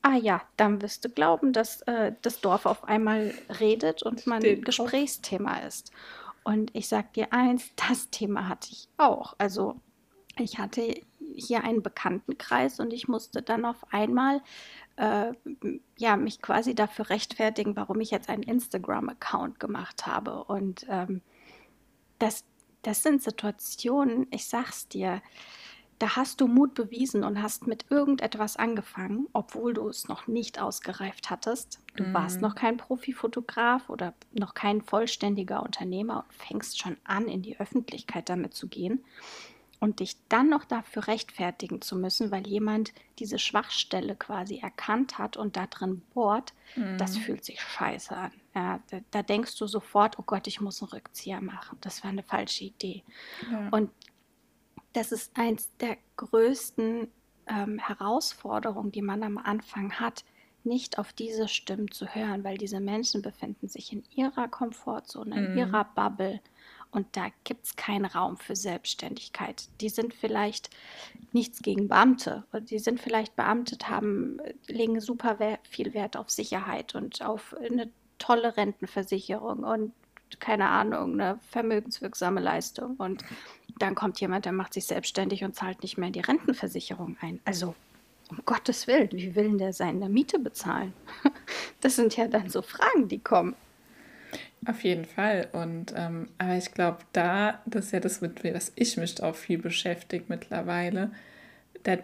Ah 0.07 0.17
ja, 0.17 0.43
dann 0.55 0.83
wirst 0.83 1.03
du 1.03 1.09
glauben, 1.09 1.51
dass 1.51 1.81
äh, 1.83 2.11
das 2.21 2.39
Dorf 2.39 2.67
auf 2.67 2.83
einmal 2.83 3.33
redet 3.59 4.03
und 4.03 4.27
man 4.27 4.43
drauf. 4.43 4.61
Gesprächsthema 4.61 5.57
ist. 5.61 5.91
Und 6.43 6.69
ich 6.75 6.87
sag 6.87 7.13
dir 7.13 7.33
eins, 7.33 7.71
das 7.89 8.11
Thema 8.11 8.47
hatte 8.47 8.69
ich 8.71 8.87
auch. 8.97 9.33
Also 9.39 9.77
ich 10.37 10.59
hatte 10.59 11.01
hier 11.33 11.63
einen 11.63 11.81
Bekanntenkreis 11.81 12.79
und 12.79 12.93
ich 12.93 13.07
musste 13.07 13.41
dann 13.41 13.65
auf 13.65 13.77
einmal 13.91 14.43
äh, 14.97 15.33
ja, 15.97 16.17
mich 16.17 16.39
quasi 16.39 16.75
dafür 16.75 17.09
rechtfertigen, 17.09 17.75
warum 17.75 17.99
ich 17.99 18.11
jetzt 18.11 18.29
einen 18.29 18.43
Instagram-Account 18.43 19.59
gemacht 19.59 20.05
habe. 20.05 20.43
Und 20.43 20.85
ähm, 20.87 21.23
das, 22.19 22.43
das 22.83 23.01
sind 23.01 23.23
Situationen, 23.23 24.27
ich 24.29 24.45
sag's 24.45 24.87
dir, 24.87 25.23
da 25.99 26.15
hast 26.15 26.41
du 26.41 26.47
Mut 26.47 26.73
bewiesen 26.73 27.23
und 27.23 27.41
hast 27.41 27.67
mit 27.67 27.85
irgendetwas 27.89 28.57
angefangen, 28.57 29.27
obwohl 29.33 29.73
du 29.73 29.87
es 29.87 30.07
noch 30.07 30.27
nicht 30.27 30.59
ausgereift 30.59 31.29
hattest. 31.29 31.79
Du 31.95 32.11
warst 32.13 32.41
noch 32.41 32.55
kein 32.55 32.77
Profifotograf 32.77 33.89
oder 33.89 34.13
noch 34.33 34.53
kein 34.53 34.81
vollständiger 34.81 35.63
Unternehmer 35.63 36.25
und 36.25 36.33
fängst 36.33 36.79
schon 36.79 36.97
an, 37.05 37.27
in 37.27 37.41
die 37.41 37.59
Öffentlichkeit 37.59 38.27
damit 38.27 38.53
zu 38.53 38.67
gehen 38.67 39.05
und 39.79 39.99
dich 39.99 40.17
dann 40.29 40.49
noch 40.49 40.65
dafür 40.65 41.07
rechtfertigen 41.07 41.81
zu 41.81 41.95
müssen, 41.95 42.31
weil 42.31 42.45
jemand 42.47 42.93
diese 43.19 43.39
Schwachstelle 43.39 44.15
quasi 44.15 44.57
erkannt 44.59 45.17
hat 45.17 45.37
und 45.37 45.55
da 45.55 45.67
drin 45.67 46.01
bohrt, 46.13 46.53
das 46.97 47.17
fühlt 47.17 47.45
sich 47.45 47.61
scheiße 47.61 48.15
an. 48.15 48.31
Ja, 48.53 48.79
da, 48.89 48.99
da 49.11 49.23
denkst 49.23 49.57
du 49.57 49.67
sofort, 49.67 50.17
oh 50.19 50.23
Gott, 50.25 50.47
ich 50.47 50.59
muss 50.59 50.81
einen 50.81 50.91
Rückzieher 50.91 51.41
machen. 51.41 51.77
Das 51.81 52.03
war 52.03 52.09
eine 52.09 52.23
falsche 52.23 52.65
Idee. 52.65 53.03
Ja. 53.51 53.69
Und 53.71 53.91
das 54.95 55.11
ist 55.11 55.31
eins 55.37 55.69
der 55.77 55.97
größten 56.15 57.07
ähm, 57.47 57.79
Herausforderungen, 57.79 58.91
die 58.91 59.01
man 59.01 59.23
am 59.23 59.37
Anfang 59.37 59.93
hat, 59.99 60.23
nicht 60.63 60.97
auf 60.97 61.13
diese 61.13 61.47
Stimmen 61.47 61.91
zu 61.91 62.07
hören, 62.07 62.43
weil 62.43 62.57
diese 62.57 62.79
Menschen 62.79 63.21
befinden 63.21 63.67
sich 63.67 63.93
in 63.93 64.03
ihrer 64.15 64.47
Komfortzone, 64.47 65.35
in 65.45 65.57
ihrer 65.57 65.83
Bubble 65.83 66.39
und 66.89 67.07
da 67.17 67.27
gibt 67.43 67.65
es 67.65 67.75
keinen 67.75 68.05
Raum 68.05 68.37
für 68.37 68.55
Selbstständigkeit. 68.55 69.67
Die 69.81 69.89
sind 69.89 70.13
vielleicht 70.13 70.69
nichts 71.33 71.61
gegen 71.61 71.87
Beamte, 71.87 72.45
die 72.69 72.79
sind 72.79 73.01
vielleicht 73.01 73.35
Beamtet, 73.35 73.89
haben, 73.89 74.39
legen 74.67 74.99
super 75.01 75.37
viel 75.69 75.93
Wert 75.93 76.15
auf 76.15 76.29
Sicherheit 76.29 76.95
und 76.95 77.21
auf 77.21 77.55
eine 77.57 77.91
tolle 78.17 78.55
Rentenversicherung 78.55 79.65
und 79.65 79.91
keine 80.39 80.67
Ahnung, 80.69 81.13
eine 81.13 81.39
vermögenswirksame 81.49 82.41
Leistung. 82.41 82.95
Und 82.97 83.23
dann 83.79 83.95
kommt 83.95 84.19
jemand, 84.19 84.45
der 84.45 84.51
macht 84.51 84.73
sich 84.73 84.85
selbstständig 84.85 85.43
und 85.43 85.55
zahlt 85.55 85.81
nicht 85.81 85.97
mehr 85.97 86.07
in 86.07 86.13
die 86.13 86.21
Rentenversicherung 86.21 87.17
ein. 87.21 87.39
Also, 87.45 87.75
um 88.29 88.39
Gottes 88.45 88.87
Willen, 88.87 89.11
wie 89.11 89.35
will 89.35 89.49
denn 89.49 89.57
der 89.57 89.73
seine 89.73 90.09
Miete 90.09 90.39
bezahlen? 90.39 90.93
Das 91.81 91.97
sind 91.97 92.17
ja 92.17 92.27
dann 92.27 92.49
so 92.49 92.63
Fragen, 92.63 93.09
die 93.09 93.19
kommen. 93.19 93.53
Auf 94.65 94.83
jeden 94.83 95.05
Fall. 95.05 95.47
Und 95.51 95.93
ähm, 95.95 96.29
aber 96.39 96.57
ich 96.57 96.71
glaube, 96.71 96.99
da, 97.13 97.61
das 97.67 97.85
ist 97.85 97.91
ja 97.91 97.99
das, 97.99 98.21
mit 98.21 98.43
was 98.43 98.71
ich 98.75 98.97
mich 98.97 99.21
auch 99.21 99.35
viel 99.35 99.59
beschäftigt 99.59 100.29
mittlerweile. 100.29 101.11
Da, 101.83 101.97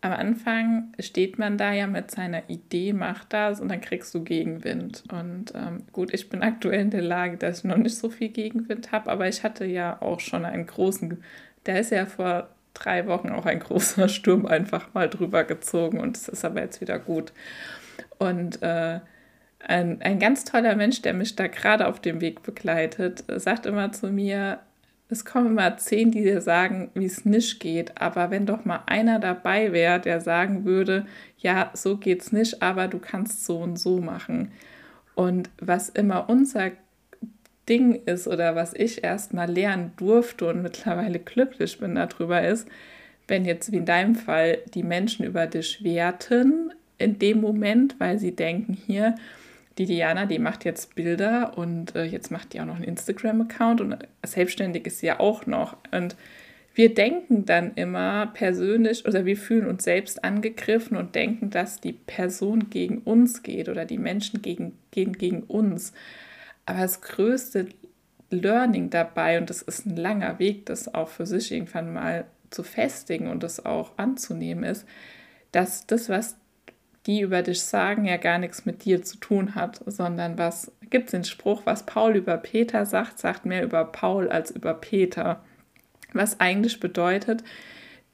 am 0.00 0.12
Anfang 0.12 0.92
steht 1.00 1.38
man 1.38 1.58
da 1.58 1.72
ja 1.72 1.86
mit 1.86 2.10
seiner 2.10 2.48
Idee, 2.48 2.92
macht 2.92 3.32
das 3.32 3.60
und 3.60 3.68
dann 3.68 3.80
kriegst 3.80 4.14
du 4.14 4.22
Gegenwind. 4.22 5.04
Und 5.10 5.52
ähm, 5.54 5.84
gut, 5.92 6.14
ich 6.14 6.28
bin 6.28 6.42
aktuell 6.42 6.80
in 6.80 6.90
der 6.90 7.02
Lage, 7.02 7.36
dass 7.36 7.58
ich 7.58 7.64
noch 7.64 7.76
nicht 7.76 7.96
so 7.96 8.08
viel 8.10 8.28
Gegenwind 8.28 8.92
habe, 8.92 9.10
aber 9.10 9.28
ich 9.28 9.42
hatte 9.42 9.64
ja 9.64 10.00
auch 10.00 10.20
schon 10.20 10.44
einen 10.44 10.66
großen, 10.66 11.22
der 11.66 11.80
ist 11.80 11.90
ja 11.90 12.06
vor 12.06 12.48
drei 12.74 13.06
Wochen 13.06 13.30
auch 13.30 13.46
ein 13.46 13.58
großer 13.58 14.08
Sturm 14.08 14.46
einfach 14.46 14.94
mal 14.94 15.08
drüber 15.08 15.44
gezogen 15.44 16.00
und 16.00 16.16
es 16.16 16.28
ist 16.28 16.44
aber 16.44 16.60
jetzt 16.60 16.80
wieder 16.80 16.98
gut. 16.98 17.32
Und 18.18 18.62
äh, 18.62 19.00
ein, 19.60 20.00
ein 20.02 20.18
ganz 20.18 20.44
toller 20.44 20.76
Mensch, 20.76 21.02
der 21.02 21.14
mich 21.14 21.34
da 21.34 21.48
gerade 21.48 21.88
auf 21.88 22.00
dem 22.00 22.20
Weg 22.20 22.42
begleitet, 22.42 23.24
sagt 23.26 23.66
immer 23.66 23.90
zu 23.92 24.08
mir, 24.08 24.60
es 25.10 25.24
kommen 25.24 25.48
immer 25.48 25.76
zehn, 25.78 26.10
die 26.10 26.22
dir 26.22 26.40
sagen, 26.40 26.90
wie 26.94 27.06
es 27.06 27.24
nicht 27.24 27.60
geht, 27.60 28.00
aber 28.00 28.30
wenn 28.30 28.44
doch 28.44 28.64
mal 28.64 28.82
einer 28.86 29.18
dabei 29.18 29.72
wäre, 29.72 30.00
der 30.00 30.20
sagen 30.20 30.64
würde, 30.64 31.06
ja, 31.38 31.70
so 31.74 31.96
geht's 31.96 32.30
nicht, 32.30 32.62
aber 32.62 32.88
du 32.88 32.98
kannst 32.98 33.46
so 33.46 33.58
und 33.58 33.78
so 33.78 34.00
machen. 34.00 34.52
Und 35.14 35.48
was 35.60 35.88
immer 35.88 36.28
unser 36.28 36.72
Ding 37.68 38.02
ist 38.06 38.28
oder 38.28 38.54
was 38.54 38.74
ich 38.74 39.02
erst 39.02 39.34
mal 39.34 39.50
lernen 39.50 39.92
durfte 39.96 40.46
und 40.46 40.62
mittlerweile 40.62 41.18
glücklich 41.18 41.78
bin 41.78 41.94
darüber 41.94 42.46
ist, 42.46 42.68
wenn 43.26 43.44
jetzt 43.44 43.72
wie 43.72 43.76
in 43.76 43.84
deinem 43.86 44.14
Fall 44.14 44.58
die 44.74 44.82
Menschen 44.82 45.24
über 45.24 45.46
dich 45.46 45.82
werten 45.84 46.72
in 46.98 47.18
dem 47.18 47.40
Moment, 47.40 47.96
weil 47.98 48.18
sie 48.18 48.34
denken, 48.34 48.74
hier, 48.74 49.14
die 49.78 49.86
Diana, 49.86 50.26
die 50.26 50.38
macht 50.40 50.64
jetzt 50.64 50.94
Bilder 50.96 51.56
und 51.56 51.94
äh, 51.94 52.04
jetzt 52.04 52.30
macht 52.30 52.52
die 52.52 52.60
auch 52.60 52.66
noch 52.66 52.76
einen 52.76 52.84
Instagram-Account 52.84 53.80
und 53.80 53.96
selbstständig 54.26 54.86
ist 54.86 54.98
sie 54.98 55.06
ja 55.06 55.20
auch 55.20 55.46
noch. 55.46 55.76
Und 55.92 56.16
wir 56.74 56.94
denken 56.94 57.44
dann 57.44 57.74
immer 57.74 58.26
persönlich 58.26 59.06
oder 59.06 59.24
wir 59.24 59.36
fühlen 59.36 59.66
uns 59.66 59.84
selbst 59.84 60.24
angegriffen 60.24 60.96
und 60.96 61.14
denken, 61.14 61.50
dass 61.50 61.80
die 61.80 61.92
Person 61.92 62.70
gegen 62.70 62.98
uns 62.98 63.42
geht 63.42 63.68
oder 63.68 63.84
die 63.84 63.98
Menschen 63.98 64.42
gegen, 64.42 64.78
gehen 64.90 65.12
gegen 65.12 65.42
uns. 65.42 65.92
Aber 66.66 66.80
das 66.80 67.00
größte 67.00 67.68
Learning 68.30 68.90
dabei, 68.90 69.38
und 69.38 69.48
das 69.48 69.62
ist 69.62 69.86
ein 69.86 69.96
langer 69.96 70.38
Weg, 70.38 70.66
das 70.66 70.92
auch 70.92 71.08
für 71.08 71.24
sich 71.24 71.52
irgendwann 71.52 71.92
mal 71.92 72.26
zu 72.50 72.62
festigen 72.62 73.28
und 73.28 73.42
das 73.42 73.64
auch 73.64 73.92
anzunehmen, 73.96 74.64
ist, 74.64 74.86
dass 75.52 75.86
das, 75.86 76.08
was 76.08 76.36
die 77.08 77.22
über 77.22 77.40
dich 77.42 77.62
sagen, 77.62 78.04
ja 78.04 78.18
gar 78.18 78.38
nichts 78.38 78.66
mit 78.66 78.84
dir 78.84 79.02
zu 79.02 79.16
tun 79.16 79.54
hat, 79.54 79.80
sondern 79.86 80.36
was 80.36 80.70
gibt 80.90 81.06
es 81.06 81.10
den 81.12 81.24
Spruch, 81.24 81.62
was 81.64 81.86
Paul 81.86 82.16
über 82.16 82.36
Peter 82.36 82.84
sagt, 82.84 83.18
sagt 83.18 83.46
mehr 83.46 83.64
über 83.64 83.86
Paul 83.86 84.28
als 84.28 84.50
über 84.50 84.74
Peter. 84.74 85.42
Was 86.12 86.38
eigentlich 86.38 86.80
bedeutet, 86.80 87.42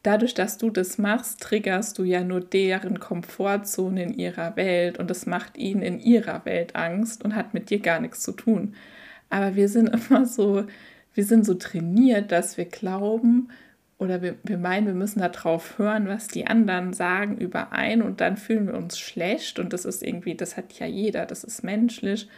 dadurch, 0.04 0.34
dass 0.34 0.58
du 0.58 0.70
das 0.70 0.96
machst, 0.96 1.40
triggerst 1.40 1.98
du 1.98 2.04
ja 2.04 2.22
nur 2.22 2.40
deren 2.40 3.00
Komfortzone 3.00 4.00
in 4.00 4.14
ihrer 4.14 4.54
Welt 4.54 5.00
und 5.00 5.10
das 5.10 5.26
macht 5.26 5.58
ihnen 5.58 5.82
in 5.82 5.98
ihrer 5.98 6.44
Welt 6.44 6.76
Angst 6.76 7.24
und 7.24 7.34
hat 7.34 7.52
mit 7.52 7.70
dir 7.70 7.80
gar 7.80 7.98
nichts 7.98 8.20
zu 8.22 8.30
tun. 8.30 8.76
Aber 9.28 9.56
wir 9.56 9.68
sind 9.68 9.88
immer 10.08 10.24
so, 10.24 10.66
wir 11.14 11.24
sind 11.24 11.44
so 11.44 11.54
trainiert, 11.54 12.30
dass 12.30 12.56
wir 12.56 12.66
glauben, 12.66 13.48
oder 14.04 14.22
wir, 14.22 14.36
wir 14.44 14.58
meinen, 14.58 14.86
wir 14.86 14.94
müssen 14.94 15.20
darauf 15.20 15.78
hören, 15.78 16.06
was 16.06 16.28
die 16.28 16.46
anderen 16.46 16.92
sagen 16.92 17.38
über 17.38 17.72
einen 17.72 18.02
und 18.02 18.20
dann 18.20 18.36
fühlen 18.36 18.66
wir 18.66 18.74
uns 18.74 18.98
schlecht 18.98 19.58
und 19.58 19.72
das 19.72 19.84
ist 19.84 20.02
irgendwie, 20.02 20.34
das 20.34 20.56
hat 20.56 20.72
ja 20.78 20.86
jeder, 20.86 21.26
das 21.26 21.42
ist 21.42 21.64
menschlich. 21.64 22.28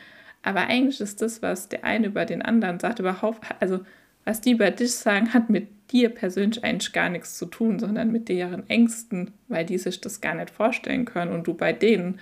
Aber 0.43 0.69
eigentlich 0.69 1.01
ist 1.01 1.23
das, 1.23 1.43
was 1.43 1.69
der 1.69 1.85
eine 1.85 2.07
über 2.07 2.25
den 2.25 2.41
anderen 2.41 2.79
sagt, 2.79 3.01
überhaupt, 3.01 3.45
also 3.61 3.81
was 4.25 4.41
die 4.41 4.53
über 4.53 4.71
dich 4.71 4.95
sagen, 4.95 5.35
hat 5.35 5.51
mit 5.51 5.69
dir 5.91 6.09
persönlich 6.09 6.65
eigentlich 6.65 6.93
gar 6.93 7.09
nichts 7.09 7.37
zu 7.37 7.47
tun, 7.47 7.79
sondern 7.79 8.13
mit 8.13 8.29
deren 8.29 8.69
Ängsten, 8.69 9.33
weil 9.49 9.65
die 9.65 9.79
sich 9.79 10.01
das 10.01 10.21
gar 10.21 10.35
nicht 10.35 10.51
vorstellen 10.51 11.05
können 11.05 11.33
und 11.33 11.47
du 11.47 11.55
bei 11.55 11.73
denen 11.73 12.21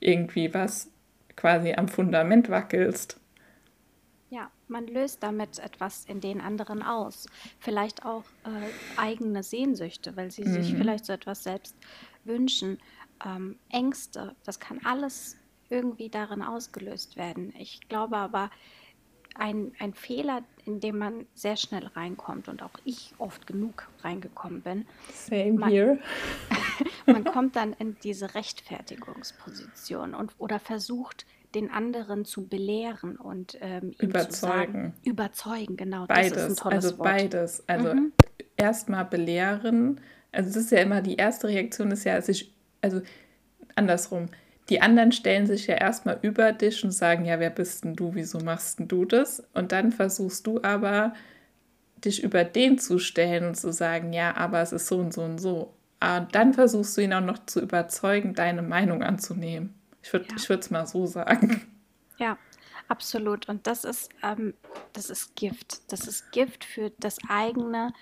irgendwie 0.00 0.54
was 0.54 0.90
quasi 1.36 1.74
am 1.74 1.88
Fundament 1.88 2.48
wackelst. 2.48 3.18
Man 4.68 4.86
löst 4.86 5.22
damit 5.22 5.58
etwas 5.58 6.04
in 6.06 6.20
den 6.20 6.40
anderen 6.40 6.82
aus. 6.82 7.26
Vielleicht 7.58 8.04
auch 8.04 8.24
äh, 8.44 8.98
eigene 9.00 9.42
Sehnsüchte, 9.42 10.16
weil 10.16 10.30
sie 10.30 10.44
mhm. 10.44 10.52
sich 10.52 10.74
vielleicht 10.74 11.04
so 11.04 11.12
etwas 11.12 11.42
selbst 11.42 11.76
wünschen. 12.24 12.78
Ähm, 13.24 13.58
Ängste, 13.70 14.34
das 14.44 14.60
kann 14.60 14.80
alles 14.84 15.36
irgendwie 15.68 16.08
darin 16.08 16.42
ausgelöst 16.42 17.16
werden. 17.16 17.52
Ich 17.58 17.88
glaube 17.88 18.16
aber, 18.16 18.50
ein, 19.34 19.72
ein 19.78 19.94
Fehler, 19.94 20.42
in 20.64 20.80
dem 20.80 20.98
man 20.98 21.26
sehr 21.34 21.56
schnell 21.56 21.86
reinkommt 21.88 22.48
und 22.48 22.62
auch 22.62 22.78
ich 22.84 23.14
oft 23.18 23.46
genug 23.46 23.88
reingekommen 24.02 24.62
bin. 24.62 24.86
Same 25.12 25.52
man, 25.54 25.70
here. 25.70 25.98
man 27.06 27.24
kommt 27.24 27.56
dann 27.56 27.72
in 27.74 27.96
diese 28.02 28.34
Rechtfertigungsposition 28.34 30.14
und 30.14 30.32
oder 30.38 30.60
versucht 30.60 31.26
den 31.54 31.70
anderen 31.70 32.24
zu 32.24 32.46
belehren 32.46 33.16
und 33.16 33.58
ähm, 33.60 33.92
überzeugen. 33.98 34.32
Sagen, 34.32 34.94
überzeugen, 35.04 35.76
genau. 35.76 36.06
Beides, 36.06 36.60
also 36.64 36.98
Wort. 36.98 37.04
beides. 37.04 37.62
Also 37.68 37.94
mhm. 37.94 38.12
erstmal 38.56 39.04
belehren. 39.04 40.00
Also 40.32 40.48
das 40.50 40.56
ist 40.56 40.72
ja 40.72 40.78
immer 40.78 41.00
die 41.00 41.16
erste 41.16 41.48
Reaktion 41.48 41.90
ist 41.90 42.04
ja 42.04 42.20
sich, 42.20 42.52
also 42.80 43.00
andersrum. 43.76 44.28
Die 44.70 44.80
anderen 44.80 45.12
stellen 45.12 45.46
sich 45.46 45.66
ja 45.66 45.74
erstmal 45.74 46.18
über 46.22 46.52
dich 46.52 46.82
und 46.84 46.90
sagen, 46.90 47.26
ja, 47.26 47.38
wer 47.38 47.50
bist 47.50 47.84
denn 47.84 47.94
du, 47.94 48.14
wieso 48.14 48.38
machst 48.40 48.78
denn 48.78 48.88
du 48.88 49.04
das? 49.04 49.42
Und 49.52 49.72
dann 49.72 49.92
versuchst 49.92 50.46
du 50.46 50.62
aber, 50.62 51.12
dich 52.04 52.22
über 52.22 52.44
den 52.44 52.78
zu 52.78 52.98
stellen 52.98 53.46
und 53.46 53.56
zu 53.56 53.72
sagen, 53.72 54.12
ja, 54.12 54.36
aber 54.36 54.60
es 54.60 54.72
ist 54.72 54.86
so 54.86 54.98
und 54.98 55.12
so 55.12 55.22
und 55.22 55.38
so. 55.38 55.74
Und 56.00 56.34
dann 56.34 56.52
versuchst 56.52 56.96
du 56.96 57.02
ihn 57.02 57.12
auch 57.12 57.20
noch 57.20 57.44
zu 57.46 57.60
überzeugen, 57.60 58.34
deine 58.34 58.62
Meinung 58.62 59.02
anzunehmen. 59.02 59.74
Ich 60.04 60.12
würde 60.12 60.26
ja. 60.28 60.54
es 60.54 60.70
mal 60.70 60.86
so 60.86 61.06
sagen. 61.06 61.62
Ja, 62.18 62.36
absolut. 62.88 63.48
Und 63.48 63.66
das 63.66 63.84
ist, 63.84 64.10
ähm, 64.22 64.54
das 64.92 65.08
ist 65.08 65.34
Gift. 65.34 65.90
Das 65.90 66.06
ist 66.06 66.30
Gift 66.30 66.62
für 66.62 66.92
das 67.00 67.16
eigene 67.28 67.92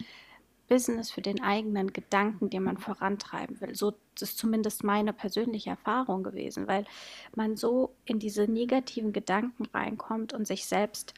Business, 0.69 1.13
für 1.13 1.23
den 1.23 1.43
eigenen 1.43 1.93
Gedanken, 1.93 2.51
den 2.51 2.65
man 2.65 2.77
vorantreiben 2.77 3.61
will. 3.61 3.77
So 3.77 3.95
ist 4.21 4.37
zumindest 4.37 4.83
meine 4.83 5.13
persönliche 5.13 5.71
Erfahrung 5.71 6.25
gewesen, 6.25 6.67
weil 6.67 6.85
man 7.37 7.57
so 7.57 7.95
in 8.05 8.19
diese 8.19 8.49
negativen 8.49 9.13
Gedanken 9.13 9.67
reinkommt 9.73 10.33
und 10.33 10.47
sich 10.47 10.67
selbst 10.67 11.15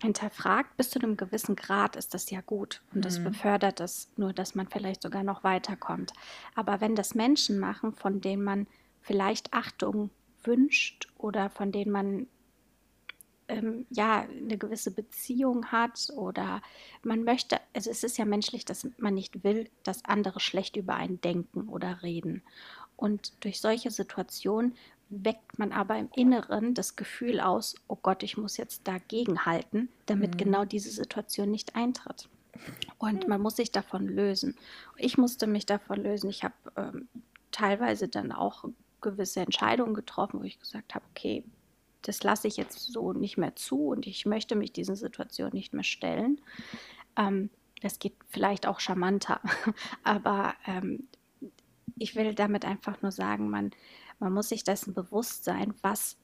hinterfragt, 0.00 0.76
bis 0.76 0.90
zu 0.90 1.00
einem 1.00 1.16
gewissen 1.16 1.56
Grad 1.56 1.96
ist 1.96 2.14
das 2.14 2.30
ja 2.30 2.40
gut 2.40 2.82
und 2.94 3.04
das 3.04 3.18
mhm. 3.18 3.24
befördert 3.24 3.80
es 3.80 4.12
nur, 4.16 4.32
dass 4.32 4.54
man 4.54 4.68
vielleicht 4.68 5.02
sogar 5.02 5.24
noch 5.24 5.42
weiterkommt. 5.42 6.12
Aber 6.54 6.80
wenn 6.80 6.94
das 6.94 7.16
Menschen 7.16 7.58
machen, 7.58 7.92
von 7.94 8.20
denen 8.20 8.44
man 8.44 8.68
vielleicht 9.00 9.52
Achtung 9.52 10.10
wünscht 10.48 11.06
oder 11.16 11.48
von 11.50 11.70
denen 11.70 11.92
man 11.92 12.26
ähm, 13.46 13.86
ja 13.90 14.22
eine 14.22 14.58
gewisse 14.58 14.90
Beziehung 14.90 15.66
hat 15.66 16.08
oder 16.16 16.60
man 17.02 17.22
möchte, 17.22 17.60
also 17.72 17.90
es 17.90 18.02
ist 18.02 18.18
ja 18.18 18.24
menschlich, 18.24 18.64
dass 18.64 18.88
man 18.98 19.14
nicht 19.14 19.44
will, 19.44 19.70
dass 19.84 20.04
andere 20.04 20.40
schlecht 20.40 20.76
über 20.76 20.94
einen 20.94 21.20
denken 21.20 21.68
oder 21.68 22.02
reden. 22.02 22.42
Und 22.96 23.44
durch 23.44 23.60
solche 23.60 23.92
Situationen 23.92 24.74
weckt 25.08 25.58
man 25.58 25.72
aber 25.72 25.96
im 25.98 26.10
Inneren 26.16 26.74
das 26.74 26.96
Gefühl 26.96 27.40
aus, 27.40 27.76
oh 27.86 27.96
Gott, 27.96 28.22
ich 28.22 28.36
muss 28.36 28.56
jetzt 28.56 28.86
dagegen 28.88 29.46
halten, 29.46 29.88
damit 30.06 30.34
mhm. 30.34 30.38
genau 30.38 30.64
diese 30.64 30.90
Situation 30.90 31.50
nicht 31.50 31.76
eintritt. 31.76 32.28
Und 32.98 33.28
man 33.28 33.40
muss 33.40 33.56
sich 33.56 33.70
davon 33.70 34.08
lösen. 34.08 34.56
Ich 34.96 35.16
musste 35.16 35.46
mich 35.46 35.64
davon 35.64 36.02
lösen. 36.02 36.28
Ich 36.28 36.42
habe 36.42 36.54
ähm, 36.76 37.08
teilweise 37.52 38.08
dann 38.08 38.32
auch 38.32 38.64
gewisse 39.00 39.40
Entscheidungen 39.40 39.94
getroffen, 39.94 40.40
wo 40.40 40.44
ich 40.44 40.58
gesagt 40.58 40.94
habe, 40.94 41.04
okay, 41.10 41.44
das 42.02 42.22
lasse 42.22 42.48
ich 42.48 42.56
jetzt 42.56 42.78
so 42.78 43.12
nicht 43.12 43.38
mehr 43.38 43.56
zu 43.56 43.88
und 43.88 44.06
ich 44.06 44.24
möchte 44.26 44.54
mich 44.54 44.72
diesen 44.72 44.96
Situationen 44.96 45.52
nicht 45.52 45.74
mehr 45.74 45.84
stellen. 45.84 46.40
Ähm, 47.16 47.50
das 47.82 47.98
geht 47.98 48.14
vielleicht 48.28 48.66
auch 48.66 48.80
charmanter, 48.80 49.40
aber 50.04 50.54
ähm, 50.66 51.08
ich 51.96 52.14
will 52.14 52.34
damit 52.34 52.64
einfach 52.64 53.02
nur 53.02 53.12
sagen, 53.12 53.50
man, 53.50 53.72
man 54.18 54.32
muss 54.32 54.48
sich 54.48 54.64
dessen 54.64 54.94
bewusst 54.94 55.44
sein, 55.44 55.74
was 55.82 56.16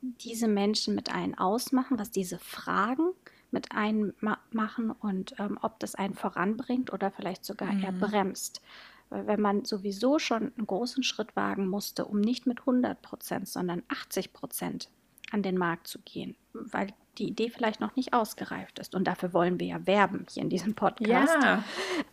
diese 0.00 0.48
Menschen 0.48 0.94
mit 0.94 1.12
einem 1.12 1.36
ausmachen, 1.36 1.98
was 1.98 2.10
diese 2.10 2.38
Fragen 2.38 3.12
mit 3.50 3.72
einem 3.72 4.14
ma 4.20 4.38
machen 4.52 4.90
und 4.90 5.34
ähm, 5.38 5.58
ob 5.60 5.80
das 5.80 5.94
einen 5.94 6.14
voranbringt 6.14 6.92
oder 6.92 7.10
vielleicht 7.10 7.44
sogar 7.44 7.72
mhm. 7.72 7.82
eher 7.82 7.92
bremst. 7.92 8.62
Weil 9.10 9.26
wenn 9.26 9.40
man 9.40 9.64
sowieso 9.64 10.18
schon 10.18 10.52
einen 10.56 10.66
großen 10.66 11.02
Schritt 11.02 11.36
wagen 11.36 11.68
musste, 11.68 12.04
um 12.04 12.20
nicht 12.20 12.46
mit 12.46 12.60
100 12.60 13.02
Prozent, 13.02 13.48
sondern 13.48 13.82
80 13.88 14.32
Prozent 14.32 14.88
an 15.32 15.42
den 15.42 15.58
Markt 15.58 15.88
zu 15.88 15.98
gehen, 16.00 16.36
weil 16.52 16.88
die 17.18 17.28
Idee 17.28 17.50
vielleicht 17.50 17.80
noch 17.80 17.96
nicht 17.96 18.12
ausgereift 18.12 18.78
ist. 18.78 18.94
Und 18.94 19.04
dafür 19.04 19.32
wollen 19.32 19.60
wir 19.60 19.66
ja 19.66 19.86
werben 19.86 20.26
hier 20.30 20.42
in 20.42 20.48
diesem 20.48 20.74
Podcast. 20.74 21.34
Ja, 21.42 21.64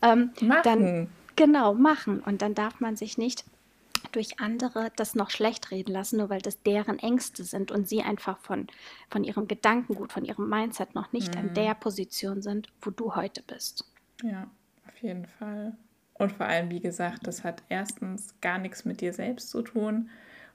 ähm, 0.02 0.32
machen. 0.42 0.62
Dann, 0.64 1.10
genau, 1.36 1.74
machen. 1.74 2.20
Und 2.20 2.42
dann 2.42 2.56
darf 2.56 2.80
man 2.80 2.96
sich 2.96 3.18
nicht 3.18 3.46
durch 4.12 4.40
andere 4.40 4.92
das 4.96 5.16
noch 5.16 5.30
schlecht 5.30 5.72
reden 5.72 5.92
lassen, 5.92 6.18
nur 6.18 6.30
weil 6.30 6.42
das 6.42 6.62
deren 6.64 7.00
Ängste 7.00 7.44
sind 7.44 7.72
und 7.72 7.88
sie 7.88 8.02
einfach 8.02 8.38
von, 8.40 8.68
von 9.10 9.24
ihrem 9.24 9.48
Gedankengut, 9.48 10.12
von 10.12 10.26
ihrem 10.26 10.50
Mindset 10.50 10.96
noch 10.96 11.12
nicht 11.14 11.36
mhm. 11.36 11.42
an 11.42 11.54
der 11.54 11.76
Position 11.76 12.42
sind, 12.42 12.68
wo 12.82 12.90
du 12.90 13.16
heute 13.16 13.44
bist. 13.44 13.86
Ja, 14.24 14.50
auf 14.88 14.98
jeden 15.02 15.28
Fall. 15.28 15.76
Und 16.18 16.32
vor 16.32 16.48
allem, 16.48 16.72
wie 16.72 16.80
gesagt, 16.80 17.28
das 17.28 17.44
hat 17.44 17.64
erstens 17.70 18.34
gar 18.42 18.58
nichts 18.58 18.86
mit 18.86 19.02
dir 19.02 19.14
selbst 19.14 19.50
zu 19.50 19.62
tun. 19.62 20.10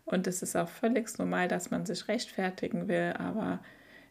Und 0.04 0.26
es 0.26 0.42
ist 0.42 0.56
auch 0.56 0.68
völlig 0.68 1.16
normal, 1.18 1.48
dass 1.48 1.70
man 1.70 1.86
sich 1.86 2.08
rechtfertigen 2.08 2.88
will. 2.88 3.14
Aber 3.18 3.60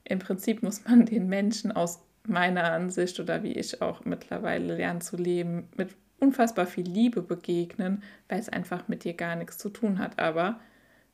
im 0.04 0.20
Prinzip 0.20 0.64
muss 0.64 0.86
man 0.86 1.06
den 1.06 1.28
Menschen 1.28 1.72
aus 1.72 2.00
meiner 2.28 2.72
Ansicht 2.72 3.20
oder 3.20 3.44
wie 3.44 3.54
ich 3.54 3.82
auch 3.82 4.06
mittlerweile 4.06 4.76
lernen 4.76 5.02
zu 5.02 5.18
leben, 5.18 5.68
mit 5.76 5.96
unfassbar 6.20 6.68
viel 6.68 6.88
Liebe 6.88 7.24
begegnen, 7.24 8.04
weil 8.30 8.40
es 8.40 8.48
einfach 8.48 8.88
mit 8.88 9.04
dir 9.04 9.16
gar 9.16 9.36
nichts 9.36 9.58
zu 9.58 9.70
tun 9.70 10.00
hat. 10.00 10.20
Aber 10.20 10.60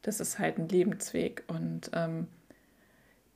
das 0.01 0.19
ist 0.19 0.37
halt 0.37 0.57
ein 0.57 0.67
Lebensweg. 0.67 1.43
Und 1.47 1.89
ähm, 1.93 2.27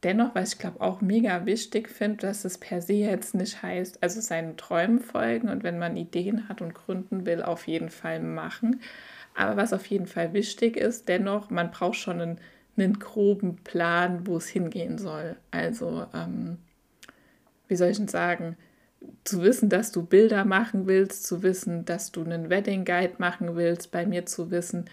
dennoch, 0.04 0.36
was 0.36 0.54
ich 0.54 0.60
glaube 0.60 0.82
auch 0.82 1.02
mega 1.02 1.46
wichtig 1.46 1.90
finde, 1.90 2.18
dass 2.18 2.46
es 2.46 2.58
per 2.58 2.82
se 2.82 2.94
jetzt 2.94 3.36
nicht 3.36 3.62
heißt, 3.62 4.02
also 4.02 4.22
seinen 4.22 4.58
Träumen 4.58 5.00
folgen 5.00 5.50
und 5.50 5.64
wenn 5.64 5.80
man 5.80 5.98
Ideen 5.98 6.50
hat 6.50 6.62
und 6.62 6.74
gründen 6.74 7.26
will, 7.26 7.42
auf 7.42 7.68
jeden 7.68 7.90
Fall 7.90 8.20
machen. 8.20 8.82
Aber 9.36 9.58
was 9.58 9.74
auf 9.74 9.86
jeden 9.86 10.08
Fall 10.08 10.34
wichtig 10.34 10.78
ist, 10.78 11.08
dennoch, 11.08 11.50
man 11.50 11.72
braucht 11.72 11.98
schon 11.98 12.22
einen, 12.22 12.38
einen 12.78 13.00
groben 13.00 13.58
Plan, 13.58 14.28
wo 14.28 14.38
es 14.38 14.48
hingehen 14.48 14.98
soll. 14.98 15.38
Also, 15.52 16.06
ähm, 16.14 16.58
wie 17.68 17.76
soll 17.76 17.90
ich 17.90 17.98
denn 17.98 18.08
sagen, 18.08 18.58
zu 19.24 19.42
wissen, 19.42 19.70
dass 19.70 19.92
du 19.92 20.04
Bilder 20.06 20.46
machen 20.46 20.88
willst, 20.88 21.26
zu 21.26 21.44
wissen, 21.44 21.86
dass 21.86 22.12
du 22.12 22.24
einen 22.24 22.50
Wedding 22.50 22.86
Guide 22.86 23.16
machen 23.18 23.56
willst, 23.56 23.92
bei 23.92 24.06
mir 24.06 24.26
zu 24.26 24.52
wissen, 24.52 24.86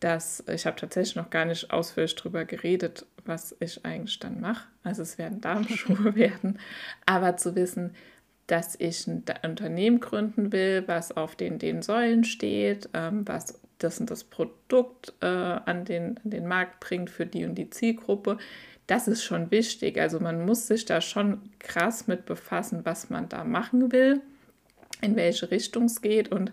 dass 0.00 0.44
ich 0.52 0.66
habe 0.66 0.76
tatsächlich 0.76 1.16
noch 1.16 1.30
gar 1.30 1.44
nicht 1.44 1.70
ausführlich 1.72 2.14
darüber 2.14 2.44
geredet, 2.44 3.06
was 3.28 3.56
ich 3.60 3.84
eigentlich 3.84 4.18
dann 4.18 4.40
mache. 4.40 4.66
Also 4.82 5.02
es 5.02 5.18
werden 5.18 5.40
Darmschuhe 5.42 6.14
werden, 6.14 6.58
aber 7.06 7.36
zu 7.36 7.54
wissen, 7.54 7.94
dass 8.46 8.76
ich 8.80 9.06
ein 9.06 9.24
Unternehmen 9.44 10.00
gründen 10.00 10.52
will, 10.52 10.82
was 10.86 11.14
auf 11.16 11.36
den, 11.36 11.58
den 11.58 11.82
Säulen 11.82 12.24
steht, 12.24 12.88
ähm, 12.94 13.28
was 13.28 13.60
das 13.78 14.00
und 14.00 14.10
das 14.10 14.24
Produkt 14.24 15.12
äh, 15.20 15.26
an, 15.26 15.84
den, 15.84 16.18
an 16.24 16.30
den 16.30 16.46
Markt 16.46 16.80
bringt 16.80 17.10
für 17.10 17.26
die 17.26 17.44
und 17.44 17.54
die 17.56 17.70
Zielgruppe, 17.70 18.38
das 18.88 19.06
ist 19.06 19.22
schon 19.22 19.50
wichtig. 19.50 20.00
Also 20.00 20.18
man 20.18 20.44
muss 20.44 20.66
sich 20.66 20.86
da 20.86 21.00
schon 21.00 21.42
krass 21.58 22.06
mit 22.06 22.24
befassen, 22.24 22.80
was 22.84 23.10
man 23.10 23.28
da 23.28 23.44
machen 23.44 23.92
will, 23.92 24.22
in 25.02 25.14
welche 25.14 25.50
Richtung 25.50 25.84
es 25.84 26.00
geht 26.00 26.32
und 26.32 26.52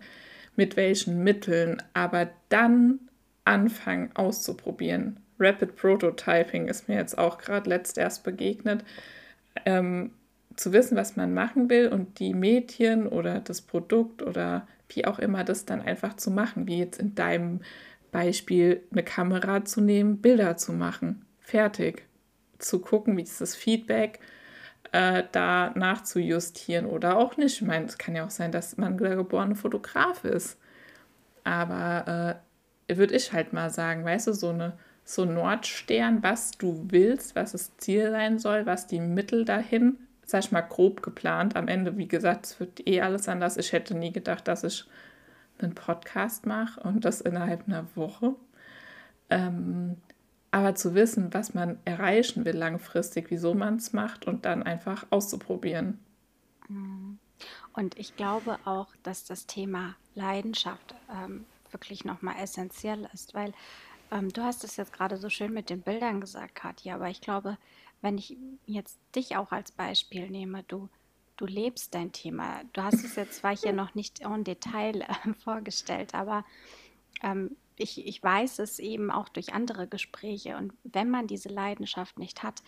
mit 0.56 0.76
welchen 0.76 1.24
Mitteln. 1.24 1.82
Aber 1.94 2.30
dann 2.50 3.00
anfangen 3.46 4.12
auszuprobieren. 4.16 5.22
Rapid 5.40 5.76
Prototyping 5.76 6.68
ist 6.68 6.88
mir 6.88 6.96
jetzt 6.96 7.18
auch 7.18 7.38
gerade 7.38 7.70
letzt 7.70 7.98
erst 7.98 8.24
begegnet. 8.24 8.84
Ähm, 9.66 10.12
zu 10.56 10.72
wissen, 10.72 10.96
was 10.96 11.16
man 11.16 11.34
machen 11.34 11.70
will 11.70 11.90
und 11.90 12.20
die 12.20 12.34
Mädchen 12.34 13.08
oder 13.08 13.40
das 13.40 13.62
Produkt 13.62 14.22
oder 14.22 14.68
wie 14.90 15.06
auch 15.06 15.20
immer 15.20 15.44
das 15.44 15.66
dann 15.66 15.82
einfach 15.82 16.16
zu 16.16 16.32
machen, 16.32 16.68
wie 16.68 16.80
jetzt 16.80 17.00
in 17.00 17.16
deinem 17.16 17.62
Beispiel 18.12 18.82
eine 18.92 19.04
Kamera 19.04 19.66
zu 19.66 19.82
nehmen, 19.82 20.22
Bilder 20.22 20.56
zu 20.58 20.72
machen. 20.72 21.26
Fertig 21.40 22.06
zu 22.60 22.80
gucken, 22.80 23.18
wie 23.18 23.24
ist 23.24 23.42
das 23.42 23.56
Feedback, 23.56 24.20
äh, 24.92 25.24
da 25.32 25.72
nachzujustieren 25.76 26.86
oder 26.86 27.18
auch 27.18 27.36
nicht. 27.38 27.62
Ich 27.62 27.68
meine, 27.68 27.86
es 27.86 27.98
kann 27.98 28.16
ja 28.16 28.26
auch 28.26 28.30
sein, 28.30 28.52
dass 28.52 28.78
man 28.78 28.98
der 28.98 29.18
geborene 29.18 29.56
Fotograf 29.56 30.24
ist. 30.24 30.58
Aber 31.44 32.40
äh, 32.88 32.98
würde 32.98 33.16
ich 33.16 33.34
halt 33.34 33.52
mal 33.52 33.70
sagen, 33.70 34.06
weißt 34.06 34.28
du, 34.28 34.34
so 34.34 34.50
eine 34.50 34.78
so 35.06 35.24
Nordstern, 35.24 36.24
was 36.24 36.52
du 36.52 36.88
willst, 36.90 37.36
was 37.36 37.52
das 37.52 37.78
Ziel 37.78 38.10
sein 38.12 38.40
soll, 38.40 38.66
was 38.66 38.88
die 38.88 39.00
Mittel 39.00 39.46
dahin, 39.46 39.98
sag 40.26 40.44
ich 40.44 40.52
mal, 40.52 40.62
grob 40.62 41.04
geplant. 41.04 41.56
Am 41.56 41.68
Ende, 41.68 41.96
wie 41.98 42.08
gesagt, 42.08 42.48
es 42.48 42.60
wird 42.60 42.86
eh 42.88 43.02
alles 43.02 43.30
anders. 43.30 43.56
Ich 43.58 43.72
hätte 43.72 43.96
nie 43.96 44.12
gedacht, 44.12 44.48
dass 44.48 44.64
ich 44.64 44.86
einen 45.60 45.76
Podcast 45.76 46.48
mache 46.48 46.82
und 46.82 47.06
das 47.06 47.22
innerhalb 47.22 47.68
einer 47.68 47.86
Woche. 47.96 48.36
Ähm, 49.30 49.98
aber 50.50 50.74
zu 50.74 50.96
wissen, 50.96 51.34
was 51.34 51.54
man 51.54 51.78
erreichen 51.86 52.44
will 52.44 52.56
langfristig, 52.56 53.30
wieso 53.30 53.54
man 53.54 53.76
es 53.76 53.94
macht 53.94 54.26
und 54.26 54.46
dann 54.46 54.64
einfach 54.64 55.06
auszuprobieren. 55.12 56.00
Mhm. 56.68 57.20
Und 57.74 58.00
ich 58.00 58.16
glaube 58.16 58.58
auch, 58.66 58.88
dass 59.04 59.26
das 59.26 59.46
Thema 59.46 59.96
Leidenschaft 60.16 60.96
ähm, 61.14 61.46
wirklich 61.72 62.06
nochmal 62.06 62.36
essentiell 62.42 63.08
ist, 63.14 63.34
weil 63.34 63.54
ähm, 64.16 64.32
du 64.32 64.44
hast 64.44 64.64
es 64.64 64.78
jetzt 64.78 64.94
gerade 64.94 65.18
so 65.18 65.30
schön 65.30 65.54
mit 65.54 65.70
den 65.70 65.82
Bildern 65.82 66.22
gesagt, 66.22 66.56
Katja, 66.56 66.96
aber 66.96 67.10
ich 67.10 67.22
glaube, 67.22 67.58
wenn 68.02 68.18
ich 68.18 68.38
jetzt 68.66 69.00
dich 69.16 69.36
auch 69.36 69.52
als 69.52 69.72
Beispiel 69.72 70.30
nehme, 70.30 70.64
du, 70.64 70.90
du 71.38 71.46
lebst 71.46 71.94
dein 71.94 72.12
Thema. 72.12 72.62
Du 72.74 72.84
hast 72.84 73.04
es 73.04 73.16
jetzt 73.16 73.40
zwar 73.40 73.56
hier 73.56 73.74
noch 73.74 73.96
nicht 73.96 74.22
en 74.22 74.44
Detail 74.44 75.02
äh, 75.02 75.34
vorgestellt, 75.44 76.16
aber 76.16 76.46
ähm, 77.22 77.56
ich, 77.78 78.06
ich 78.06 78.24
weiß 78.24 78.60
es 78.60 78.80
eben 78.80 79.12
auch 79.12 79.28
durch 79.28 79.54
andere 79.54 79.88
Gespräche. 79.88 80.56
Und 80.56 80.74
wenn 80.84 81.10
man 81.10 81.28
diese 81.28 81.50
Leidenschaft 81.50 82.18
nicht 82.18 82.42
hat, 82.42 82.64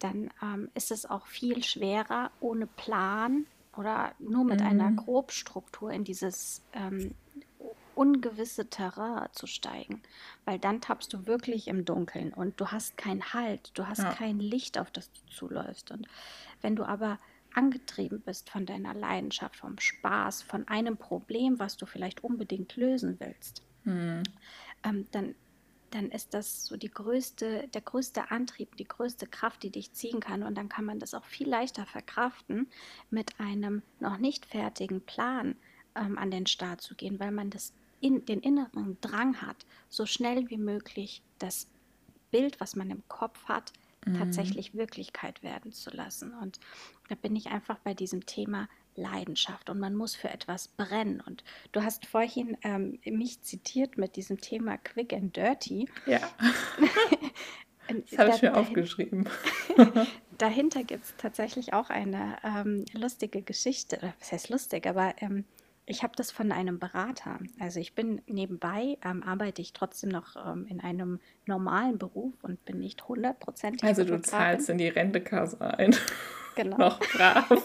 dann 0.00 0.30
ähm, 0.42 0.68
ist 0.74 0.90
es 0.90 1.06
auch 1.06 1.26
viel 1.26 1.62
schwerer, 1.62 2.32
ohne 2.40 2.66
Plan 2.66 3.46
oder 3.76 4.12
nur 4.18 4.44
mit 4.44 4.60
mhm. 4.60 4.66
einer 4.66 4.92
Grobstruktur 4.92 5.92
in 5.92 6.02
dieses 6.02 6.64
ähm, 6.72 7.14
ungewisse 7.98 8.70
Terrain 8.70 9.28
zu 9.32 9.48
steigen. 9.48 10.00
Weil 10.44 10.60
dann 10.60 10.80
tappst 10.80 11.12
du 11.12 11.26
wirklich 11.26 11.66
im 11.66 11.84
Dunkeln 11.84 12.32
und 12.32 12.60
du 12.60 12.68
hast 12.68 12.96
keinen 12.96 13.34
Halt, 13.34 13.72
du 13.74 13.88
hast 13.88 13.98
ja. 13.98 14.12
kein 14.12 14.38
Licht, 14.38 14.78
auf 14.78 14.90
das 14.92 15.10
du 15.12 15.20
zuläufst. 15.28 15.90
Und 15.90 16.06
wenn 16.62 16.76
du 16.76 16.84
aber 16.84 17.18
angetrieben 17.54 18.20
bist 18.20 18.50
von 18.50 18.66
deiner 18.66 18.94
Leidenschaft, 18.94 19.56
vom 19.56 19.78
Spaß, 19.78 20.42
von 20.42 20.68
einem 20.68 20.96
Problem, 20.96 21.58
was 21.58 21.76
du 21.76 21.86
vielleicht 21.86 22.22
unbedingt 22.22 22.76
lösen 22.76 23.16
willst, 23.18 23.64
mhm. 23.82 24.22
ähm, 24.84 25.06
dann, 25.10 25.34
dann 25.90 26.10
ist 26.12 26.34
das 26.34 26.66
so 26.66 26.76
die 26.76 26.90
größte, 26.90 27.66
der 27.74 27.80
größte 27.80 28.30
Antrieb, 28.30 28.76
die 28.76 28.86
größte 28.86 29.26
Kraft, 29.26 29.64
die 29.64 29.70
dich 29.70 29.92
ziehen 29.92 30.20
kann. 30.20 30.44
Und 30.44 30.56
dann 30.56 30.68
kann 30.68 30.84
man 30.84 31.00
das 31.00 31.14
auch 31.14 31.24
viel 31.24 31.48
leichter 31.48 31.84
verkraften, 31.84 32.68
mit 33.10 33.40
einem 33.40 33.82
noch 33.98 34.18
nicht 34.18 34.46
fertigen 34.46 35.00
Plan 35.00 35.56
ähm, 35.96 36.16
an 36.16 36.30
den 36.30 36.46
Start 36.46 36.80
zu 36.80 36.94
gehen, 36.94 37.18
weil 37.18 37.32
man 37.32 37.50
das 37.50 37.72
in, 38.00 38.24
den 38.24 38.40
inneren 38.40 38.98
Drang 39.00 39.40
hat, 39.40 39.66
so 39.88 40.06
schnell 40.06 40.48
wie 40.50 40.58
möglich 40.58 41.22
das 41.38 41.68
Bild, 42.30 42.60
was 42.60 42.76
man 42.76 42.90
im 42.90 43.02
Kopf 43.08 43.44
hat, 43.44 43.72
mhm. 44.06 44.18
tatsächlich 44.18 44.74
Wirklichkeit 44.74 45.42
werden 45.42 45.72
zu 45.72 45.90
lassen. 45.90 46.34
Und 46.34 46.60
da 47.08 47.14
bin 47.14 47.36
ich 47.36 47.48
einfach 47.48 47.78
bei 47.78 47.94
diesem 47.94 48.26
Thema 48.26 48.68
Leidenschaft 48.94 49.70
und 49.70 49.78
man 49.78 49.94
muss 49.94 50.14
für 50.14 50.28
etwas 50.28 50.68
brennen. 50.68 51.20
Und 51.20 51.44
du 51.72 51.82
hast 51.82 52.06
vorhin 52.06 52.56
ähm, 52.62 52.98
mich 53.04 53.42
zitiert 53.42 53.96
mit 53.96 54.16
diesem 54.16 54.40
Thema 54.40 54.76
Quick 54.76 55.12
and 55.12 55.36
Dirty. 55.36 55.88
Ja. 56.06 56.18
das 58.10 58.18
habe 58.18 58.30
ich 58.34 58.42
mir 58.42 58.56
aufgeschrieben. 58.56 59.28
dahinter 60.38 60.84
gibt 60.84 61.04
es 61.04 61.14
tatsächlich 61.16 61.72
auch 61.72 61.90
eine 61.90 62.36
ähm, 62.42 62.84
lustige 62.92 63.42
Geschichte. 63.42 64.14
Was 64.18 64.32
heißt 64.32 64.48
lustig? 64.48 64.86
Aber 64.86 65.14
ähm, 65.20 65.44
ich 65.88 66.02
habe 66.02 66.12
das 66.16 66.30
von 66.30 66.52
einem 66.52 66.78
Berater. 66.78 67.38
Also 67.58 67.80
ich 67.80 67.94
bin 67.94 68.20
nebenbei, 68.26 68.98
ähm, 69.04 69.22
arbeite 69.22 69.62
ich 69.62 69.72
trotzdem 69.72 70.10
noch 70.10 70.36
ähm, 70.36 70.66
in 70.68 70.80
einem 70.80 71.18
normalen 71.46 71.98
Beruf 71.98 72.34
und 72.42 72.64
bin 72.64 72.78
nicht 72.78 73.08
hundertprozentig. 73.08 73.82
Also 73.84 74.04
du 74.04 74.20
zahlst 74.20 74.68
in 74.68 74.78
die 74.78 74.88
Rentekasse 74.88 75.60
ein. 75.60 75.96
Genau. 76.54 76.76
noch 76.78 77.00
brav. 77.00 77.50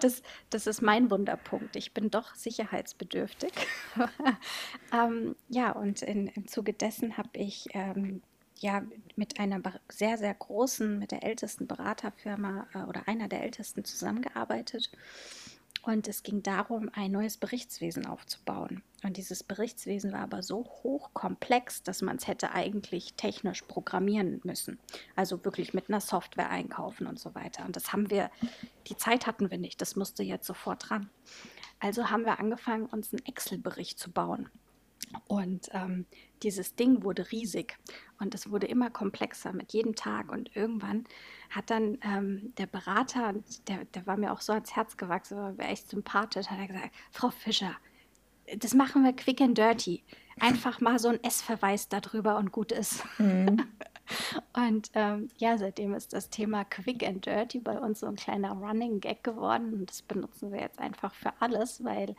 Das, 0.00 0.22
das 0.50 0.66
ist 0.66 0.82
mein 0.82 1.10
Wunderpunkt. 1.10 1.76
Ich 1.76 1.92
bin 1.92 2.10
doch 2.10 2.34
sicherheitsbedürftig. 2.34 3.52
ähm, 4.92 5.34
ja, 5.48 5.72
und 5.72 6.02
in, 6.02 6.28
im 6.28 6.46
Zuge 6.46 6.74
dessen 6.74 7.16
habe 7.16 7.30
ich 7.32 7.66
ähm, 7.72 8.22
ja 8.58 8.82
mit 9.16 9.40
einer 9.40 9.60
sehr, 9.90 10.18
sehr 10.18 10.34
großen, 10.34 10.98
mit 10.98 11.10
der 11.10 11.24
ältesten 11.24 11.66
Beraterfirma 11.66 12.66
äh, 12.74 12.78
oder 12.84 13.06
einer 13.06 13.28
der 13.28 13.42
ältesten 13.42 13.84
zusammengearbeitet. 13.84 14.90
Und 15.86 16.08
es 16.08 16.24
ging 16.24 16.42
darum, 16.42 16.90
ein 16.94 17.12
neues 17.12 17.36
Berichtswesen 17.36 18.06
aufzubauen. 18.06 18.82
Und 19.04 19.16
dieses 19.16 19.44
Berichtswesen 19.44 20.12
war 20.12 20.18
aber 20.18 20.42
so 20.42 20.64
hochkomplex, 20.64 21.84
dass 21.84 22.02
man 22.02 22.16
es 22.16 22.26
hätte 22.26 22.50
eigentlich 22.50 23.14
technisch 23.14 23.62
programmieren 23.62 24.40
müssen. 24.42 24.80
Also 25.14 25.44
wirklich 25.44 25.74
mit 25.74 25.88
einer 25.88 26.00
Software 26.00 26.50
einkaufen 26.50 27.06
und 27.06 27.20
so 27.20 27.36
weiter. 27.36 27.64
Und 27.64 27.76
das 27.76 27.92
haben 27.92 28.10
wir, 28.10 28.32
die 28.88 28.96
Zeit 28.96 29.28
hatten 29.28 29.48
wir 29.48 29.58
nicht, 29.58 29.80
das 29.80 29.94
musste 29.94 30.24
jetzt 30.24 30.48
sofort 30.48 30.90
dran. 30.90 31.08
Also 31.78 32.10
haben 32.10 32.24
wir 32.24 32.40
angefangen, 32.40 32.86
uns 32.86 33.12
einen 33.12 33.24
Excel-Bericht 33.24 33.96
zu 33.96 34.10
bauen. 34.10 34.50
Und 35.26 35.68
ähm, 35.72 36.06
dieses 36.42 36.76
Ding 36.76 37.02
wurde 37.02 37.30
riesig 37.30 37.78
und 38.18 38.34
es 38.34 38.50
wurde 38.50 38.66
immer 38.66 38.90
komplexer 38.90 39.52
mit 39.52 39.72
jedem 39.72 39.94
Tag. 39.94 40.30
Und 40.30 40.54
irgendwann 40.54 41.04
hat 41.50 41.70
dann 41.70 41.98
ähm, 42.02 42.52
der 42.58 42.66
Berater, 42.66 43.34
der, 43.68 43.84
der 43.86 44.06
war 44.06 44.16
mir 44.16 44.32
auch 44.32 44.40
so 44.40 44.52
ans 44.52 44.74
Herz 44.76 44.96
gewachsen, 44.96 45.36
war 45.36 45.68
echt 45.68 45.90
sympathisch, 45.90 46.46
hat 46.46 46.58
er 46.58 46.66
gesagt, 46.68 46.94
Frau 47.10 47.30
Fischer, 47.30 47.74
das 48.58 48.74
machen 48.74 49.02
wir 49.02 49.12
quick 49.12 49.40
and 49.40 49.58
dirty. 49.58 50.04
einfach 50.38 50.80
mal 50.80 50.98
so 50.98 51.08
ein 51.08 51.22
S-Verweis 51.22 51.88
darüber 51.88 52.36
und 52.36 52.52
gut 52.52 52.72
ist. 52.72 53.04
Mhm. 53.18 53.66
Und 54.52 54.90
ähm, 54.94 55.28
ja, 55.36 55.58
seitdem 55.58 55.92
ist 55.94 56.12
das 56.12 56.30
Thema 56.30 56.64
Quick 56.64 57.04
and 57.04 57.26
Dirty 57.26 57.58
bei 57.58 57.76
uns 57.78 58.00
so 58.00 58.06
ein 58.06 58.14
kleiner 58.14 58.52
Running 58.52 59.00
Gag 59.00 59.24
geworden. 59.24 59.74
Und 59.74 59.90
das 59.90 60.02
benutzen 60.02 60.52
wir 60.52 60.60
jetzt 60.60 60.78
einfach 60.78 61.12
für 61.12 61.32
alles, 61.40 61.82
weil 61.82 62.14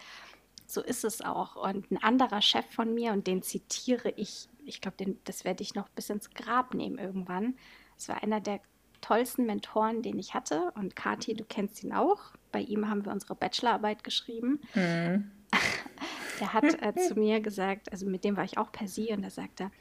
so 0.67 0.81
ist 0.81 1.03
es 1.05 1.21
auch. 1.21 1.55
Und 1.55 1.89
ein 1.91 2.03
anderer 2.03 2.41
Chef 2.41 2.65
von 2.69 2.93
mir, 2.93 3.13
und 3.13 3.25
den 3.25 3.41
zitiere 3.41 4.09
ich, 4.17 4.49
ich 4.65 4.81
glaube, 4.81 5.17
das 5.23 5.45
werde 5.45 5.63
ich 5.63 5.73
noch 5.73 5.89
bis 5.89 6.09
ins 6.09 6.29
Grab 6.31 6.73
nehmen 6.73 6.97
irgendwann. 6.97 7.55
Es 7.97 8.09
war 8.09 8.21
einer 8.21 8.41
der 8.41 8.59
tollsten 9.01 9.45
Mentoren, 9.45 10.01
den 10.01 10.19
ich 10.19 10.33
hatte. 10.33 10.71
Und 10.75 10.95
Kati, 10.95 11.33
du 11.33 11.45
kennst 11.45 11.83
ihn 11.83 11.93
auch. 11.93 12.19
Bei 12.51 12.59
ihm 12.59 12.89
haben 12.89 13.05
wir 13.05 13.13
unsere 13.13 13.35
Bachelorarbeit 13.35 14.03
geschrieben. 14.03 14.59
Mhm. 14.75 15.31
Der 16.39 16.53
hat 16.53 16.65
äh, 16.83 16.93
zu 16.93 17.15
mir 17.15 17.39
gesagt, 17.39 17.91
also 17.91 18.05
mit 18.05 18.23
dem 18.23 18.37
war 18.37 18.43
ich 18.43 18.59
auch 18.59 18.71
per 18.71 18.87
Sie, 18.87 19.11
und 19.11 19.23
er 19.23 19.31
sagte, 19.31 19.71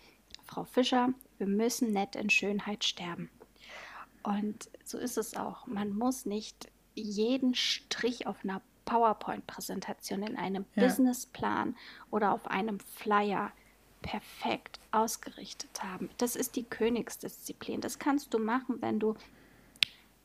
Frau 0.46 0.64
Fischer, 0.64 1.10
wir 1.36 1.46
müssen 1.46 1.92
nett 1.92 2.16
in 2.16 2.30
Schönheit 2.30 2.82
sterben. 2.82 3.28
Und 4.22 4.70
so 4.82 4.96
ist 4.96 5.18
es 5.18 5.36
auch. 5.36 5.66
Man 5.66 5.90
muss 5.90 6.24
nicht 6.24 6.70
jeden 6.94 7.54
Strich 7.54 8.26
auf 8.26 8.42
einer 8.42 8.62
PowerPoint-Präsentation, 8.86 10.22
in 10.22 10.36
einem 10.36 10.64
ja. 10.74 10.84
Businessplan 10.84 11.76
oder 12.10 12.32
auf 12.32 12.46
einem 12.46 12.80
Flyer 12.80 13.52
perfekt 14.00 14.80
ausgerichtet 14.92 15.82
haben. 15.82 16.08
Das 16.16 16.36
ist 16.36 16.56
die 16.56 16.62
Königsdisziplin. 16.62 17.82
Das 17.82 17.98
kannst 17.98 18.32
du 18.32 18.38
machen, 18.38 18.80
wenn 18.80 18.98
du 18.98 19.14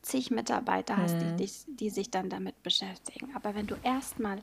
zig 0.02 0.32
Mitarbeiter 0.32 0.98
hast, 0.98 1.20
die, 1.20 1.26
mhm. 1.26 1.38
die, 1.38 1.52
die 1.68 1.90
sich 1.90 2.10
dann 2.10 2.30
damit 2.30 2.62
beschäftigen. 2.64 3.36
Aber 3.36 3.56
wenn 3.56 3.68
du 3.68 3.76
erstmal 3.84 4.42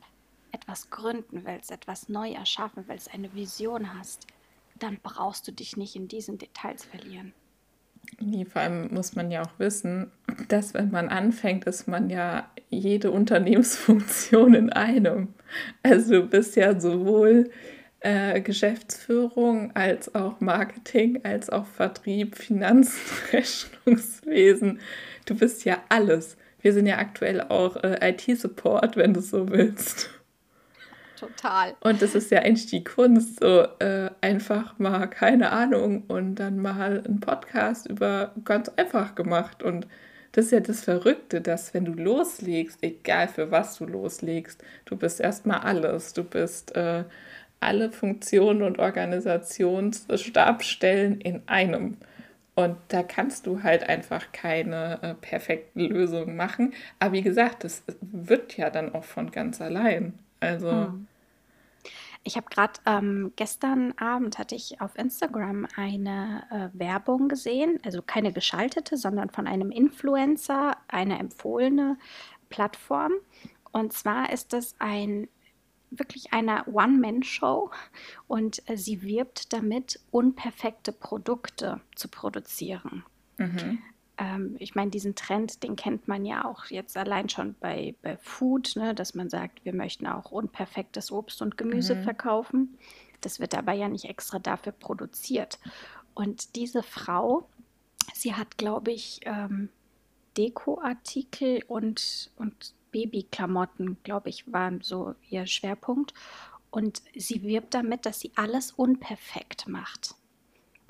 etwas 0.51 0.89
gründen 0.89 1.45
willst, 1.45 1.71
etwas 1.71 2.09
neu 2.09 2.31
erschaffen 2.31 2.85
willst, 2.87 3.13
eine 3.13 3.33
Vision 3.33 3.97
hast, 3.97 4.27
dann 4.77 4.99
brauchst 5.01 5.47
du 5.47 5.51
dich 5.51 5.77
nicht 5.77 5.95
in 5.95 6.07
diesen 6.07 6.37
Details 6.37 6.85
verlieren. 6.85 7.33
Nee, 8.19 8.45
vor 8.45 8.61
allem 8.61 8.93
muss 8.93 9.15
man 9.15 9.31
ja 9.31 9.43
auch 9.43 9.59
wissen, 9.59 10.11
dass 10.47 10.73
wenn 10.73 10.91
man 10.91 11.09
anfängt, 11.09 11.65
ist 11.65 11.87
man 11.87 12.09
ja 12.09 12.49
jede 12.69 13.11
Unternehmensfunktion 13.11 14.53
in 14.53 14.69
einem. 14.71 15.29
Also 15.83 16.21
du 16.21 16.27
bist 16.27 16.55
ja 16.55 16.79
sowohl 16.79 17.49
äh, 18.01 18.41
Geschäftsführung 18.41 19.75
als 19.75 20.13
auch 20.15 20.39
Marketing, 20.39 21.23
als 21.23 21.49
auch 21.49 21.65
Vertrieb, 21.65 22.35
Finanzen, 22.35 22.99
Rechnungswesen. 23.31 24.79
Du 25.25 25.35
bist 25.35 25.65
ja 25.65 25.77
alles. 25.89 26.37
Wir 26.61 26.73
sind 26.73 26.87
ja 26.87 26.97
aktuell 26.97 27.41
auch 27.41 27.77
äh, 27.83 28.09
IT-Support, 28.09 28.97
wenn 28.97 29.13
du 29.13 29.21
so 29.21 29.49
willst. 29.49 30.09
Total. 31.19 31.75
Und 31.81 32.01
das 32.01 32.15
ist 32.15 32.31
ja 32.31 32.39
eigentlich 32.39 32.67
die 32.67 32.83
Kunst, 32.83 33.41
so 33.41 33.67
äh, 33.79 34.09
einfach 34.21 34.79
mal, 34.79 35.05
keine 35.07 35.51
Ahnung, 35.51 36.03
und 36.07 36.35
dann 36.35 36.59
mal 36.59 37.03
einen 37.05 37.19
Podcast 37.19 37.87
über 37.87 38.31
ganz 38.45 38.69
einfach 38.69 39.15
gemacht. 39.15 39.61
Und 39.61 39.85
das 40.31 40.45
ist 40.45 40.51
ja 40.51 40.61
das 40.61 40.83
Verrückte, 40.83 41.41
dass 41.41 41.73
wenn 41.73 41.85
du 41.85 41.93
loslegst, 41.93 42.83
egal 42.83 43.27
für 43.27 43.49
was 43.51 43.77
du 43.77 43.85
loslegst, 43.85 44.63
du 44.85 44.95
bist 44.95 45.19
erstmal 45.19 45.59
alles. 45.59 46.13
Du 46.13 46.23
bist 46.23 46.75
äh, 46.75 47.03
alle 47.59 47.91
Funktionen 47.91 48.61
und 48.61 48.79
Organisationsstabstellen 48.79 51.19
in 51.19 51.41
einem. 51.47 51.97
Und 52.55 52.77
da 52.89 53.03
kannst 53.03 53.45
du 53.45 53.63
halt 53.63 53.87
einfach 53.89 54.31
keine 54.31 54.99
äh, 55.01 55.13
perfekten 55.15 55.81
Lösungen 55.81 56.35
machen. 56.35 56.73
Aber 56.99 57.13
wie 57.13 57.21
gesagt, 57.21 57.63
das 57.63 57.83
wird 58.01 58.57
ja 58.57 58.69
dann 58.69 58.93
auch 58.93 59.05
von 59.05 59.31
ganz 59.31 59.61
allein. 59.61 60.13
Also. 60.39 60.71
Hm. 60.71 61.07
Ich 62.23 62.35
habe 62.35 62.47
gerade 62.49 62.73
ähm, 62.85 63.31
gestern 63.37 63.93
Abend 63.93 64.37
hatte 64.37 64.53
ich 64.53 64.81
auf 64.81 64.97
Instagram 64.97 65.65
eine 65.75 66.43
äh, 66.51 66.77
Werbung 66.77 67.29
gesehen, 67.29 67.79
also 67.83 68.01
keine 68.01 68.33
geschaltete, 68.33 68.97
sondern 68.97 69.29
von 69.29 69.47
einem 69.47 69.71
Influencer, 69.71 70.75
eine 70.89 71.17
empfohlene 71.17 71.97
Plattform. 72.49 73.13
Und 73.71 73.93
zwar 73.93 74.31
ist 74.33 74.53
das 74.53 74.75
ein 74.79 75.29
wirklich 75.91 76.33
eine 76.33 76.65
One-Man-Show 76.67 77.71
und 78.27 78.69
äh, 78.69 78.77
sie 78.77 79.01
wirbt 79.01 79.53
damit, 79.53 79.99
unperfekte 80.11 80.91
Produkte 80.91 81.81
zu 81.95 82.09
produzieren. 82.09 83.03
Mhm. 83.37 83.79
Ähm, 84.19 84.55
ich 84.59 84.75
meine, 84.75 84.91
diesen 84.91 85.15
Trend, 85.15 85.63
den 85.63 85.75
kennt 85.75 86.07
man 86.07 86.25
ja 86.25 86.45
auch 86.45 86.65
jetzt 86.65 86.97
allein 86.97 87.29
schon 87.29 87.55
bei, 87.59 87.95
bei 88.01 88.17
Food, 88.17 88.75
ne, 88.75 88.93
dass 88.93 89.15
man 89.15 89.29
sagt, 89.29 89.63
wir 89.65 89.73
möchten 89.73 90.05
auch 90.05 90.31
unperfektes 90.31 91.11
Obst 91.11 91.41
und 91.41 91.57
Gemüse 91.57 91.95
mhm. 91.95 92.03
verkaufen. 92.03 92.77
Das 93.21 93.39
wird 93.39 93.55
aber 93.55 93.73
ja 93.73 93.87
nicht 93.87 94.05
extra 94.05 94.39
dafür 94.39 94.73
produziert. 94.73 95.59
Und 96.13 96.55
diese 96.55 96.83
Frau, 96.83 97.47
sie 98.13 98.35
hat, 98.35 98.57
glaube 98.57 98.91
ich, 98.91 99.21
ähm, 99.23 99.69
Dekoartikel 100.37 101.63
und, 101.67 102.31
und 102.35 102.73
Babyklamotten, 102.91 103.97
glaube 104.03 104.29
ich, 104.29 104.51
waren 104.51 104.81
so 104.81 105.15
ihr 105.29 105.47
Schwerpunkt. 105.47 106.13
Und 106.71 107.01
sie 107.15 107.41
wirbt 107.43 107.73
damit, 107.73 108.05
dass 108.05 108.19
sie 108.19 108.31
alles 108.35 108.71
unperfekt 108.71 109.67
macht. 109.67 110.15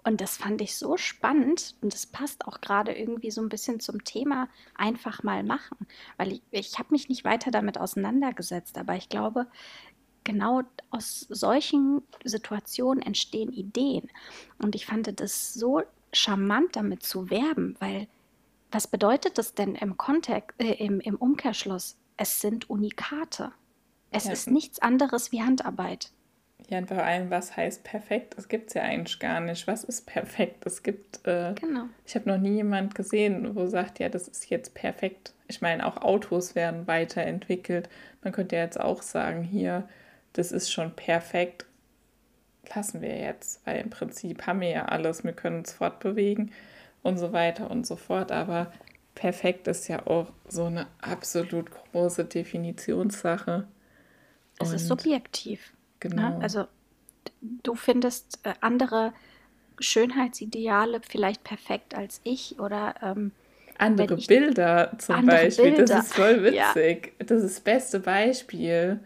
Und 0.10 0.22
das 0.22 0.38
fand 0.38 0.60
ich 0.60 0.76
so 0.76 0.98
spannend 0.98 1.76
und 1.82 1.94
das 1.94 2.08
passt 2.08 2.48
auch 2.48 2.62
gerade 2.62 2.94
irgendwie 2.94 3.30
so 3.30 3.44
ein 3.44 3.50
bisschen 3.50 3.80
zum 3.80 4.04
Thema 4.04 4.50
einfach 4.74 5.22
mal 5.22 5.44
machen, 5.44 5.86
weil 6.18 6.32
ich, 6.32 6.42
ich 6.50 6.80
habe 6.80 6.88
mich 6.90 7.10
nicht 7.10 7.26
weiter 7.26 7.52
damit 7.52 7.78
auseinandergesetzt, 7.78 8.80
aber 8.80 8.96
ich 8.96 9.10
glaube, 9.10 9.46
genau 10.24 10.64
aus 10.90 11.28
solchen 11.30 12.02
Situationen 12.24 13.04
entstehen 13.04 13.54
Ideen. 13.54 14.10
Und 14.58 14.74
ich 14.74 14.88
fand 14.88 15.20
das 15.20 15.54
so 15.54 15.84
charmant, 16.12 16.76
damit 16.76 17.04
zu 17.04 17.30
werben, 17.30 17.76
weil 17.80 18.08
was 18.72 18.88
bedeutet 18.88 19.38
das 19.38 19.54
denn 19.54 19.76
im 19.76 19.96
Kontext, 19.96 20.60
äh, 20.60 20.74
im, 20.84 21.02
im 21.02 21.18
Umkehrschluss? 21.18 21.98
Es 22.18 22.42
sind 22.42 22.68
Unikate. 22.68 23.52
Es 24.10 24.26
ja. 24.26 24.32
ist 24.32 24.50
nichts 24.50 24.80
anderes 24.80 25.32
wie 25.32 25.44
Handarbeit. 25.44 26.10
Ja, 26.68 26.78
und 26.78 26.88
vor 26.88 27.04
allem, 27.04 27.30
was 27.32 27.56
heißt 27.56 27.84
perfekt? 27.84 28.36
Das 28.38 28.48
gibt 28.48 28.70
es 28.70 28.74
ja 28.76 28.84
eigentlich 28.84 29.20
gar 29.20 29.40
nicht. 29.40 29.66
Was 29.66 29.84
ist 29.84 30.06
perfekt? 30.06 30.66
Es 30.66 30.84
gibt, 30.84 31.26
äh, 31.26 31.56
genau. 31.60 31.86
ich 32.06 32.16
habe 32.16 32.30
noch 32.30 32.38
nie 32.38 32.56
jemand 32.58 32.94
gesehen, 32.94 33.56
wo 33.56 33.66
sagt, 33.66 34.00
ja, 34.00 34.10
das 34.10 34.28
ist 34.28 34.50
jetzt 34.50 34.76
perfekt. 34.76 35.34
Ich 35.48 35.62
meine, 35.62 35.86
auch 35.86 35.98
Autos 35.98 36.54
werden 36.54 36.86
weiterentwickelt. 36.86 37.90
Man 38.24 38.34
könnte 38.34 38.56
ja 38.56 38.64
jetzt 38.64 38.80
auch 38.80 39.02
sagen, 39.02 39.42
hier, 39.42 39.88
das 40.34 40.52
ist 40.52 40.72
schon 40.72 40.96
perfekt. 40.96 41.66
Lassen 42.76 43.02
wir 43.02 43.18
jetzt, 43.18 43.66
weil 43.66 43.82
im 43.82 43.90
Prinzip 43.90 44.46
haben 44.46 44.62
wir 44.62 44.70
ja 44.70 44.86
alles. 44.86 45.24
Wir 45.24 45.34
können 45.34 45.60
uns 45.60 45.74
fortbewegen 45.74 46.52
und 47.02 47.18
so 47.18 47.34
weiter 47.34 47.72
und 47.72 47.88
so 47.88 47.96
fort. 47.96 48.32
Aber 48.32 48.72
perfekt 49.16 49.68
ist 49.68 49.88
ja 49.88 50.06
auch 50.06 50.32
so 50.48 50.66
eine 50.66 50.86
absolut 51.02 51.72
große 51.72 52.26
Definitionssache. 52.26 53.68
Es 54.60 54.72
ist 54.72 54.88
subjektiv. 54.88 55.74
Ne? 56.04 56.10
Genau. 56.10 56.30
Ne? 56.30 56.40
Also 56.42 56.66
du 57.64 57.76
findest 57.76 58.40
äh, 58.44 58.54
andere 58.62 59.14
Schönheitsideale 59.80 61.02
vielleicht 61.08 61.44
perfekt 61.44 61.96
als 61.96 62.22
ich 62.24 62.60
oder 62.60 62.96
ähm, 63.02 63.32
andere 63.78 64.18
Bilder 64.18 64.92
zum 64.98 65.16
andere 65.16 65.38
Beispiel. 65.38 65.72
Bilder. 65.72 65.86
Das 65.86 66.06
ist 66.08 66.14
voll 66.14 66.44
witzig. 66.44 67.14
Ja. 67.20 67.26
Das 67.26 67.44
ist 67.44 67.58
das 67.58 67.60
beste 67.62 68.00
Beispiel. 68.00 69.00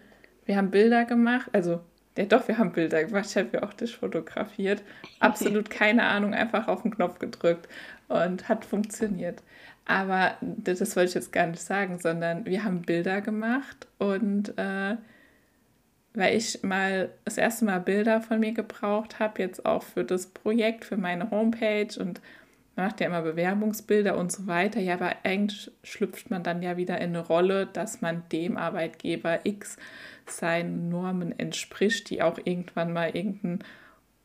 Wir 0.45 0.57
haben 0.57 0.71
Bilder 0.71 1.05
gemacht, 1.05 1.49
also 1.53 1.79
ja 2.17 2.25
doch, 2.25 2.47
wir 2.47 2.57
haben 2.57 2.73
Bilder 2.73 3.03
gemacht. 3.03 3.25
Ich 3.29 3.37
habe 3.37 3.49
ja 3.53 3.63
auch 3.63 3.73
dich 3.73 3.95
fotografiert. 3.95 4.83
Absolut 5.19 5.69
keine 5.69 6.03
Ahnung, 6.03 6.33
einfach 6.33 6.67
auf 6.67 6.83
den 6.83 6.93
Knopf 6.93 7.19
gedrückt 7.19 7.67
und 8.07 8.49
hat 8.49 8.65
funktioniert. 8.65 9.41
Aber 9.85 10.37
das 10.41 10.79
wollte 10.95 11.09
ich 11.09 11.15
jetzt 11.15 11.33
gar 11.33 11.47
nicht 11.47 11.61
sagen, 11.61 11.99
sondern 11.99 12.45
wir 12.45 12.63
haben 12.63 12.83
Bilder 12.83 13.21
gemacht 13.21 13.87
und 13.97 14.57
äh, 14.57 14.95
weil 16.13 16.35
ich 16.37 16.61
mal 16.63 17.09
das 17.25 17.37
erste 17.37 17.65
Mal 17.65 17.79
Bilder 17.79 18.21
von 18.21 18.39
mir 18.39 18.53
gebraucht 18.53 19.19
habe, 19.19 19.41
jetzt 19.41 19.65
auch 19.65 19.83
für 19.83 20.03
das 20.03 20.27
Projekt, 20.27 20.85
für 20.85 20.97
meine 20.97 21.31
Homepage 21.31 21.99
und 21.99 22.21
man 22.75 22.87
macht 22.87 23.01
ja 23.01 23.07
immer 23.07 23.21
Bewerbungsbilder 23.21 24.17
und 24.17 24.31
so 24.31 24.47
weiter. 24.47 24.79
Ja, 24.79 24.95
aber 24.95 25.13
eigentlich 25.23 25.71
schlüpft 25.83 26.31
man 26.31 26.41
dann 26.43 26.63
ja 26.63 26.75
wieder 26.75 26.97
in 26.97 27.09
eine 27.09 27.19
Rolle, 27.19 27.67
dass 27.67 28.01
man 28.01 28.23
dem 28.31 28.57
Arbeitgeber 28.57 29.41
X 29.43 29.77
seinen 30.25 30.89
Normen 30.89 31.37
entspricht, 31.37 32.09
die 32.09 32.23
auch 32.23 32.39
irgendwann 32.43 32.91
mal 32.91 33.15
irgendein 33.15 33.59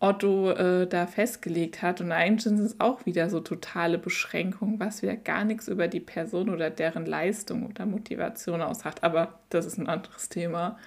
Otto 0.00 0.52
äh, 0.52 0.86
da 0.86 1.06
festgelegt 1.06 1.82
hat. 1.82 2.00
Und 2.00 2.12
eigentlich 2.12 2.44
sind 2.44 2.60
es 2.60 2.80
auch 2.80 3.04
wieder 3.04 3.28
so 3.28 3.40
totale 3.40 3.98
Beschränkungen, 3.98 4.80
was 4.80 5.02
wieder 5.02 5.16
gar 5.16 5.44
nichts 5.44 5.68
über 5.68 5.88
die 5.88 6.00
Person 6.00 6.48
oder 6.48 6.70
deren 6.70 7.04
Leistung 7.04 7.66
oder 7.66 7.84
Motivation 7.84 8.62
aussagt. 8.62 9.02
Aber 9.02 9.40
das 9.50 9.66
ist 9.66 9.76
ein 9.76 9.88
anderes 9.88 10.28
Thema. 10.28 10.78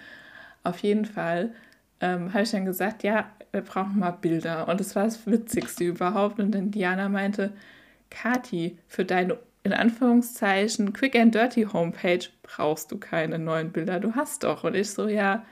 Auf 0.64 0.80
jeden 0.80 1.06
Fall 1.06 1.54
ähm, 2.00 2.34
habe 2.34 2.44
ich 2.44 2.52
dann 2.52 2.66
gesagt, 2.66 3.04
ja, 3.04 3.30
wir 3.52 3.62
brauchen 3.62 4.00
mal 4.00 4.12
Bilder. 4.12 4.68
Und 4.68 4.80
das 4.80 4.96
war 4.96 5.06
das 5.06 5.26
Witzigste 5.28 5.84
überhaupt. 5.86 6.40
Und 6.40 6.52
dann 6.52 6.72
Diana 6.72 7.10
meinte, 7.10 7.52
Kati, 8.10 8.78
für 8.88 9.06
deine 9.06 9.38
in 9.64 9.74
Anführungszeichen 9.74 10.92
Quick 10.94 11.16
and 11.16 11.36
Dirty 11.36 11.64
Homepage 11.64 12.26
brauchst 12.42 12.92
du 12.92 12.98
keine 12.98 13.38
neuen 13.38 13.72
Bilder, 13.72 14.00
du 14.00 14.16
hast 14.16 14.44
doch. 14.44 14.64
Und 14.64 14.76
ich 14.76 14.90
so, 14.90 15.08
ja, 15.08 15.46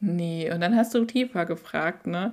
nee. 0.00 0.50
Und 0.52 0.60
dann 0.60 0.76
hast 0.76 0.94
du 0.94 1.04
tiefer 1.04 1.46
gefragt, 1.46 2.06
ne? 2.06 2.32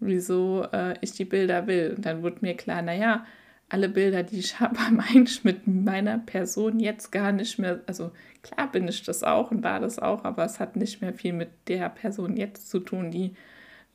wieso 0.00 0.66
äh, 0.72 0.94
ich 1.02 1.12
die 1.12 1.24
Bilder 1.24 1.66
will. 1.66 1.94
Und 1.96 2.06
dann 2.06 2.22
wurde 2.22 2.38
mir 2.40 2.56
klar, 2.56 2.82
naja, 2.82 3.24
alle 3.70 3.88
Bilder, 3.88 4.22
die 4.22 4.38
ich 4.38 4.60
habe, 4.60 4.78
haben 4.78 5.00
eigentlich 5.00 5.42
mit 5.44 5.66
meiner 5.66 6.18
Person 6.18 6.78
jetzt 6.78 7.10
gar 7.10 7.32
nicht 7.32 7.58
mehr, 7.58 7.80
also 7.86 8.10
klar 8.42 8.70
bin 8.70 8.86
ich 8.86 9.02
das 9.02 9.22
auch 9.22 9.50
und 9.50 9.62
war 9.62 9.80
das 9.80 9.98
auch, 9.98 10.24
aber 10.24 10.44
es 10.44 10.60
hat 10.60 10.76
nicht 10.76 11.00
mehr 11.00 11.14
viel 11.14 11.32
mit 11.32 11.50
der 11.68 11.88
Person 11.88 12.36
jetzt 12.36 12.68
zu 12.68 12.80
tun, 12.80 13.10
die 13.10 13.34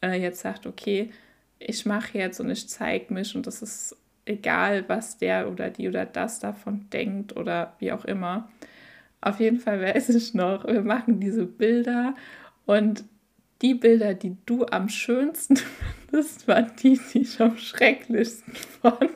äh, 0.01 0.19
jetzt 0.19 0.39
sagt, 0.39 0.65
okay, 0.65 1.11
ich 1.59 1.85
mache 1.85 2.17
jetzt 2.17 2.39
und 2.39 2.49
ich 2.49 2.67
zeige 2.67 3.13
mich 3.13 3.35
und 3.35 3.47
das 3.47 3.61
ist 3.61 3.95
egal, 4.25 4.83
was 4.87 5.17
der 5.17 5.49
oder 5.51 5.69
die 5.69 5.87
oder 5.87 6.05
das 6.05 6.39
davon 6.39 6.89
denkt 6.91 7.35
oder 7.37 7.75
wie 7.79 7.91
auch 7.91 8.05
immer. 8.05 8.49
Auf 9.21 9.39
jeden 9.39 9.59
Fall 9.59 9.81
weiß 9.95 10.09
ich 10.09 10.33
noch, 10.33 10.65
wir 10.65 10.81
machen 10.81 11.19
diese 11.19 11.45
Bilder 11.45 12.15
und 12.65 13.03
die 13.61 13.73
Bilder, 13.73 14.13
die 14.13 14.35
du 14.45 14.65
am 14.65 14.89
schönsten 14.89 15.57
findest, 16.09 16.47
waren 16.47 16.71
die, 16.81 16.99
die 17.13 17.21
ich 17.21 17.39
am 17.39 17.57
schrecklichsten 17.57 18.53
fand. 18.53 19.11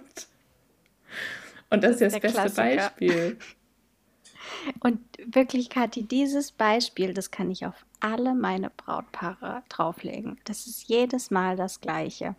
Und 1.70 1.84
das, 1.84 1.98
das 1.98 2.14
ist 2.14 2.16
das 2.16 2.22
beste 2.22 2.42
Klassiker. 2.42 2.76
Beispiel. 2.76 3.38
Und 4.80 5.00
wirklich, 5.26 5.70
Kathi, 5.70 6.04
dieses 6.04 6.52
Beispiel, 6.52 7.14
das 7.14 7.32
kann 7.32 7.52
ich 7.52 7.66
auf 7.66 7.86
alle 8.00 8.34
meine 8.34 8.70
Brautpaare 8.70 9.64
drauflegen. 9.70 10.40
Das 10.46 10.68
ist 10.68 10.88
jedes 10.88 11.32
Mal 11.32 11.56
das 11.56 11.82
Gleiche. 11.82 12.36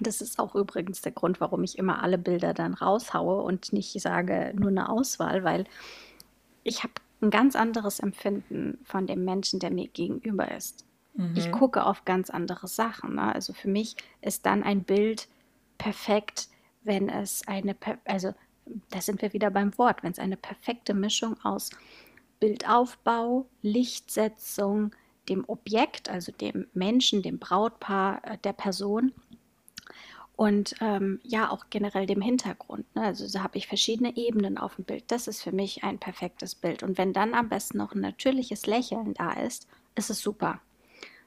Das 0.00 0.20
ist 0.20 0.38
auch 0.38 0.54
übrigens 0.54 1.00
der 1.00 1.12
Grund, 1.12 1.40
warum 1.40 1.64
ich 1.64 1.78
immer 1.78 2.02
alle 2.02 2.18
Bilder 2.18 2.54
dann 2.54 2.74
raushaue 2.74 3.42
und 3.42 3.72
nicht 3.72 3.98
sage 4.00 4.52
nur 4.54 4.68
eine 4.68 4.88
Auswahl, 4.88 5.44
weil 5.44 5.64
ich 6.62 6.82
habe 6.82 6.92
ein 7.20 7.30
ganz 7.30 7.56
anderes 7.56 7.98
Empfinden 8.00 8.78
von 8.84 9.06
dem 9.06 9.24
Menschen, 9.24 9.60
der 9.60 9.70
mir 9.70 9.88
gegenüber 9.88 10.52
ist. 10.52 10.84
Mhm. 11.14 11.34
Ich 11.36 11.50
gucke 11.50 11.84
auf 11.84 12.04
ganz 12.04 12.30
andere 12.30 12.68
Sachen. 12.68 13.16
Ne? 13.16 13.34
Also 13.34 13.52
für 13.52 13.68
mich 13.68 13.96
ist 14.20 14.46
dann 14.46 14.62
ein 14.62 14.84
Bild 14.84 15.28
perfekt, 15.78 16.48
wenn 16.84 17.08
es 17.08 17.46
eine, 17.48 17.74
also 18.04 18.34
da 18.90 19.00
sind 19.00 19.22
wir 19.22 19.32
wieder 19.32 19.50
beim 19.50 19.76
Wort, 19.78 20.02
wenn 20.02 20.12
es 20.12 20.18
eine 20.18 20.36
perfekte 20.36 20.94
Mischung 20.94 21.36
aus 21.44 21.70
Bildaufbau, 22.40 23.46
Lichtsetzung, 23.62 24.92
dem 25.28 25.44
Objekt, 25.48 26.08
also 26.08 26.32
dem 26.32 26.66
Menschen, 26.72 27.22
dem 27.22 27.38
Brautpaar, 27.38 28.22
äh, 28.24 28.38
der 28.38 28.52
Person 28.52 29.12
und 30.36 30.76
ähm, 30.80 31.20
ja 31.24 31.50
auch 31.50 31.66
generell 31.68 32.06
dem 32.06 32.20
Hintergrund. 32.20 32.86
Ne? 32.94 33.02
Also 33.02 33.28
da 33.28 33.42
habe 33.42 33.58
ich 33.58 33.66
verschiedene 33.66 34.16
Ebenen 34.16 34.56
auf 34.56 34.76
dem 34.76 34.84
Bild. 34.84 35.04
Das 35.08 35.26
ist 35.26 35.42
für 35.42 35.50
mich 35.50 35.82
ein 35.82 35.98
perfektes 35.98 36.54
Bild. 36.54 36.84
Und 36.84 36.96
wenn 36.96 37.12
dann 37.12 37.34
am 37.34 37.48
besten 37.48 37.78
noch 37.78 37.92
ein 37.92 38.00
natürliches 38.00 38.66
Lächeln 38.66 39.14
da 39.14 39.32
ist, 39.32 39.66
ist 39.96 40.10
es 40.10 40.20
super. 40.20 40.60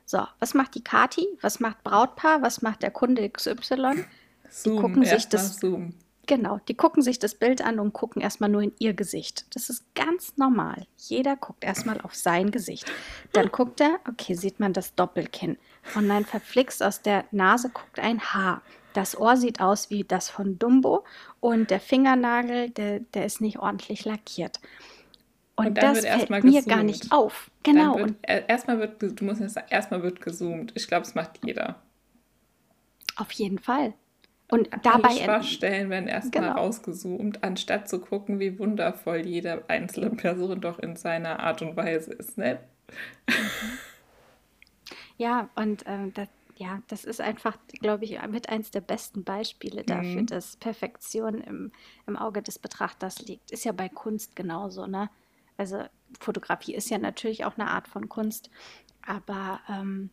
So, 0.05 0.25
was 0.39 0.53
macht 0.53 0.75
die 0.75 0.83
Kati? 0.83 1.27
Was 1.41 1.59
macht 1.59 1.83
Brautpaar? 1.83 2.41
Was 2.41 2.61
macht 2.61 2.83
der 2.83 2.91
Kunde 2.91 3.29
XY? 3.29 4.05
Zoom, 4.49 4.75
die 4.75 4.81
gucken 4.81 5.05
sich 5.05 5.27
das. 5.27 5.57
Zoom. 5.57 5.93
Genau, 6.31 6.61
die 6.69 6.75
gucken 6.75 7.03
sich 7.03 7.19
das 7.19 7.35
Bild 7.35 7.61
an 7.61 7.77
und 7.77 7.91
gucken 7.91 8.21
erstmal 8.21 8.49
nur 8.49 8.61
in 8.61 8.71
ihr 8.79 8.93
Gesicht. 8.93 9.53
Das 9.53 9.69
ist 9.69 9.93
ganz 9.95 10.37
normal. 10.37 10.87
Jeder 10.95 11.35
guckt 11.35 11.61
erstmal 11.61 11.99
auf 11.99 12.15
sein 12.15 12.51
Gesicht. 12.51 12.89
Dann 13.33 13.51
guckt 13.51 13.81
er, 13.81 13.99
okay, 14.07 14.35
sieht 14.35 14.57
man 14.57 14.71
das 14.71 14.95
Doppelkinn. 14.95 15.57
Und 15.93 16.07
nein, 16.07 16.23
verflixt 16.23 16.81
aus 16.83 17.01
der 17.01 17.25
Nase 17.31 17.67
guckt 17.67 17.99
ein 17.99 18.21
Haar. 18.21 18.61
Das 18.93 19.19
Ohr 19.19 19.35
sieht 19.35 19.59
aus 19.59 19.89
wie 19.89 20.05
das 20.05 20.29
von 20.29 20.57
Dumbo 20.57 21.03
und 21.41 21.69
der 21.69 21.81
Fingernagel, 21.81 22.69
der, 22.69 23.01
der 23.01 23.25
ist 23.25 23.41
nicht 23.41 23.59
ordentlich 23.59 24.05
lackiert. 24.05 24.61
Und, 25.57 25.67
und 25.67 25.77
das 25.79 25.99
fällt 25.99 26.29
mir 26.29 26.39
gezoomt. 26.39 26.67
gar 26.69 26.83
nicht 26.83 27.11
auf. 27.11 27.51
Genau. 27.63 27.97
Wird, 27.97 28.15
erstmal 28.23 28.79
wird, 28.79 29.01
du 29.01 29.25
musst 29.25 29.41
jetzt 29.41 29.55
sagen, 29.55 29.67
erstmal 29.69 30.01
wird 30.01 30.21
gezoomt. 30.21 30.71
Ich 30.75 30.87
glaube, 30.87 31.05
es 31.05 31.13
macht 31.13 31.41
jeder. 31.43 31.81
Auf 33.17 33.33
jeden 33.33 33.59
Fall. 33.59 33.95
Und 34.51 34.69
dabei. 34.83 35.09
Alle 35.09 35.19
Schwachstellen 35.19 35.89
werden 35.89 36.09
erstmal 36.09 36.49
genau. 36.49 36.57
rausgezoomt, 36.57 37.41
anstatt 37.41 37.87
zu 37.87 38.01
gucken, 38.01 38.39
wie 38.39 38.59
wundervoll 38.59 39.25
jede 39.25 39.63
einzelne 39.69 40.09
Person 40.11 40.59
doch 40.59 40.77
in 40.77 40.97
seiner 40.97 41.39
Art 41.39 41.61
und 41.61 41.77
Weise 41.77 42.11
ist. 42.11 42.37
Ne? 42.37 42.59
Ja, 45.17 45.49
und 45.55 45.83
ähm, 45.85 46.13
das, 46.13 46.27
ja, 46.57 46.81
das 46.87 47.05
ist 47.05 47.21
einfach, 47.21 47.57
glaube 47.79 48.03
ich, 48.03 48.19
mit 48.27 48.49
eins 48.49 48.71
der 48.71 48.81
besten 48.81 49.23
Beispiele 49.23 49.83
dafür, 49.83 50.21
mhm. 50.21 50.25
dass 50.25 50.57
Perfektion 50.57 51.41
im, 51.41 51.71
im 52.05 52.17
Auge 52.17 52.41
des 52.41 52.59
Betrachters 52.59 53.21
liegt. 53.21 53.51
Ist 53.51 53.63
ja 53.63 53.71
bei 53.71 53.87
Kunst 53.87 54.35
genauso, 54.35 54.85
ne? 54.85 55.09
Also 55.57 55.83
Fotografie 56.19 56.73
ist 56.73 56.89
ja 56.89 56.97
natürlich 56.97 57.45
auch 57.45 57.57
eine 57.57 57.69
Art 57.69 57.87
von 57.87 58.09
Kunst, 58.09 58.49
aber 59.05 59.61
ähm, 59.69 60.09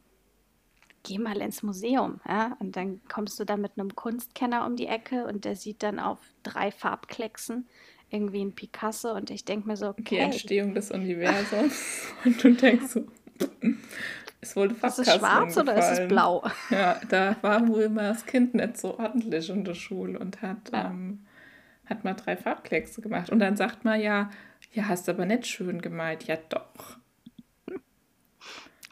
geh 1.03 1.19
mal 1.19 1.41
ins 1.41 1.63
Museum. 1.63 2.21
Ja? 2.27 2.57
Und 2.59 2.77
dann 2.77 3.01
kommst 3.09 3.39
du 3.41 3.45
da 3.45 3.57
mit 3.57 3.73
einem 3.77 3.95
Kunstkenner 3.95 4.67
um 4.67 4.77
die 4.77 4.87
Ecke 4.87 5.27
und 5.27 5.45
der 5.45 5.57
sieht 5.57 5.83
dann 5.83 5.99
auf 5.99 6.19
drei 6.43 6.71
Farbklecksen 6.71 7.67
irgendwie 8.11 8.43
ein 8.43 8.55
Picasso 8.55 9.13
und 9.15 9.31
ich 9.31 9.45
denke 9.45 9.69
mir 9.69 9.77
so, 9.77 9.89
okay. 9.91 10.03
Die 10.11 10.19
Entstehung 10.19 10.75
des 10.75 10.91
Universums. 10.91 12.07
und 12.25 12.43
du 12.43 12.55
denkst 12.55 12.87
so, 12.87 13.07
es 14.41 14.57
wurde 14.57 14.75
fast 14.75 14.99
Ist 14.99 15.09
es 15.09 15.15
schwarz 15.17 15.57
oder 15.57 15.77
ist 15.77 15.99
es 15.99 16.09
blau? 16.09 16.43
Ja, 16.71 17.01
da 17.09 17.37
war 17.43 17.67
wohl 17.69 17.83
immer 17.83 18.03
das 18.03 18.25
Kind 18.25 18.55
nicht 18.55 18.79
so 18.79 18.99
ordentlich 18.99 19.51
in 19.51 19.65
der 19.65 19.75
Schule 19.75 20.19
und 20.19 20.41
hat, 20.43 20.73
ja. 20.73 20.87
ähm, 20.87 21.27
hat 21.87 22.05
mal 22.05 22.15
drei 22.15 22.37
Farbkleckse 22.37 23.03
gemacht. 23.03 23.31
Und 23.31 23.41
dann 23.41 23.57
sagt 23.57 23.85
man 23.85 24.01
ja, 24.01 24.31
ja, 24.73 24.87
hast 24.87 25.09
aber 25.09 25.27
nicht 25.27 25.47
schön 25.47 25.83
gemalt. 25.83 26.25
Ja, 26.25 26.37
doch. 26.49 26.99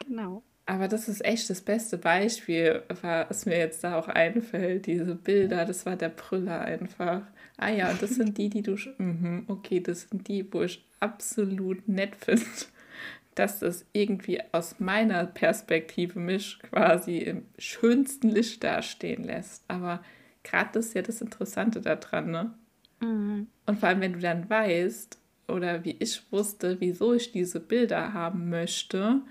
Genau. 0.05 0.43
Aber 0.69 0.89
das 0.89 1.07
ist 1.07 1.23
echt 1.23 1.49
das 1.49 1.61
beste 1.61 1.97
Beispiel, 1.97 2.83
was 3.01 3.45
mir 3.45 3.57
jetzt 3.57 3.85
da 3.85 3.97
auch 3.97 4.09
einfällt. 4.09 4.85
Diese 4.85 5.15
Bilder, 5.15 5.63
das 5.63 5.85
war 5.85 5.95
der 5.95 6.09
Brüller 6.09 6.59
einfach. 6.59 7.21
Ah 7.55 7.69
ja, 7.69 7.93
das 7.93 8.11
sind 8.11 8.37
die, 8.37 8.49
die 8.49 8.61
du. 8.63 8.75
Mhm, 8.97 9.45
okay, 9.47 9.79
das 9.79 10.01
sind 10.09 10.27
die, 10.27 10.45
wo 10.53 10.63
ich 10.63 10.85
absolut 10.99 11.87
nett 11.87 12.17
finde, 12.17 12.43
dass 13.35 13.59
das 13.59 13.85
irgendwie 13.93 14.41
aus 14.51 14.77
meiner 14.79 15.25
Perspektive 15.25 16.19
mich 16.19 16.59
quasi 16.59 17.19
im 17.19 17.45
schönsten 17.57 18.27
Licht 18.27 18.61
dastehen 18.61 19.23
lässt. 19.23 19.63
Aber 19.69 20.03
gerade 20.43 20.71
das 20.73 20.87
ist 20.87 20.95
ja 20.95 21.01
das 21.01 21.21
Interessante 21.21 21.79
daran, 21.79 22.29
ne? 22.29 22.53
Mhm. 22.99 23.47
Und 23.65 23.79
vor 23.79 23.87
allem, 23.87 24.01
wenn 24.01 24.13
du 24.13 24.19
dann 24.19 24.49
weißt, 24.49 25.17
oder 25.47 25.85
wie 25.85 25.95
ich 25.99 26.29
wusste, 26.29 26.81
wieso 26.81 27.13
ich 27.13 27.31
diese 27.31 27.61
Bilder 27.61 28.11
haben 28.11 28.49
möchte, 28.49 29.21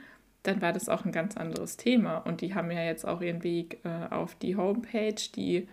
dann 0.47 0.63
war 0.63 0.73
das 0.73 0.89
auch 0.89 1.05
ein 1.05 1.13
ganz 1.13 1.37
anderes 1.37 1.77
Thema. 1.77 2.19
Und 2.19 2.41
die 2.41 2.55
haben 2.55 2.71
ja 2.71 2.83
jetzt 2.83 3.07
auch 3.07 3.21
ihren 3.21 3.43
Weg 3.43 3.81
äh, 3.85 4.13
auf 4.13 4.35
die 4.37 4.57
Homepage, 4.57 5.15
die, 5.35 5.69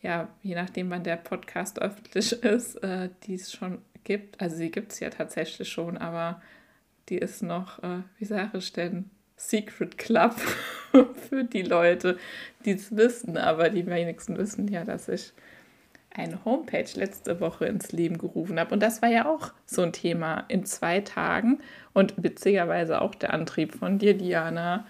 ja, 0.00 0.28
je 0.42 0.54
nachdem, 0.54 0.90
wann 0.90 1.04
der 1.04 1.16
Podcast 1.16 1.80
öffentlich 1.80 2.32
ist, 2.44 2.76
äh, 2.82 3.10
die 3.24 3.34
es 3.34 3.52
schon 3.52 3.78
gibt. 4.04 4.40
Also 4.40 4.56
sie 4.56 4.70
gibt 4.70 4.92
es 4.92 5.00
ja 5.00 5.10
tatsächlich 5.10 5.68
schon, 5.68 5.96
aber 5.96 6.40
die 7.08 7.18
ist 7.18 7.42
noch, 7.42 7.82
äh, 7.82 8.02
wie 8.18 8.24
sage 8.24 8.58
ich 8.58 8.72
denn, 8.72 9.10
Secret 9.36 9.98
Club 9.98 10.34
für 11.28 11.44
die 11.44 11.62
Leute, 11.62 12.18
die 12.64 12.72
es 12.72 12.94
wissen. 12.96 13.36
Aber 13.36 13.70
die 13.70 13.86
wenigsten 13.86 14.36
wissen 14.36 14.68
ja, 14.68 14.84
dass 14.84 15.08
ich 15.08 15.32
eine 16.10 16.44
Homepage 16.44 16.88
letzte 16.94 17.40
Woche 17.40 17.66
ins 17.66 17.92
Leben 17.92 18.18
gerufen 18.18 18.58
habe. 18.58 18.74
Und 18.74 18.82
das 18.82 19.02
war 19.02 19.08
ja 19.08 19.26
auch 19.26 19.52
so 19.66 19.82
ein 19.82 19.92
Thema 19.92 20.44
in 20.48 20.64
zwei 20.64 21.00
Tagen 21.00 21.60
und 21.92 22.14
witzigerweise 22.16 23.00
auch 23.00 23.14
der 23.14 23.32
Antrieb 23.32 23.74
von 23.74 23.98
dir, 23.98 24.14
Diana. 24.14 24.86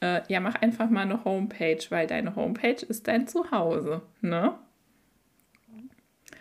Äh, 0.00 0.22
ja, 0.28 0.40
mach 0.40 0.56
einfach 0.56 0.90
mal 0.90 1.02
eine 1.02 1.24
Homepage, 1.24 1.78
weil 1.90 2.06
deine 2.06 2.34
Homepage 2.34 2.84
ist 2.88 3.06
dein 3.06 3.28
Zuhause, 3.28 4.02
ne? 4.20 4.54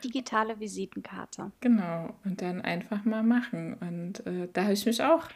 Digitale 0.04 0.60
Visitenkarte. 0.60 1.52
Genau, 1.62 2.16
und 2.26 2.42
dann 2.42 2.62
einfach 2.62 3.06
mal 3.06 3.22
machen. 3.22 3.76
Und 3.76 4.26
äh, 4.26 4.48
da 4.52 4.64
habe 4.64 4.74
ich 4.74 4.86
mich 4.88 5.04
auch 5.04 5.28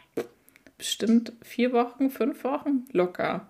bestimmt 0.76 1.32
vier 1.42 1.72
Wochen, 1.72 2.10
fünf 2.10 2.42
Wochen 2.42 2.84
locker 2.90 3.46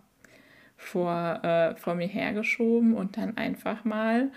vor, 0.77 1.41
äh, 1.43 1.75
vor 1.77 1.95
mir 1.95 2.07
hergeschoben 2.07 2.95
und 2.95 3.17
dann 3.17 3.37
einfach 3.37 3.85
mal 3.85 4.31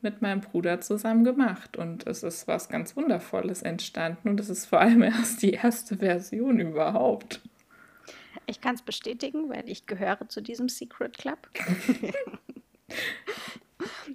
mit 0.00 0.22
meinem 0.22 0.40
Bruder 0.40 0.80
zusammen 0.80 1.24
gemacht 1.24 1.76
und 1.76 2.06
es 2.06 2.22
ist 2.22 2.46
was 2.46 2.68
ganz 2.68 2.96
Wundervolles 2.96 3.62
entstanden 3.62 4.28
und 4.28 4.40
es 4.40 4.48
ist 4.48 4.66
vor 4.66 4.80
allem 4.80 5.02
erst 5.02 5.42
die 5.42 5.52
erste 5.52 5.96
Version 5.98 6.60
überhaupt. 6.60 7.40
Ich 8.46 8.60
kann 8.60 8.74
es 8.74 8.82
bestätigen, 8.82 9.50
weil 9.50 9.68
ich 9.68 9.86
gehöre 9.86 10.28
zu 10.28 10.40
diesem 10.40 10.68
Secret 10.68 11.18
Club. 11.18 11.50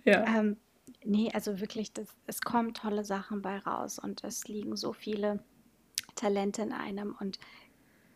ja. 0.06 0.26
Ähm, 0.26 0.58
nee, 1.04 1.30
also 1.34 1.60
wirklich, 1.60 1.94
das, 1.94 2.08
es 2.26 2.42
kommen 2.42 2.74
tolle 2.74 3.04
Sachen 3.04 3.42
bei 3.42 3.60
raus 3.60 4.00
und 4.00 4.24
es 4.24 4.48
liegen 4.48 4.76
so 4.76 4.94
viele 4.94 5.44
Talente 6.16 6.62
in 6.62 6.72
einem 6.72 7.16
und 7.20 7.38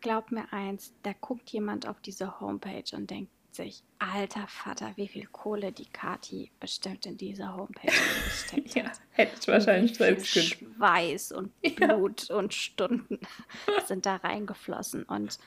glaub 0.00 0.32
mir 0.32 0.52
eins, 0.52 0.92
da 1.02 1.12
guckt 1.12 1.50
jemand 1.50 1.86
auf 1.86 2.00
diese 2.00 2.40
Homepage 2.40 2.96
und 2.96 3.10
denkt, 3.10 3.30
sich, 3.54 3.82
alter 3.98 4.46
Vater, 4.48 4.92
wie 4.96 5.08
viel 5.08 5.26
Kohle 5.26 5.72
die 5.72 5.86
Kati 5.86 6.50
bestimmt 6.60 7.06
in 7.06 7.16
dieser 7.16 7.56
Homepage 7.56 7.92
gesteckt 8.24 8.74
ja, 8.74 8.84
hat. 8.84 9.00
Hätte 9.10 9.36
ich 9.40 9.48
wahrscheinlich 9.48 9.96
selbst 9.96 10.28
Schweiß 10.28 11.32
und 11.32 11.52
Blut 11.76 12.28
ja. 12.28 12.36
und 12.36 12.54
Stunden 12.54 13.18
sind 13.86 14.06
da 14.06 14.16
reingeflossen. 14.16 15.04
Und 15.04 15.38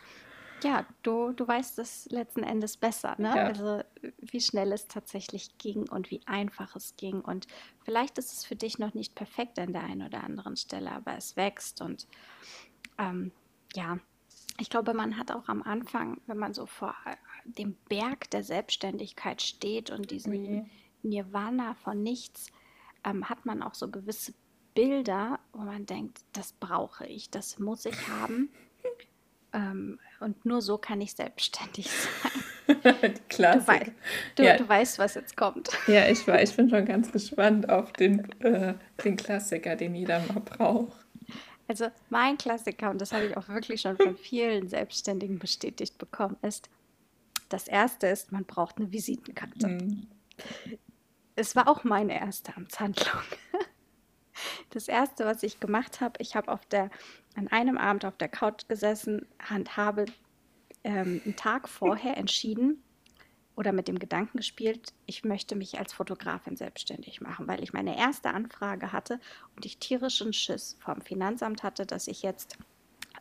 ja, 0.63 0.85
du, 1.01 1.31
du 1.31 1.47
weißt 1.47 1.79
es 1.79 2.07
letzten 2.11 2.43
Endes 2.43 2.77
besser, 2.77 3.15
ne? 3.17 3.33
Ja. 3.35 3.45
Also 3.47 3.81
wie 4.19 4.41
schnell 4.41 4.71
es 4.71 4.87
tatsächlich 4.87 5.57
ging 5.57 5.89
und 5.89 6.11
wie 6.11 6.21
einfach 6.25 6.75
es 6.75 6.95
ging. 6.97 7.21
Und 7.21 7.47
vielleicht 7.83 8.17
ist 8.17 8.31
es 8.31 8.45
für 8.45 8.55
dich 8.55 8.77
noch 8.77 8.93
nicht 8.93 9.15
perfekt 9.15 9.57
an 9.57 9.73
der 9.73 9.83
einen 9.83 10.05
oder 10.05 10.23
anderen 10.23 10.57
Stelle, 10.57 10.91
aber 10.91 11.17
es 11.17 11.35
wächst. 11.35 11.81
Und 11.81 12.07
ähm, 12.99 13.31
ja, 13.73 13.97
ich 14.59 14.69
glaube, 14.69 14.93
man 14.93 15.17
hat 15.17 15.31
auch 15.31 15.47
am 15.47 15.63
Anfang, 15.63 16.21
wenn 16.27 16.37
man 16.37 16.53
so 16.53 16.65
vor 16.65 16.95
dem 17.45 17.75
Berg 17.89 18.29
der 18.31 18.43
Selbstständigkeit 18.43 19.41
steht 19.41 19.89
und 19.89 20.11
diesen 20.11 20.33
Ui. 20.33 20.65
Nirvana 21.03 21.73
von 21.75 22.01
nichts, 22.03 22.47
ähm, 23.03 23.29
hat 23.29 23.45
man 23.45 23.61
auch 23.63 23.73
so 23.73 23.89
gewisse 23.89 24.33
Bilder, 24.75 25.39
wo 25.53 25.59
man 25.59 25.85
denkt, 25.85 26.19
das 26.33 26.53
brauche 26.53 27.05
ich, 27.07 27.29
das 27.29 27.59
muss 27.59 27.85
ich 27.85 28.07
haben. 28.07 28.49
Ähm, 29.53 29.99
und 30.21 30.45
nur 30.45 30.61
so 30.61 30.77
kann 30.77 31.01
ich 31.01 31.11
selbstständig 31.13 31.89
sein. 31.91 32.31
Die 33.03 33.19
Du, 33.51 33.67
wei 33.67 33.89
Klassik. 33.89 33.91
du, 34.35 34.43
Ja, 34.43 34.55
du 34.55 34.69
weißt, 34.69 34.97
was 34.97 35.15
jetzt 35.15 35.35
kommt. 35.35 35.71
ja, 35.87 36.07
ich 36.07 36.25
war, 36.25 36.41
ich 36.41 36.55
bin 36.55 36.69
schon 36.69 36.85
ganz 36.85 37.11
gespannt 37.11 37.67
auf 37.69 37.91
den, 37.91 38.31
äh, 38.39 38.75
den 39.03 39.17
Klassiker, 39.17 39.75
den 39.75 39.93
jeder 39.93 40.21
mal 40.27 40.39
braucht. 40.39 41.05
Also 41.67 41.87
mein 42.09 42.37
Klassiker, 42.37 42.91
und 42.91 43.01
das 43.01 43.11
habe 43.11 43.25
ich 43.25 43.35
auch 43.35 43.49
wirklich 43.49 43.81
schon 43.81 43.97
von 43.97 44.15
vielen 44.15 44.69
Selbstständigen 44.69 45.37
bestätigt 45.37 45.97
bekommen, 45.97 46.37
ist, 46.43 46.69
das 47.53 47.67
erste 47.67 48.07
ist, 48.07 48.31
man 48.31 48.45
braucht 48.45 48.77
eine 48.77 48.91
Visitenkarte. 48.91 49.67
Hm. 49.67 50.07
Es 51.35 51.55
war 51.55 51.67
auch 51.67 51.83
meine 51.83 52.19
erste 52.19 52.55
Amtshandlung. 52.55 53.21
Das 54.71 54.87
erste, 54.87 55.25
was 55.25 55.43
ich 55.43 55.59
gemacht 55.59 56.01
habe, 56.01 56.13
ich 56.19 56.35
habe 56.35 56.51
auf 56.51 56.65
der, 56.65 56.89
an 57.35 57.49
einem 57.49 57.77
Abend 57.77 58.05
auf 58.05 58.17
der 58.17 58.29
Couch 58.29 58.67
gesessen 58.67 59.27
und 59.53 59.77
habe 59.77 60.05
ähm, 60.83 61.21
einen 61.23 61.35
Tag 61.35 61.67
vorher 61.67 62.17
entschieden 62.17 62.81
oder 63.55 63.71
mit 63.71 63.87
dem 63.87 63.99
Gedanken 63.99 64.37
gespielt, 64.37 64.93
ich 65.05 65.23
möchte 65.23 65.55
mich 65.55 65.77
als 65.77 65.93
Fotografin 65.93 66.55
selbstständig 66.55 67.21
machen, 67.21 67.47
weil 67.47 67.61
ich 67.61 67.73
meine 67.73 67.97
erste 67.97 68.31
Anfrage 68.31 68.91
hatte 68.91 69.19
und 69.55 69.65
ich 69.65 69.77
tierischen 69.77 70.33
Schiss 70.33 70.77
vom 70.79 71.01
Finanzamt 71.01 71.61
hatte, 71.61 71.85
dass 71.85 72.07
ich 72.07 72.23
jetzt 72.23 72.57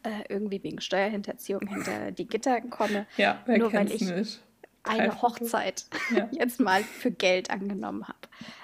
äh, 0.02 0.22
irgendwie 0.28 0.62
wegen 0.62 0.80
Steuerhinterziehung 0.80 1.66
hinter 1.66 2.10
die 2.12 2.26
Gitter 2.26 2.60
komme, 2.62 3.06
Ja, 3.16 3.42
wer 3.46 3.58
nur 3.58 3.72
weil 3.72 3.90
ich 3.90 4.02
nicht? 4.02 4.40
eine. 4.82 5.20
Hochzeit 5.22 5.84
Ja. 6.14 6.28
jetzt 6.32 6.60
mal 6.60 6.82
für 6.82 7.10
Geld 7.10 7.50
angenommen 7.50 8.08
habe. 8.08 8.18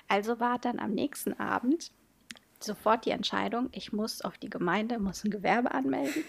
Also 0.09 0.41
war 0.41 0.59
dann 0.59 0.79
am 0.79 0.93
nächsten 0.93 1.35
Abend 1.39 1.91
sofort 2.59 3.05
die 3.05 3.11
Entscheidung, 3.11 3.69
ich 3.73 3.93
muss 3.93 4.23
auf 4.23 4.39
die 4.39 4.49
Gemeinde, 4.49 4.99
muss 4.99 5.25
ein 5.25 5.31
Gewerbe 5.31 5.73
anmelden 5.73 6.25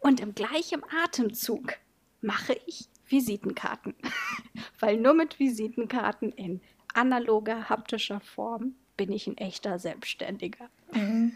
und 0.00 0.20
im 0.20 0.34
gleichen 0.34 0.82
Atemzug 1.04 1.74
mache 2.20 2.56
ich 2.66 2.88
Visitenkarten, 3.06 3.94
weil 4.80 4.96
nur 4.96 5.14
mit 5.14 5.38
Visitenkarten 5.38 6.32
in 6.32 6.60
analoger, 6.92 7.68
haptischer 7.68 8.20
Form 8.20 8.74
bin 8.96 9.12
ich 9.12 9.26
ein 9.28 9.38
echter 9.38 9.78
Selbstständiger. 9.78 10.68
Mhm. 10.92 11.32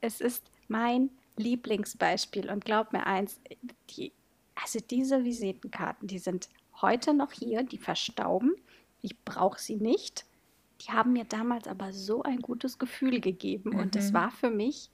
Es 0.00 0.20
ist 0.20 0.44
mein 0.68 1.10
Lieblingsbeispiel 1.40 2.50
und 2.50 2.64
glaub 2.64 2.92
mir 2.92 3.06
eins, 3.06 3.40
die, 3.90 4.12
also 4.54 4.78
diese 4.80 5.24
Visitenkarten, 5.24 6.06
die 6.08 6.18
sind 6.18 6.48
heute 6.80 7.14
noch 7.14 7.32
hier, 7.32 7.62
die 7.62 7.78
verstauben. 7.78 8.54
Ich 9.02 9.18
brauche 9.24 9.60
sie 9.60 9.76
nicht. 9.76 10.26
Die 10.82 10.92
haben 10.92 11.12
mir 11.12 11.24
damals 11.24 11.66
aber 11.68 11.92
so 11.92 12.22
ein 12.22 12.40
gutes 12.40 12.78
Gefühl 12.78 13.20
gegeben 13.20 13.74
und 13.74 13.94
das 13.96 14.10
Mhm. 14.10 14.14
war 14.14 14.30
für 14.30 14.50
mich 14.50 14.90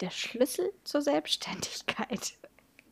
der 0.00 0.10
Schlüssel 0.10 0.70
zur 0.84 1.00
Selbstständigkeit. 1.02 2.34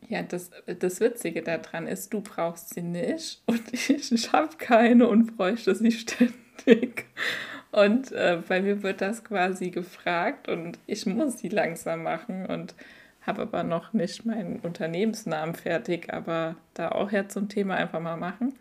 Ja, 0.07 0.21
das, 0.23 0.51
das 0.79 0.99
Witzige 0.99 1.41
daran 1.41 1.87
ist, 1.87 2.13
du 2.13 2.21
brauchst 2.21 2.73
sie 2.73 2.81
nicht 2.83 3.41
und 3.47 3.61
ich, 3.73 3.89
ich 4.11 4.31
habe 4.31 4.55
keine 4.57 5.07
und 5.07 5.35
bräuchte 5.37 5.75
sie 5.75 5.91
ständig. 5.91 7.05
Und 7.75 8.11
äh, 8.13 8.41
bei 8.47 8.61
mir 8.61 8.83
wird 8.83 9.01
das 9.01 9.23
quasi 9.25 9.69
gefragt 9.69 10.47
und 10.47 10.79
ich 10.87 11.05
muss 11.05 11.39
sie 11.39 11.49
langsam 11.49 12.03
machen 12.03 12.45
und 12.45 12.73
habe 13.21 13.41
aber 13.41 13.63
noch 13.63 13.91
nicht 13.91 14.25
meinen 14.25 14.59
Unternehmensnamen 14.61 15.55
fertig, 15.55 16.13
aber 16.13 16.55
da 16.73 16.89
auch 16.91 17.11
jetzt 17.11 17.33
zum 17.33 17.49
Thema 17.49 17.75
einfach 17.75 17.99
mal 17.99 18.15
machen. 18.17 18.57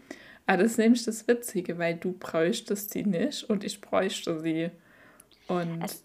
Aber 0.47 0.59
das 0.63 0.73
ist 0.73 0.79
nämlich 0.79 1.05
das 1.05 1.29
Witzige, 1.29 1.79
weil 1.79 1.97
du 1.97 2.13
bräuchtest 2.19 2.91
sie 2.91 3.05
nicht 3.05 3.45
und 3.45 3.63
ich 3.63 3.81
bräuchte 3.81 4.41
sie. 4.41 4.73
Und 5.47 5.85
Es, 5.85 6.05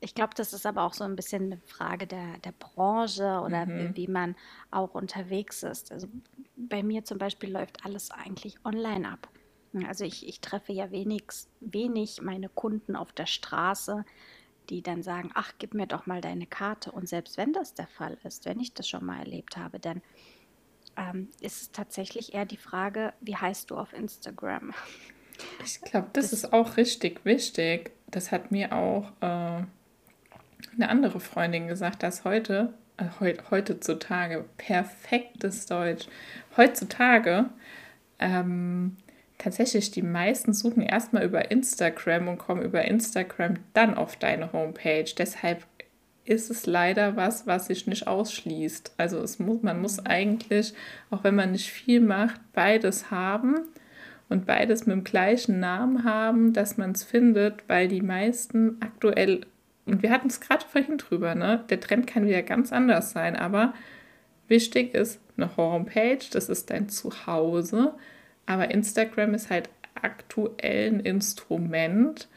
ich 0.00 0.14
glaube, 0.14 0.34
das 0.36 0.52
ist 0.52 0.66
aber 0.66 0.82
auch 0.84 0.94
so 0.94 1.04
ein 1.04 1.16
bisschen 1.16 1.44
eine 1.52 1.60
Frage 1.66 2.06
der, 2.06 2.38
der 2.44 2.52
Branche 2.52 3.40
oder 3.44 3.66
mhm, 3.66 3.96
wie 3.96 4.08
man 4.08 4.36
auch 4.70 4.94
unterwegs 4.94 5.62
ist. 5.64 5.92
Also 5.92 6.08
bei 6.56 6.82
mir 6.82 7.04
zum 7.04 7.18
Beispiel 7.18 7.50
läuft 7.52 7.84
alles 7.84 8.10
eigentlich 8.10 8.64
online 8.64 9.08
ab. 9.10 9.28
Also 9.86 10.04
ich, 10.04 10.26
ich 10.26 10.40
treffe 10.40 10.72
ja 10.72 10.90
wenig, 10.90 11.24
wenig 11.60 12.22
meine 12.22 12.48
Kunden 12.48 12.96
auf 12.96 13.12
der 13.12 13.26
Straße, 13.26 14.04
die 14.70 14.82
dann 14.82 15.02
sagen, 15.02 15.30
ach, 15.34 15.52
gib 15.58 15.74
mir 15.74 15.86
doch 15.86 16.06
mal 16.06 16.20
deine 16.20 16.46
Karte. 16.46 16.92
Und 16.92 17.08
selbst 17.08 17.36
wenn 17.36 17.52
das 17.52 17.74
der 17.74 17.86
Fall 17.86 18.18
ist, 18.24 18.44
wenn 18.44 18.60
ich 18.60 18.74
das 18.74 18.88
schon 18.88 19.04
mal 19.04 19.18
erlebt 19.18 19.56
habe, 19.56 19.78
dann 19.78 20.02
ähm, 20.96 21.28
ist 21.40 21.62
es 21.62 21.72
tatsächlich 21.72 22.34
eher 22.34 22.44
die 22.44 22.56
Frage, 22.56 23.12
wie 23.20 23.36
heißt 23.36 23.70
du 23.70 23.76
auf 23.76 23.92
Instagram? 23.92 24.74
ich 25.64 25.80
glaube, 25.80 26.08
das 26.12 26.30
Das, 26.30 26.44
ist 26.44 26.52
auch 26.52 26.76
richtig 26.76 27.24
wichtig. 27.24 27.92
Das 28.10 28.32
hat 28.32 28.50
mir 28.50 28.72
auch 28.72 29.12
äh, 29.20 29.62
eine 30.74 30.88
andere 30.88 31.20
Freundin 31.20 31.68
gesagt, 31.68 32.02
dass 32.02 32.24
heute, 32.24 32.74
äh, 32.96 33.06
heut, 33.20 33.50
heutzutage, 33.50 34.44
perfektes 34.56 35.66
Deutsch, 35.66 36.08
heutzutage 36.56 37.50
ähm, 38.18 38.96
tatsächlich 39.38 39.90
die 39.90 40.02
meisten 40.02 40.52
suchen 40.52 40.82
erstmal 40.82 41.24
über 41.24 41.50
Instagram 41.50 42.28
und 42.28 42.38
kommen 42.38 42.62
über 42.62 42.84
Instagram 42.84 43.54
dann 43.72 43.94
auf 43.94 44.16
deine 44.16 44.52
Homepage. 44.52 45.08
Deshalb 45.16 45.64
ist 46.24 46.50
es 46.50 46.66
leider 46.66 47.16
was, 47.16 47.46
was 47.46 47.66
sich 47.66 47.86
nicht 47.86 48.06
ausschließt. 48.06 48.92
Also 48.98 49.18
es 49.20 49.38
muss, 49.38 49.62
man 49.62 49.80
muss 49.80 50.04
eigentlich, 50.04 50.74
auch 51.10 51.24
wenn 51.24 51.34
man 51.34 51.52
nicht 51.52 51.70
viel 51.70 52.00
macht, 52.00 52.40
beides 52.52 53.10
haben 53.10 53.60
und 54.28 54.44
beides 54.44 54.84
mit 54.84 54.94
dem 54.94 55.04
gleichen 55.04 55.58
Namen 55.58 56.04
haben, 56.04 56.52
dass 56.52 56.76
man 56.76 56.92
es 56.92 57.02
findet, 57.02 57.66
weil 57.68 57.88
die 57.88 58.02
meisten 58.02 58.76
aktuell, 58.80 59.46
und 59.86 60.02
wir 60.02 60.10
hatten 60.10 60.28
es 60.28 60.40
gerade 60.40 60.66
vorhin 60.66 60.98
drüber, 60.98 61.34
ne? 61.34 61.64
Der 61.70 61.80
Trend 61.80 62.06
kann 62.06 62.26
wieder 62.26 62.42
ganz 62.42 62.72
anders 62.72 63.12
sein, 63.12 63.34
aber 63.34 63.72
wichtig 64.48 64.94
ist 64.94 65.20
eine 65.38 65.56
Homepage, 65.56 66.18
das 66.30 66.50
ist 66.50 66.68
dein 66.68 66.90
Zuhause, 66.90 67.94
aber 68.48 68.70
Instagram 68.70 69.34
ist 69.34 69.50
halt 69.50 69.68
aktuell 69.94 70.88
ein 70.88 71.00
Instrument, 71.00 72.28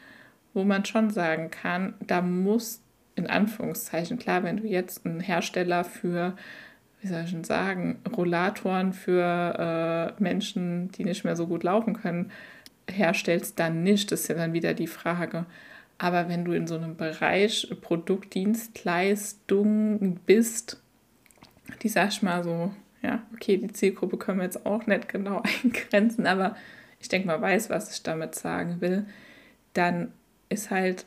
wo 0.52 0.62
man 0.62 0.84
schon 0.84 1.08
sagen 1.08 1.50
kann, 1.50 1.94
da 2.06 2.20
muss 2.20 2.82
in 3.14 3.28
Anführungszeichen, 3.28 4.18
klar, 4.18 4.42
wenn 4.42 4.58
du 4.58 4.66
jetzt 4.66 5.06
einen 5.06 5.20
Hersteller 5.20 5.84
für, 5.84 6.36
wie 7.00 7.06
soll 7.06 7.22
ich 7.24 7.30
denn 7.30 7.44
sagen, 7.44 8.02
Rollatoren 8.14 8.92
für 8.92 10.12
äh, 10.18 10.22
Menschen, 10.22 10.92
die 10.92 11.04
nicht 11.04 11.24
mehr 11.24 11.34
so 11.34 11.46
gut 11.46 11.62
laufen 11.62 11.94
können, 11.94 12.30
herstellst, 12.90 13.58
dann 13.58 13.82
nicht. 13.82 14.12
Das 14.12 14.20
ist 14.20 14.28
ja 14.28 14.34
dann 14.34 14.52
wieder 14.52 14.74
die 14.74 14.88
Frage. 14.88 15.46
Aber 15.96 16.28
wenn 16.28 16.44
du 16.44 16.52
in 16.52 16.66
so 16.66 16.74
einem 16.74 16.96
Bereich 16.96 17.74
Produktdienstleistung 17.80 20.20
bist, 20.26 20.78
die 21.82 21.88
sag 21.88 22.10
ich 22.10 22.20
mal 22.22 22.44
so, 22.44 22.70
ja, 23.02 23.22
okay, 23.34 23.56
die 23.56 23.72
Zielgruppe 23.72 24.16
können 24.16 24.38
wir 24.38 24.44
jetzt 24.44 24.64
auch 24.66 24.86
nicht 24.86 25.08
genau 25.08 25.42
eingrenzen, 25.64 26.26
aber 26.26 26.56
ich 27.00 27.08
denke, 27.08 27.26
man 27.26 27.40
weiß, 27.40 27.70
was 27.70 27.92
ich 27.92 28.02
damit 28.02 28.34
sagen 28.34 28.80
will, 28.80 29.06
dann 29.74 30.12
ist 30.48 30.70
halt 30.70 31.06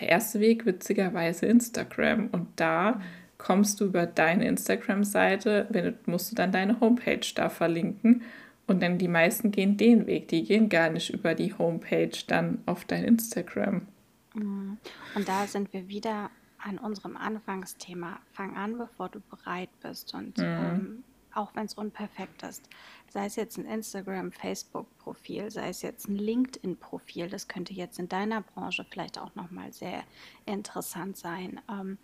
der 0.00 0.08
erste 0.08 0.40
Weg 0.40 0.66
witzigerweise 0.66 1.46
Instagram 1.46 2.28
und 2.32 2.48
da 2.56 3.00
kommst 3.38 3.80
du 3.80 3.86
über 3.86 4.06
deine 4.06 4.46
Instagram-Seite, 4.46 5.66
wenn 5.70 5.84
du, 5.84 5.98
musst 6.06 6.30
du 6.30 6.36
dann 6.36 6.52
deine 6.52 6.80
Homepage 6.80 7.26
da 7.34 7.48
verlinken 7.48 8.22
und 8.66 8.82
dann 8.82 8.98
die 8.98 9.08
meisten 9.08 9.50
gehen 9.50 9.76
den 9.76 10.06
Weg, 10.06 10.28
die 10.28 10.44
gehen 10.44 10.68
gar 10.68 10.90
nicht 10.90 11.10
über 11.10 11.34
die 11.34 11.52
Homepage 11.52 12.16
dann 12.26 12.62
auf 12.66 12.84
dein 12.84 13.04
Instagram. 13.04 13.86
Mm. 14.34 14.74
Und 15.14 15.28
da 15.28 15.46
sind 15.46 15.72
wir 15.72 15.88
wieder 15.88 16.30
an 16.58 16.78
unserem 16.78 17.16
Anfangsthema. 17.16 18.20
Fang 18.32 18.56
an, 18.56 18.78
bevor 18.78 19.08
du 19.08 19.20
bereit 19.20 19.70
bist. 19.82 20.14
Und 20.14 20.38
Mhm. 20.38 20.44
ähm, 20.44 21.04
auch 21.34 21.54
wenn 21.54 21.66
es 21.66 21.74
unperfekt 21.74 22.42
ist, 22.42 22.68
sei 23.10 23.26
es 23.26 23.36
jetzt 23.36 23.58
ein 23.58 23.66
Instagram, 23.66 24.32
Facebook-Profil, 24.32 25.50
sei 25.50 25.68
es 25.68 25.82
jetzt 25.82 26.08
ein 26.08 26.16
LinkedIn-Profil, 26.16 27.28
das 27.28 27.48
könnte 27.48 27.72
jetzt 27.74 27.98
in 27.98 28.08
deiner 28.08 28.42
Branche 28.42 28.84
vielleicht 28.88 29.18
auch 29.18 29.34
nochmal 29.34 29.72
sehr 29.72 30.04
interessant 30.46 31.16
sein. 31.16 31.60
Ähm, 31.68 31.98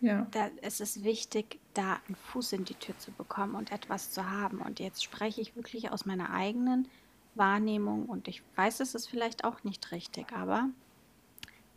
Ja, 0.00 0.26
da, 0.30 0.50
es 0.62 0.80
ist 0.80 1.02
wichtig, 1.02 1.58
da 1.74 1.98
einen 2.06 2.14
Fuß 2.16 2.52
in 2.52 2.64
die 2.64 2.74
Tür 2.76 2.96
zu 2.98 3.10
bekommen 3.12 3.56
und 3.56 3.72
etwas 3.72 4.12
zu 4.12 4.30
haben. 4.30 4.60
Und 4.60 4.78
jetzt 4.78 5.02
spreche 5.02 5.40
ich 5.40 5.56
wirklich 5.56 5.90
aus 5.90 6.06
meiner 6.06 6.30
eigenen 6.32 6.88
Wahrnehmung 7.34 8.06
und 8.06 8.28
ich 8.28 8.42
weiß, 8.56 8.80
es 8.80 8.94
ist 8.94 9.08
vielleicht 9.08 9.44
auch 9.44 9.64
nicht 9.64 9.90
richtig, 9.92 10.32
aber 10.32 10.68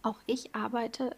auch 0.03 0.19
ich 0.25 0.55
arbeite 0.55 1.15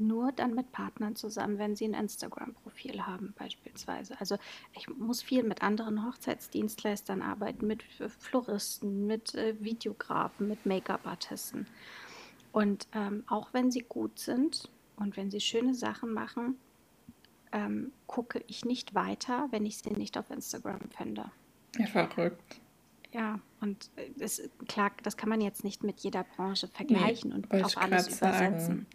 nur 0.00 0.32
dann 0.32 0.54
mit 0.54 0.72
Partnern 0.72 1.14
zusammen, 1.14 1.58
wenn 1.58 1.76
sie 1.76 1.84
ein 1.84 1.94
Instagram-Profil 1.94 2.70
Profil 2.80 3.06
haben 3.06 3.34
beispielsweise. 3.38 4.18
Also 4.20 4.36
ich 4.72 4.88
muss 4.88 5.22
viel 5.22 5.42
mit 5.42 5.62
anderen 5.62 6.06
Hochzeitsdienstleistern 6.06 7.22
arbeiten, 7.22 7.66
mit 7.66 7.82
Floristen, 8.18 9.06
mit 9.06 9.34
äh, 9.34 9.54
Videografen, 9.60 10.48
mit 10.48 10.66
Make-up-Artisten. 10.66 11.66
Und 12.52 12.88
ähm, 12.94 13.24
auch 13.28 13.52
wenn 13.52 13.70
sie 13.70 13.84
gut 13.88 14.18
sind 14.18 14.70
und 14.96 15.16
wenn 15.16 15.30
sie 15.30 15.40
schöne 15.40 15.74
Sachen 15.74 16.12
machen, 16.12 16.56
ähm, 17.52 17.92
gucke 18.06 18.42
ich 18.46 18.64
nicht 18.64 18.94
weiter, 18.94 19.48
wenn 19.50 19.66
ich 19.66 19.78
sie 19.78 19.90
nicht 19.90 20.16
auf 20.16 20.30
Instagram 20.30 20.80
finde. 20.96 21.30
Ja, 21.76 21.86
verrückt. 21.86 22.60
Ja, 23.12 23.40
und 23.60 23.90
das, 24.16 24.38
äh, 24.38 24.48
klar, 24.68 24.92
das 25.02 25.16
kann 25.16 25.28
man 25.28 25.40
jetzt 25.40 25.64
nicht 25.64 25.82
mit 25.82 26.00
jeder 26.00 26.24
Branche 26.24 26.68
vergleichen 26.68 27.30
nee, 27.30 27.36
und 27.36 27.64
auf 27.64 27.76
alles 27.76 28.06
übersetzen. 28.06 28.60
Sagen. 28.60 28.86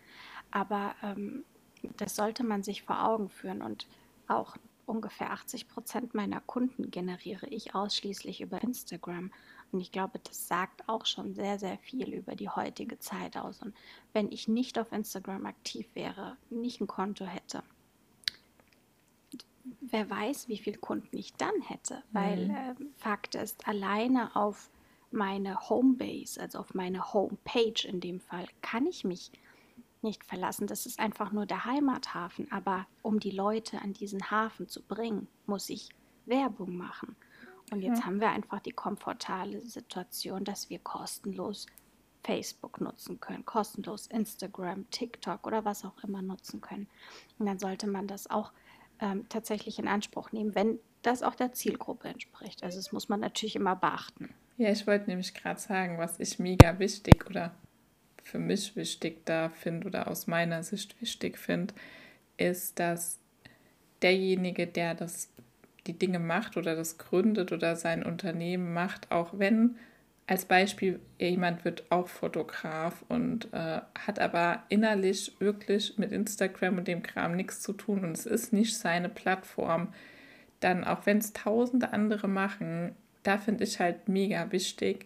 Aber 0.51 0.95
ähm, 1.03 1.43
das 1.97 2.15
sollte 2.15 2.43
man 2.43 2.63
sich 2.63 2.83
vor 2.83 3.03
Augen 3.03 3.29
führen. 3.29 3.61
Und 3.61 3.87
auch 4.27 4.57
ungefähr 4.85 5.31
80 5.31 5.67
Prozent 5.67 6.13
meiner 6.13 6.41
Kunden 6.41 6.91
generiere 6.91 7.47
ich 7.47 7.75
ausschließlich 7.75 8.41
über 8.41 8.61
Instagram. 8.61 9.31
Und 9.71 9.81
ich 9.81 9.91
glaube, 9.91 10.19
das 10.19 10.47
sagt 10.47 10.87
auch 10.87 11.05
schon 11.05 11.33
sehr, 11.33 11.59
sehr 11.59 11.77
viel 11.79 12.13
über 12.13 12.35
die 12.35 12.49
heutige 12.49 12.99
Zeit 12.99 13.37
aus. 13.37 13.61
Und 13.61 13.75
wenn 14.13 14.31
ich 14.31 14.47
nicht 14.47 14.79
auf 14.79 14.91
Instagram 14.91 15.45
aktiv 15.45 15.87
wäre, 15.93 16.37
nicht 16.49 16.81
ein 16.81 16.87
Konto 16.87 17.25
hätte, 17.25 17.63
wer 19.81 20.09
weiß, 20.09 20.47
wie 20.47 20.57
viele 20.57 20.77
Kunden 20.77 21.17
ich 21.17 21.33
dann 21.33 21.61
hätte. 21.61 22.03
Weil 22.11 22.49
äh, 22.49 22.75
Fakt 22.95 23.35
ist, 23.35 23.67
alleine 23.67 24.35
auf 24.35 24.69
meine 25.11 25.69
Homebase, 25.69 26.39
also 26.41 26.59
auf 26.59 26.73
meine 26.73 27.13
Homepage 27.13 27.87
in 27.87 27.99
dem 27.99 28.19
Fall, 28.19 28.45
kann 28.61 28.85
ich 28.85 29.03
mich 29.03 29.31
nicht 30.05 30.23
verlassen. 30.23 30.67
Das 30.67 30.85
ist 30.85 30.99
einfach 30.99 31.33
nur 31.33 31.45
der 31.45 31.65
Heimathafen. 31.65 32.49
Aber 32.51 32.87
um 33.01 33.19
die 33.19 33.31
Leute 33.31 33.81
an 33.81 33.91
diesen 33.91 34.31
Hafen 34.31 34.69
zu 34.69 34.81
bringen, 34.81 35.27
muss 35.45 35.69
ich 35.69 35.89
Werbung 36.25 36.77
machen. 36.77 37.17
Und 37.71 37.81
jetzt 37.81 37.99
ja. 37.99 38.05
haben 38.05 38.21
wir 38.21 38.29
einfach 38.29 38.61
die 38.61 38.71
komfortable 38.71 39.61
Situation, 39.61 40.45
dass 40.45 40.69
wir 40.69 40.79
kostenlos 40.79 41.65
Facebook 42.23 42.81
nutzen 42.81 43.19
können, 43.19 43.45
kostenlos 43.45 44.07
Instagram, 44.07 44.89
TikTok 44.89 45.45
oder 45.45 45.65
was 45.65 45.83
auch 45.83 46.03
immer 46.03 46.21
nutzen 46.21 46.61
können. 46.61 46.87
Und 47.37 47.45
dann 47.45 47.59
sollte 47.59 47.87
man 47.87 48.07
das 48.07 48.29
auch 48.29 48.51
ähm, 48.99 49.27
tatsächlich 49.29 49.77
in 49.77 49.87
Anspruch 49.87 50.31
nehmen, 50.31 50.55
wenn 50.55 50.79
das 51.01 51.21
auch 51.21 51.35
der 51.35 51.53
Zielgruppe 51.53 52.07
entspricht. 52.07 52.63
Also 52.63 52.77
das 52.77 52.91
muss 52.91 53.09
man 53.09 53.19
natürlich 53.19 53.55
immer 53.55 53.75
beachten. 53.75 54.33
Ja, 54.57 54.71
ich 54.71 54.87
wollte 54.87 55.09
nämlich 55.09 55.33
gerade 55.33 55.59
sagen, 55.59 55.97
was 55.97 56.19
ich 56.19 56.39
mega 56.39 56.79
wichtig 56.79 57.27
oder 57.27 57.53
für 58.25 58.39
mich 58.39 58.75
wichtig 58.75 59.25
da 59.25 59.49
finde 59.49 59.87
oder 59.87 60.07
aus 60.09 60.27
meiner 60.27 60.63
Sicht 60.63 60.99
wichtig 60.99 61.37
finde, 61.37 61.73
ist, 62.37 62.79
dass 62.79 63.19
derjenige, 64.01 64.67
der 64.67 64.95
das, 64.95 65.29
die 65.87 65.97
Dinge 65.97 66.19
macht 66.19 66.57
oder 66.57 66.75
das 66.75 66.97
gründet 66.97 67.51
oder 67.51 67.75
sein 67.75 68.03
Unternehmen 68.03 68.73
macht, 68.73 69.11
auch 69.11 69.29
wenn 69.37 69.75
als 70.27 70.45
Beispiel, 70.45 70.99
jemand 71.19 71.65
wird 71.65 71.83
auch 71.91 72.07
Fotograf 72.07 73.05
und 73.09 73.53
äh, 73.53 73.81
hat 73.93 74.17
aber 74.17 74.63
innerlich 74.69 75.35
wirklich 75.39 75.99
mit 75.99 76.11
Instagram 76.11 76.79
und 76.79 76.87
dem 76.87 77.03
Kram 77.03 77.35
nichts 77.35 77.61
zu 77.61 77.73
tun 77.73 78.03
und 78.03 78.17
es 78.17 78.25
ist 78.25 78.51
nicht 78.51 78.75
seine 78.75 79.07
Plattform, 79.09 79.93
dann 80.61 80.83
auch 80.83 81.05
wenn 81.05 81.19
es 81.19 81.33
tausende 81.33 81.93
andere 81.93 82.27
machen, 82.27 82.95
da 83.21 83.37
finde 83.37 83.65
ich 83.65 83.79
halt 83.79 84.09
mega 84.09 84.51
wichtig, 84.51 85.05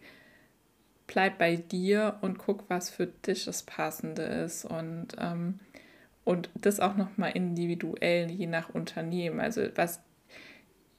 bleib 1.10 1.40
bei 1.40 1.56
dir 1.56 2.18
und 2.22 2.38
guck, 2.38 2.70
was 2.70 2.92
für 2.92 3.08
dich 3.08 3.46
das 3.46 3.64
Passende 3.64 4.22
ist 4.22 4.64
und, 4.64 5.08
ähm, 5.20 5.60
und 6.24 6.52
das 6.54 6.80
auch 6.80 6.96
nochmal 6.96 7.32
individuell, 7.32 8.30
je 8.30 8.46
nach 8.46 8.70
Unternehmen. 8.70 9.40
Also 9.40 9.64
was 9.74 10.02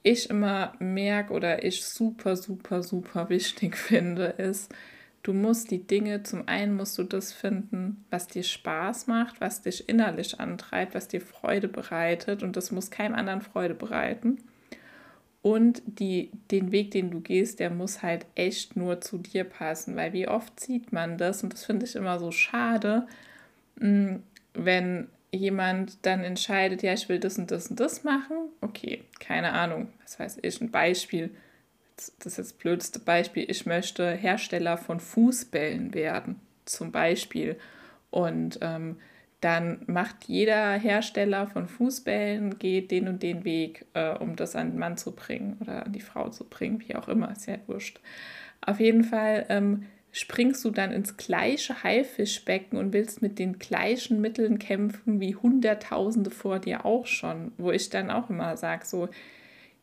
ich 0.03 0.29
immer 0.29 0.73
merke 0.79 1.31
oder 1.31 1.63
ich 1.63 1.85
super, 1.85 2.35
super, 2.35 2.83
super 2.83 3.29
wichtig 3.29 3.77
finde, 3.77 4.25
ist, 4.25 4.75
du 5.23 5.31
musst 5.31 5.71
die 5.71 5.87
Dinge, 5.87 6.23
zum 6.23 6.45
einen 6.45 6.75
musst 6.75 6.97
du 6.97 7.03
das 7.03 7.31
finden, 7.31 8.03
was 8.09 8.27
dir 8.27 8.43
Spaß 8.43 9.07
macht, 9.07 9.39
was 9.39 9.61
dich 9.61 9.87
innerlich 9.87 10.41
antreibt, 10.41 10.93
was 10.93 11.07
dir 11.07 11.21
Freude 11.21 11.69
bereitet 11.69 12.43
und 12.43 12.57
das 12.57 12.71
muss 12.71 12.91
keinem 12.91 13.15
anderen 13.15 13.41
Freude 13.41 13.75
bereiten. 13.75 14.39
Und 15.41 15.81
die, 15.85 16.31
den 16.51 16.71
Weg, 16.71 16.91
den 16.91 17.09
du 17.09 17.19
gehst, 17.19 17.59
der 17.59 17.71
muss 17.71 18.03
halt 18.03 18.27
echt 18.35 18.75
nur 18.75 19.01
zu 19.01 19.17
dir 19.17 19.43
passen, 19.43 19.95
weil 19.95 20.13
wie 20.13 20.27
oft 20.27 20.59
sieht 20.59 20.93
man 20.93 21.17
das 21.17 21.41
und 21.43 21.53
das 21.53 21.65
finde 21.65 21.85
ich 21.85 21.95
immer 21.95 22.19
so 22.19 22.31
schade, 22.31 23.07
mm, 23.79 24.17
wenn 24.53 25.07
jemand 25.31 26.05
dann 26.05 26.23
entscheidet, 26.23 26.83
ja, 26.83 26.93
ich 26.93 27.09
will 27.09 27.19
das 27.19 27.39
und 27.39 27.49
das 27.49 27.67
und 27.67 27.79
das 27.79 28.03
machen, 28.03 28.37
okay, 28.59 29.03
keine 29.19 29.53
Ahnung, 29.53 29.87
was 30.03 30.19
weiß 30.19 30.39
ich, 30.43 30.61
ein 30.61 30.69
Beispiel, 30.69 31.31
das 31.95 32.09
ist 32.25 32.37
das 32.37 32.53
blödste 32.53 32.99
Beispiel, 32.99 33.49
ich 33.49 33.65
möchte 33.65 34.11
Hersteller 34.11 34.77
von 34.77 34.99
Fußbällen 34.99 35.93
werden, 35.93 36.39
zum 36.65 36.91
Beispiel. 36.91 37.57
Und 38.09 38.59
ähm, 38.61 38.97
dann 39.41 39.81
macht 39.87 40.25
jeder 40.25 40.73
Hersteller 40.73 41.47
von 41.47 41.67
Fußbällen, 41.67 42.59
geht 42.59 42.91
den 42.91 43.07
und 43.07 43.23
den 43.23 43.43
Weg, 43.43 43.85
äh, 43.93 44.15
um 44.17 44.35
das 44.35 44.55
an 44.55 44.71
den 44.71 44.79
Mann 44.79 44.97
zu 44.97 45.13
bringen 45.13 45.57
oder 45.59 45.85
an 45.85 45.91
die 45.91 46.01
Frau 46.01 46.29
zu 46.29 46.45
bringen, 46.45 46.83
wie 46.87 46.95
auch 46.95 47.07
immer, 47.07 47.31
ist 47.31 47.47
ja 47.47 47.57
wurscht. 47.65 47.99
Auf 48.63 48.79
jeden 48.79 49.03
Fall 49.03 49.47
ähm, 49.49 49.87
springst 50.11 50.63
du 50.63 50.69
dann 50.69 50.91
ins 50.91 51.17
gleiche 51.17 51.83
Haifischbecken 51.83 52.77
und 52.77 52.93
willst 52.93 53.23
mit 53.23 53.39
den 53.39 53.57
gleichen 53.57 54.21
Mitteln 54.21 54.59
kämpfen 54.59 55.19
wie 55.19 55.35
Hunderttausende 55.35 56.29
vor 56.29 56.59
dir 56.59 56.85
auch 56.85 57.07
schon, 57.07 57.51
wo 57.57 57.71
ich 57.71 57.89
dann 57.89 58.11
auch 58.11 58.29
immer 58.29 58.55
sage, 58.57 58.85
so, 58.85 59.09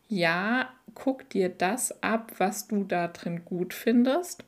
ja, 0.08 0.68
guck 0.94 1.28
dir 1.30 1.48
das 1.48 2.02
ab, 2.02 2.32
was 2.38 2.68
du 2.68 2.84
da 2.84 3.08
drin 3.08 3.44
gut 3.44 3.74
findest 3.74 4.44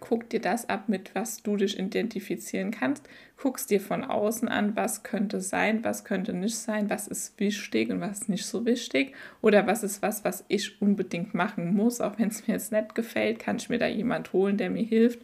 guck 0.00 0.28
dir 0.30 0.40
das 0.40 0.68
ab, 0.68 0.88
mit 0.88 1.14
was 1.14 1.42
du 1.42 1.56
dich 1.56 1.78
identifizieren 1.78 2.70
kannst. 2.70 3.08
Guckst 3.36 3.70
dir 3.70 3.80
von 3.80 4.04
außen 4.04 4.48
an, 4.48 4.76
was 4.76 5.02
könnte 5.02 5.40
sein, 5.40 5.84
was 5.84 6.04
könnte 6.04 6.32
nicht 6.32 6.56
sein, 6.56 6.88
was 6.88 7.08
ist 7.08 7.38
wichtig 7.38 7.90
und 7.90 8.00
was 8.00 8.28
nicht 8.28 8.46
so 8.46 8.64
wichtig. 8.64 9.14
Oder 9.42 9.66
was 9.66 9.82
ist 9.82 10.02
was, 10.02 10.24
was 10.24 10.44
ich 10.48 10.80
unbedingt 10.80 11.34
machen 11.34 11.74
muss, 11.74 12.00
auch 12.00 12.18
wenn 12.18 12.28
es 12.28 12.46
mir 12.46 12.54
jetzt 12.54 12.72
nicht 12.72 12.94
gefällt, 12.94 13.38
kann 13.38 13.56
ich 13.56 13.68
mir 13.68 13.78
da 13.78 13.86
jemand 13.86 14.32
holen, 14.32 14.56
der 14.56 14.70
mir 14.70 14.84
hilft. 14.84 15.20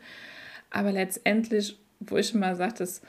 Aber 0.70 0.92
letztendlich, 0.92 1.78
wo 2.00 2.16
ich 2.16 2.34
immer 2.34 2.56
sage, 2.56 2.74
das 2.78 3.02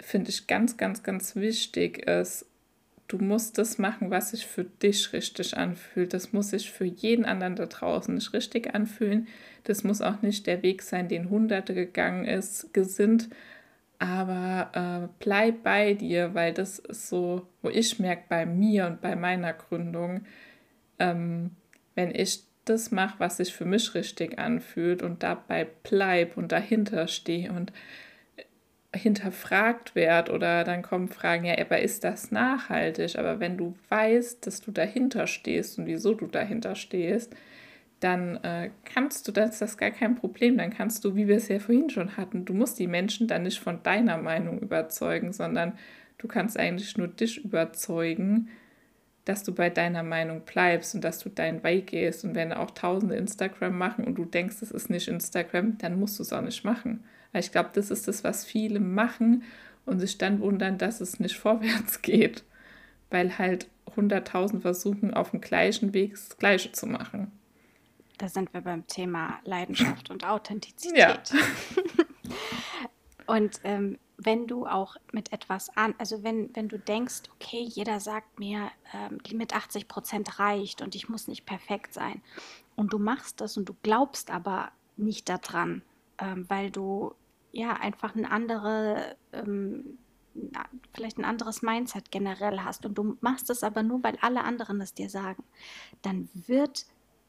finde 0.00 0.30
ich 0.30 0.46
ganz, 0.46 0.76
ganz, 0.76 1.02
ganz 1.02 1.36
wichtig, 1.36 2.06
ist, 2.06 2.46
du 3.10 3.18
musst 3.18 3.58
das 3.58 3.78
machen, 3.78 4.10
was 4.10 4.30
sich 4.30 4.46
für 4.46 4.64
dich 4.64 5.12
richtig 5.12 5.56
anfühlt. 5.56 6.14
Das 6.14 6.32
muss 6.32 6.50
sich 6.50 6.70
für 6.70 6.84
jeden 6.84 7.24
anderen 7.24 7.56
da 7.56 7.66
draußen 7.66 8.14
nicht 8.14 8.32
richtig 8.32 8.74
anfühlen. 8.74 9.26
Das 9.64 9.82
muss 9.82 10.00
auch 10.00 10.22
nicht 10.22 10.46
der 10.46 10.62
Weg 10.62 10.82
sein, 10.82 11.08
den 11.08 11.28
Hunderte 11.28 11.74
gegangen 11.74 12.24
ist, 12.24 12.72
gesinnt. 12.72 13.28
Aber 13.98 14.70
äh, 14.72 15.08
bleib 15.18 15.64
bei 15.64 15.94
dir, 15.94 16.34
weil 16.34 16.54
das 16.54 16.78
ist 16.78 17.08
so, 17.08 17.46
wo 17.62 17.68
ich 17.68 17.98
merke 17.98 18.22
bei 18.28 18.46
mir 18.46 18.86
und 18.86 19.00
bei 19.00 19.16
meiner 19.16 19.52
Gründung, 19.52 20.22
ähm, 20.98 21.50
wenn 21.96 22.14
ich 22.14 22.44
das 22.64 22.92
mache, 22.92 23.18
was 23.18 23.38
sich 23.38 23.52
für 23.52 23.64
mich 23.64 23.94
richtig 23.94 24.38
anfühlt 24.38 25.02
und 25.02 25.22
dabei 25.22 25.66
bleib 25.82 26.36
und 26.36 26.52
dahinter 26.52 27.08
stehe 27.08 27.52
und 27.52 27.72
hinterfragt 28.94 29.94
wird 29.94 30.30
oder 30.30 30.64
dann 30.64 30.82
kommen 30.82 31.08
Fragen, 31.08 31.44
ja, 31.44 31.56
aber 31.58 31.80
ist 31.80 32.02
das 32.02 32.32
nachhaltig? 32.32 33.18
Aber 33.18 33.38
wenn 33.38 33.56
du 33.56 33.74
weißt, 33.88 34.46
dass 34.46 34.60
du 34.60 34.72
dahinter 34.72 35.26
stehst 35.26 35.78
und 35.78 35.86
wieso 35.86 36.14
du 36.14 36.26
dahinter 36.26 36.74
stehst, 36.74 37.34
dann 38.00 38.36
äh, 38.42 38.70
kannst 38.84 39.28
du 39.28 39.32
das, 39.32 39.58
das 39.58 39.72
ist 39.72 39.76
gar 39.76 39.90
kein 39.90 40.16
Problem. 40.16 40.58
Dann 40.58 40.70
kannst 40.70 41.04
du, 41.04 41.14
wie 41.14 41.28
wir 41.28 41.36
es 41.36 41.48
ja 41.48 41.58
vorhin 41.58 41.90
schon 41.90 42.16
hatten, 42.16 42.44
du 42.44 42.54
musst 42.54 42.78
die 42.78 42.88
Menschen 42.88 43.28
dann 43.28 43.44
nicht 43.44 43.60
von 43.60 43.82
deiner 43.82 44.16
Meinung 44.16 44.58
überzeugen, 44.58 45.32
sondern 45.32 45.74
du 46.18 46.26
kannst 46.26 46.58
eigentlich 46.58 46.96
nur 46.96 47.08
dich 47.08 47.44
überzeugen, 47.44 48.48
dass 49.26 49.44
du 49.44 49.54
bei 49.54 49.70
deiner 49.70 50.02
Meinung 50.02 50.40
bleibst 50.40 50.94
und 50.94 51.04
dass 51.04 51.18
du 51.18 51.28
deinen 51.28 51.62
Weg 51.62 51.88
gehst. 51.88 52.24
Und 52.24 52.34
wenn 52.34 52.52
auch 52.52 52.70
tausende 52.72 53.16
Instagram 53.16 53.76
machen 53.76 54.04
und 54.04 54.16
du 54.16 54.24
denkst, 54.24 54.56
es 54.62 54.70
ist 54.70 54.90
nicht 54.90 55.06
Instagram, 55.06 55.78
dann 55.78 56.00
musst 56.00 56.18
du 56.18 56.22
es 56.22 56.32
auch 56.32 56.40
nicht 56.40 56.64
machen. 56.64 57.04
Weil 57.32 57.42
ich 57.42 57.52
glaube, 57.52 57.70
das 57.74 57.90
ist 57.90 58.08
das, 58.08 58.24
was 58.24 58.44
viele 58.44 58.80
machen 58.80 59.44
und 59.86 60.00
sich 60.00 60.18
dann 60.18 60.40
wundern, 60.40 60.78
dass 60.78 61.00
es 61.00 61.20
nicht 61.20 61.36
vorwärts 61.38 62.02
geht. 62.02 62.44
Weil 63.10 63.38
halt 63.38 63.68
100.000 63.96 64.60
versuchen, 64.60 65.14
auf 65.14 65.30
dem 65.30 65.40
gleichen 65.40 65.92
Weg 65.94 66.12
das 66.12 66.36
Gleiche 66.38 66.72
zu 66.72 66.86
machen. 66.86 67.32
Da 68.18 68.28
sind 68.28 68.52
wir 68.52 68.60
beim 68.60 68.86
Thema 68.86 69.40
Leidenschaft 69.44 70.10
und 70.10 70.24
Authentizität. 70.24 70.94
Ja. 70.96 71.22
und 73.26 73.60
ähm, 73.64 73.98
wenn 74.22 74.46
du 74.46 74.66
auch 74.66 74.96
mit 75.12 75.32
etwas 75.32 75.74
an, 75.76 75.94
also 75.98 76.22
wenn, 76.22 76.54
wenn 76.54 76.68
du 76.68 76.78
denkst, 76.78 77.22
okay, 77.34 77.62
jeder 77.62 77.98
sagt 78.00 78.38
mir, 78.38 78.70
ähm, 78.92 79.18
mit 79.32 79.56
80 79.56 79.88
Prozent 79.88 80.38
reicht 80.38 80.82
und 80.82 80.94
ich 80.94 81.08
muss 81.08 81.28
nicht 81.28 81.46
perfekt 81.46 81.94
sein. 81.94 82.20
Und 82.76 82.92
du 82.92 82.98
machst 82.98 83.40
das 83.40 83.56
und 83.56 83.68
du 83.68 83.74
glaubst 83.82 84.30
aber 84.30 84.70
nicht 84.98 85.28
daran, 85.28 85.82
ähm, 86.18 86.44
weil 86.48 86.70
du 86.70 87.14
ja 87.52 87.74
einfach 87.74 88.14
eine 88.14 88.30
andere 88.30 89.16
ähm, 89.32 89.98
vielleicht 90.94 91.18
ein 91.18 91.24
anderes 91.24 91.62
Mindset 91.62 92.10
generell 92.10 92.60
hast 92.60 92.86
und 92.86 92.96
du 92.96 93.16
machst 93.20 93.50
es 93.50 93.62
aber 93.62 93.82
nur, 93.82 94.02
weil 94.02 94.16
alle 94.20 94.44
anderen 94.44 94.80
es 94.80 94.94
dir 94.94 95.08
sagen, 95.08 95.42
dann 96.02 96.28
wird 96.32 96.86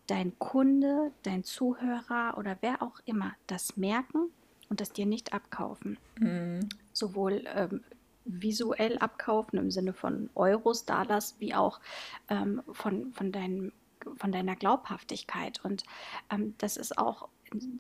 dein 0.08 0.38
Kunde, 0.40 1.12
dein 1.24 1.44
Zuhörer 1.44 2.38
oder 2.38 2.58
wer 2.62 2.82
auch 2.82 3.00
immer 3.06 3.34
das 3.48 3.78
merken 3.78 4.30
und 4.70 4.82
das 4.82 4.92
dir 4.92 5.06
nicht 5.06 5.34
abkaufen. 5.34 5.98
Mhm. 6.20 6.68
Sowohl 6.94 7.44
ähm, 7.56 7.84
visuell 8.26 8.98
abkaufen 9.00 9.58
im 9.58 9.72
Sinne 9.72 9.94
von 9.94 10.30
Euros, 10.36 10.86
Dollars, 10.86 11.36
wie 11.40 11.56
auch 11.56 11.80
ähm, 12.30 12.62
von, 12.72 13.14
von, 13.14 13.32
deinem, 13.32 13.72
von 14.18 14.32
deiner 14.32 14.56
Glaubhaftigkeit. 14.56 15.64
Und 15.64 15.84
ähm, 16.30 16.56
das 16.58 16.78
ist 16.78 16.98
auch 16.98 17.30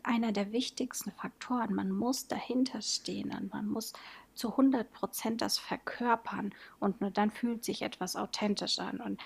einer 0.04 0.32
der 0.32 0.52
wichtigsten 0.52 1.12
Faktoren. 1.12 1.74
Man 1.74 1.92
muss 1.92 2.28
dahinter 2.28 2.82
stehen 2.82 3.32
und 3.32 3.54
man 3.54 3.68
muss 3.68 3.94
zu 4.34 4.52
100 4.52 4.92
Prozent 4.94 5.42
das 5.42 5.58
verkörpern 5.58 6.54
und 6.80 7.02
nur 7.02 7.12
dann 7.12 7.32
fühlt 7.32 7.64
sich 7.64 7.82
etwas 7.82 8.16
authentisch 8.16 8.80
an. 8.80 9.00
Und 9.00 9.20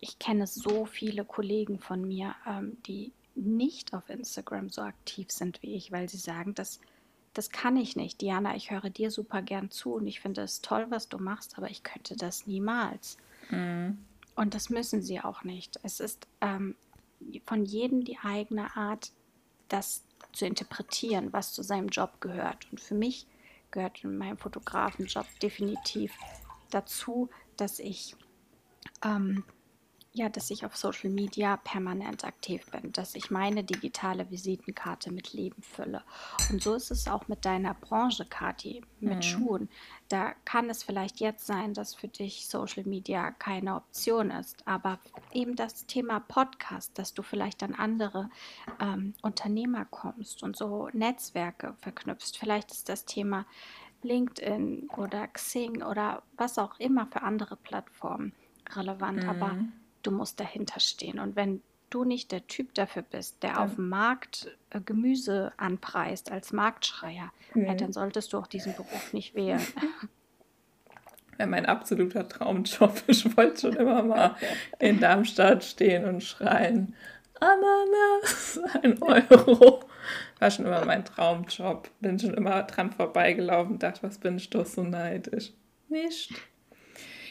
ich 0.00 0.18
kenne 0.18 0.46
so 0.46 0.86
viele 0.86 1.24
Kollegen 1.24 1.78
von 1.78 2.06
mir, 2.06 2.34
ähm, 2.46 2.76
die 2.86 3.12
nicht 3.34 3.94
auf 3.94 4.08
Instagram 4.10 4.68
so 4.68 4.82
aktiv 4.82 5.30
sind 5.30 5.62
wie 5.62 5.74
ich, 5.74 5.92
weil 5.92 6.08
sie 6.08 6.18
sagen, 6.18 6.54
das, 6.54 6.80
das 7.32 7.50
kann 7.50 7.76
ich 7.76 7.96
nicht. 7.96 8.20
Diana, 8.20 8.56
ich 8.56 8.70
höre 8.70 8.90
dir 8.90 9.10
super 9.10 9.42
gern 9.42 9.70
zu 9.70 9.94
und 9.94 10.06
ich 10.06 10.20
finde 10.20 10.42
es 10.42 10.62
toll, 10.62 10.86
was 10.88 11.08
du 11.08 11.18
machst, 11.18 11.56
aber 11.56 11.70
ich 11.70 11.82
könnte 11.82 12.16
das 12.16 12.46
niemals. 12.46 13.18
Mhm. 13.50 13.98
Und 14.34 14.54
das 14.54 14.70
müssen 14.70 15.02
sie 15.02 15.20
auch 15.20 15.44
nicht. 15.44 15.78
Es 15.82 16.00
ist 16.00 16.26
ähm, 16.40 16.74
von 17.46 17.64
jedem 17.64 18.04
die 18.04 18.18
eigene 18.18 18.76
Art, 18.76 19.12
das 19.70 20.04
zu 20.32 20.46
interpretieren, 20.46 21.32
was 21.32 21.52
zu 21.52 21.62
seinem 21.62 21.88
Job 21.88 22.20
gehört. 22.20 22.70
Und 22.70 22.80
für 22.80 22.94
mich 22.94 23.26
gehört 23.70 24.04
in 24.04 24.18
meinem 24.18 24.36
Fotografenjob 24.36 25.26
definitiv 25.40 26.12
dazu, 26.70 27.30
dass 27.56 27.78
ich 27.78 28.14
ähm, 29.04 29.44
ja, 30.12 30.28
dass 30.28 30.50
ich 30.50 30.64
auf 30.66 30.76
Social 30.76 31.10
Media 31.10 31.56
permanent 31.56 32.24
aktiv 32.24 32.68
bin, 32.72 32.90
dass 32.92 33.14
ich 33.14 33.30
meine 33.30 33.62
digitale 33.62 34.28
Visitenkarte 34.30 35.12
mit 35.12 35.32
Leben 35.32 35.62
fülle. 35.62 36.02
Und 36.50 36.62
so 36.62 36.74
ist 36.74 36.90
es 36.90 37.06
auch 37.06 37.28
mit 37.28 37.44
deiner 37.44 37.74
Branche, 37.74 38.24
Kati, 38.24 38.82
mit 38.98 39.16
mhm. 39.16 39.22
Schuhen. 39.22 39.68
Da 40.08 40.34
kann 40.44 40.68
es 40.68 40.82
vielleicht 40.82 41.20
jetzt 41.20 41.46
sein, 41.46 41.74
dass 41.74 41.94
für 41.94 42.08
dich 42.08 42.48
Social 42.48 42.82
Media 42.84 43.30
keine 43.30 43.76
Option 43.76 44.32
ist, 44.32 44.66
aber 44.66 44.98
eben 45.32 45.54
das 45.54 45.86
Thema 45.86 46.18
Podcast, 46.18 46.98
dass 46.98 47.14
du 47.14 47.22
vielleicht 47.22 47.62
an 47.62 47.74
andere 47.74 48.30
ähm, 48.80 49.14
Unternehmer 49.22 49.84
kommst 49.84 50.42
und 50.42 50.56
so 50.56 50.88
Netzwerke 50.92 51.74
verknüpfst. 51.78 52.36
Vielleicht 52.36 52.72
ist 52.72 52.88
das 52.88 53.04
Thema 53.04 53.46
LinkedIn 54.02 54.90
oder 54.96 55.28
Xing 55.28 55.82
oder 55.84 56.24
was 56.36 56.58
auch 56.58 56.80
immer 56.80 57.06
für 57.06 57.22
andere 57.22 57.54
Plattformen 57.54 58.32
relevant, 58.74 59.22
mhm. 59.22 59.28
aber 59.28 59.56
du 60.02 60.10
musst 60.10 60.40
dahinter 60.40 60.80
stehen. 60.80 61.18
Und 61.18 61.36
wenn 61.36 61.62
du 61.90 62.04
nicht 62.04 62.32
der 62.32 62.46
Typ 62.46 62.74
dafür 62.74 63.02
bist, 63.02 63.42
der 63.42 63.50
ja. 63.50 63.64
auf 63.64 63.74
dem 63.74 63.88
Markt 63.88 64.56
äh, 64.70 64.80
Gemüse 64.80 65.52
anpreist 65.56 66.30
als 66.30 66.52
Marktschreier, 66.52 67.32
mhm. 67.54 67.66
ja, 67.66 67.74
dann 67.74 67.92
solltest 67.92 68.32
du 68.32 68.38
auch 68.38 68.46
diesen 68.46 68.74
Beruf 68.74 69.12
nicht 69.12 69.34
wählen. 69.34 69.60
Ja, 71.38 71.46
mein 71.46 71.64
absoluter 71.64 72.28
Traumjob. 72.28 73.02
Ich 73.06 73.34
wollte 73.34 73.62
schon 73.62 73.76
immer 73.76 74.02
mal 74.02 74.36
in 74.78 75.00
Darmstadt 75.00 75.64
stehen 75.64 76.04
und 76.04 76.22
schreien, 76.22 76.94
Ananas, 77.40 78.60
ein 78.82 79.02
Euro. 79.02 79.80
War 80.38 80.50
schon 80.50 80.66
immer 80.66 80.84
mein 80.84 81.02
Traumjob. 81.02 81.90
Bin 82.00 82.18
schon 82.18 82.34
immer 82.34 82.62
dran 82.64 82.92
vorbeigelaufen 82.92 83.78
dachte, 83.78 84.02
was 84.02 84.18
bin 84.18 84.36
ich 84.36 84.50
doch 84.50 84.66
so 84.66 84.82
neidisch. 84.82 85.52
Nicht. 85.88 86.34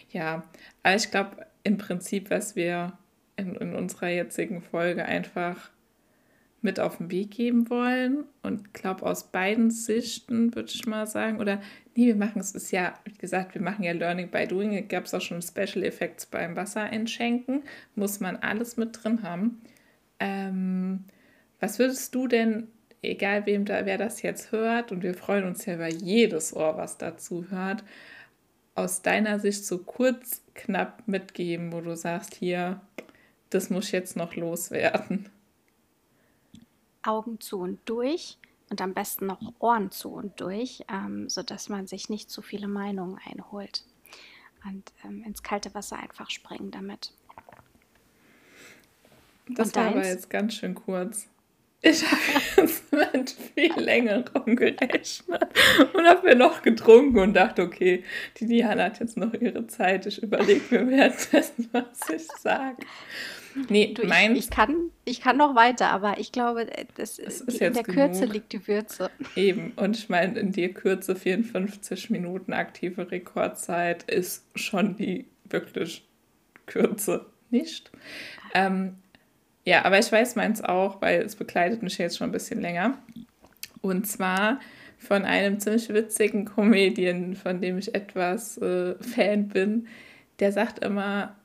Ja, 0.09 0.43
aber 0.81 0.95
ich 0.95 1.11
glaube, 1.11 1.45
im 1.69 1.77
Prinzip, 1.77 2.31
was 2.31 2.55
wir 2.55 2.93
in, 3.37 3.55
in 3.55 3.75
unserer 3.75 4.09
jetzigen 4.09 4.61
Folge 4.61 5.05
einfach 5.05 5.69
mit 6.61 6.79
auf 6.79 6.97
den 6.97 7.11
Weg 7.11 7.29
geben 7.29 7.69
wollen. 7.69 8.25
Und 8.41 8.73
glaube, 8.73 9.05
aus 9.05 9.31
beiden 9.31 9.69
Sichten 9.69 10.55
würde 10.55 10.71
ich 10.73 10.87
mal 10.87 11.05
sagen, 11.05 11.39
oder 11.39 11.61
nee, 11.95 12.07
wir 12.07 12.15
machen 12.15 12.41
es, 12.41 12.51
ist 12.51 12.71
ja, 12.71 12.95
wie 13.05 13.13
gesagt, 13.13 13.53
wir 13.53 13.61
machen 13.61 13.83
ja 13.83 13.91
Learning 13.91 14.29
by 14.29 14.47
Doing. 14.47 14.87
Gab 14.87 15.05
es 15.05 15.13
auch 15.13 15.21
schon 15.21 15.43
Special 15.43 15.83
Effects 15.83 16.25
beim 16.25 16.55
Wasser 16.55 16.81
einschenken. 16.81 17.61
Muss 17.95 18.19
man 18.19 18.37
alles 18.37 18.75
mit 18.75 19.03
drin 19.03 19.21
haben. 19.21 19.61
Ähm, 20.19 21.05
was 21.59 21.77
würdest 21.77 22.15
du 22.15 22.27
denn, 22.27 22.67
egal 23.03 23.45
wem 23.45 23.65
da, 23.65 23.85
wer 23.85 23.99
das 23.99 24.23
jetzt 24.23 24.51
hört, 24.51 24.91
und 24.91 25.03
wir 25.03 25.13
freuen 25.13 25.45
uns 25.45 25.67
ja 25.67 25.75
über 25.75 25.87
jedes 25.87 26.53
Ohr, 26.53 26.77
was 26.77 26.97
dazu 26.97 27.45
hört, 27.51 27.83
aus 28.79 29.01
deiner 29.01 29.39
Sicht 29.39 29.65
so 29.65 29.79
kurz, 29.79 30.41
knapp 30.55 31.07
mitgeben, 31.07 31.71
wo 31.71 31.81
du 31.81 31.95
sagst, 31.95 32.35
hier, 32.35 32.81
das 33.49 33.69
muss 33.69 33.91
jetzt 33.91 34.15
noch 34.15 34.35
loswerden? 34.35 35.29
Augen 37.01 37.39
zu 37.39 37.59
und 37.59 37.79
durch 37.85 38.37
und 38.69 38.81
am 38.81 38.93
besten 38.93 39.27
noch 39.27 39.39
Ohren 39.59 39.91
zu 39.91 40.09
und 40.09 40.39
durch, 40.41 40.83
ähm, 40.89 41.29
sodass 41.29 41.69
man 41.69 41.87
sich 41.87 42.09
nicht 42.09 42.29
zu 42.29 42.41
viele 42.41 42.67
Meinungen 42.67 43.19
einholt. 43.25 43.83
Und 44.65 44.91
ähm, 45.05 45.23
ins 45.23 45.41
kalte 45.41 45.73
Wasser 45.73 45.97
einfach 45.97 46.29
springen 46.29 46.71
damit. 46.71 47.13
Das 49.47 49.69
und 49.69 49.75
war 49.77 49.87
aber 49.87 50.05
jetzt 50.05 50.29
ganz 50.29 50.55
schön 50.55 50.75
kurz. 50.75 51.27
Ich 51.81 52.03
habe 52.03 52.21
jetzt 52.57 52.91
mit 53.13 53.29
viel 53.55 53.73
längerem 53.77 54.55
gerechnet 54.55 55.47
und 55.93 56.05
habe 56.05 56.27
mir 56.27 56.35
noch 56.35 56.61
getrunken 56.61 57.19
und 57.19 57.33
dachte, 57.33 57.61
okay, 57.63 58.03
die 58.37 58.47
Diana 58.47 58.85
hat 58.85 58.99
jetzt 58.99 59.15
noch 59.15 59.33
ihre 59.33 59.65
Zeit. 59.67 60.05
Ich 60.05 60.21
überlege 60.21 60.61
mir 60.69 60.89
währenddessen, 60.89 61.69
was 61.71 62.09
ich 62.13 62.27
sage. 62.39 62.77
Nee, 63.69 63.93
du, 63.93 64.03
ich, 64.03 64.11
ich, 64.35 64.49
kann, 64.49 64.91
ich 65.05 65.21
kann 65.21 65.37
noch 65.37 65.55
weiter, 65.55 65.89
aber 65.89 66.19
ich 66.19 66.31
glaube, 66.31 66.67
das, 66.95 67.17
das 67.17 67.41
ist 67.41 67.61
in 67.61 67.73
der 67.73 67.83
genug. 67.83 67.95
Kürze 67.95 68.25
liegt 68.25 68.53
die 68.53 68.67
Würze. 68.67 69.09
Eben, 69.35 69.71
und 69.75 69.97
ich 69.97 70.07
meine, 70.09 70.37
in 70.39 70.51
der 70.51 70.69
Kürze 70.69 71.15
54 71.15 72.09
Minuten 72.09 72.53
aktive 72.53 73.09
Rekordzeit 73.09 74.03
ist 74.03 74.45
schon 74.55 74.95
die 74.97 75.25
wirklich 75.45 76.07
Kürze 76.67 77.25
nicht. 77.49 77.91
Ähm, 78.53 78.97
ja, 79.65 79.85
aber 79.85 79.99
ich 79.99 80.11
weiß 80.11 80.35
meins 80.35 80.63
auch, 80.63 81.01
weil 81.01 81.21
es 81.21 81.35
begleitet 81.35 81.83
mich 81.83 81.97
jetzt 81.97 82.17
schon 82.17 82.29
ein 82.29 82.33
bisschen 82.33 82.61
länger. 82.61 82.97
Und 83.81 84.07
zwar 84.07 84.59
von 84.97 85.23
einem 85.25 85.59
ziemlich 85.59 85.89
witzigen 85.89 86.45
Comedian, 86.45 87.35
von 87.35 87.61
dem 87.61 87.77
ich 87.77 87.95
etwas 87.95 88.57
äh, 88.57 88.95
Fan 89.01 89.47
bin. 89.47 89.87
Der 90.39 90.51
sagt 90.51 90.79
immer, 90.79 91.35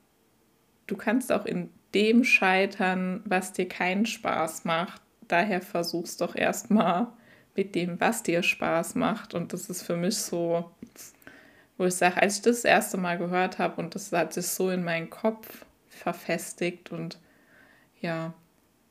du 0.86 0.96
kannst 0.96 1.32
auch 1.32 1.46
in 1.46 1.70
dem 1.94 2.24
scheitern, 2.24 3.22
was 3.24 3.52
dir 3.52 3.68
keinen 3.68 4.06
Spaß 4.06 4.64
macht. 4.64 5.00
Daher 5.28 5.60
versuch's 5.60 6.16
doch 6.16 6.34
erstmal 6.34 7.06
mit 7.54 7.74
dem, 7.74 8.00
was 8.00 8.22
dir 8.22 8.42
Spaß 8.42 8.96
macht. 8.96 9.34
Und 9.34 9.52
das 9.52 9.70
ist 9.70 9.82
für 9.82 9.96
mich 9.96 10.16
so, 10.16 10.70
wo 11.78 11.84
ich 11.84 11.94
sage, 11.94 12.20
als 12.20 12.36
ich 12.36 12.42
das, 12.42 12.62
das 12.62 12.64
erste 12.64 12.96
Mal 12.96 13.18
gehört 13.18 13.58
habe 13.58 13.80
und 13.80 13.94
das 13.94 14.12
hat 14.12 14.32
sich 14.32 14.46
so 14.46 14.70
in 14.70 14.84
meinen 14.84 15.10
Kopf 15.10 15.64
verfestigt 15.88 16.90
und 16.90 17.18
ja, 18.04 18.34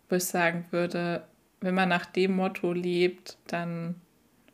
wo 0.09 0.15
ich 0.15 0.25
sagen 0.25 0.65
würde, 0.71 1.23
wenn 1.61 1.75
man 1.75 1.87
nach 1.87 2.05
dem 2.05 2.35
Motto 2.35 2.73
lebt, 2.73 3.37
dann 3.47 4.01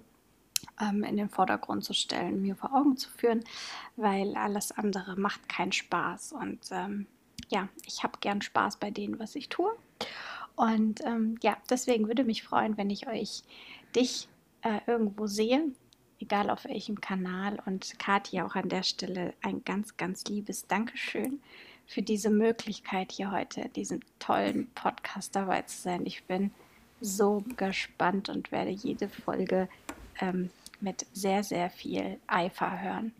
ähm, 0.81 1.03
in 1.03 1.17
den 1.17 1.29
Vordergrund 1.29 1.83
zu 1.83 1.93
stellen, 1.93 2.41
mir 2.41 2.55
vor 2.55 2.73
Augen 2.73 2.97
zu 2.97 3.09
führen, 3.09 3.43
weil 3.95 4.35
alles 4.35 4.71
andere 4.71 5.15
macht 5.15 5.47
keinen 5.49 5.71
Spaß. 5.71 6.33
Und 6.33 6.59
ähm, 6.71 7.07
ja, 7.49 7.69
ich 7.85 8.03
habe 8.03 8.19
gern 8.19 8.41
Spaß 8.41 8.77
bei 8.77 8.91
dem, 8.91 9.19
was 9.19 9.35
ich 9.35 9.49
tue. 9.49 9.71
Und 10.55 11.03
ähm, 11.05 11.37
ja, 11.41 11.57
deswegen 11.69 12.07
würde 12.07 12.23
mich 12.23 12.43
freuen, 12.43 12.77
wenn 12.77 12.89
ich 12.89 13.07
euch, 13.07 13.43
dich 13.95 14.27
äh, 14.61 14.79
irgendwo 14.87 15.27
sehe, 15.27 15.71
egal 16.19 16.49
auf 16.49 16.65
welchem 16.65 17.01
Kanal. 17.01 17.59
Und 17.65 17.97
Kathi 17.99 18.41
auch 18.41 18.55
an 18.55 18.69
der 18.69 18.83
Stelle 18.83 19.33
ein 19.41 19.63
ganz, 19.63 19.97
ganz 19.97 20.23
liebes 20.25 20.67
Dankeschön 20.67 21.41
für 21.87 22.01
diese 22.01 22.29
Möglichkeit 22.29 23.11
hier 23.11 23.31
heute, 23.31 23.69
diesen 23.69 24.03
tollen 24.19 24.67
Podcast 24.75 25.35
dabei 25.35 25.61
zu 25.63 25.81
sein. 25.81 26.05
Ich 26.05 26.23
bin 26.23 26.51
so 27.01 27.43
gespannt 27.57 28.29
und 28.29 28.51
werde 28.51 28.71
jede 28.71 29.09
Folge 29.09 29.67
ähm, 30.21 30.49
mit 30.79 31.05
sehr, 31.13 31.43
sehr 31.43 31.69
viel 31.69 32.17
Eifer 32.27 32.81
hören. 32.81 33.13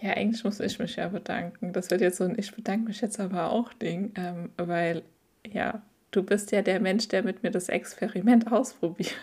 Ja, 0.00 0.12
eigentlich 0.12 0.44
muss 0.44 0.60
ich 0.60 0.78
mich 0.78 0.96
ja 0.96 1.08
bedanken. 1.08 1.72
Das 1.72 1.90
wird 1.90 2.00
jetzt 2.00 2.18
so 2.18 2.24
ein 2.24 2.38
Ich 2.38 2.54
bedanke 2.54 2.88
mich 2.88 3.00
jetzt 3.00 3.18
aber 3.18 3.50
auch 3.50 3.72
Ding, 3.72 4.12
ähm, 4.16 4.50
weil 4.56 5.02
ja, 5.46 5.82
du 6.10 6.22
bist 6.22 6.52
ja 6.52 6.62
der 6.62 6.80
Mensch, 6.80 7.08
der 7.08 7.22
mit 7.22 7.42
mir 7.42 7.50
das 7.50 7.68
Experiment 7.68 8.52
ausprobiert. 8.52 9.14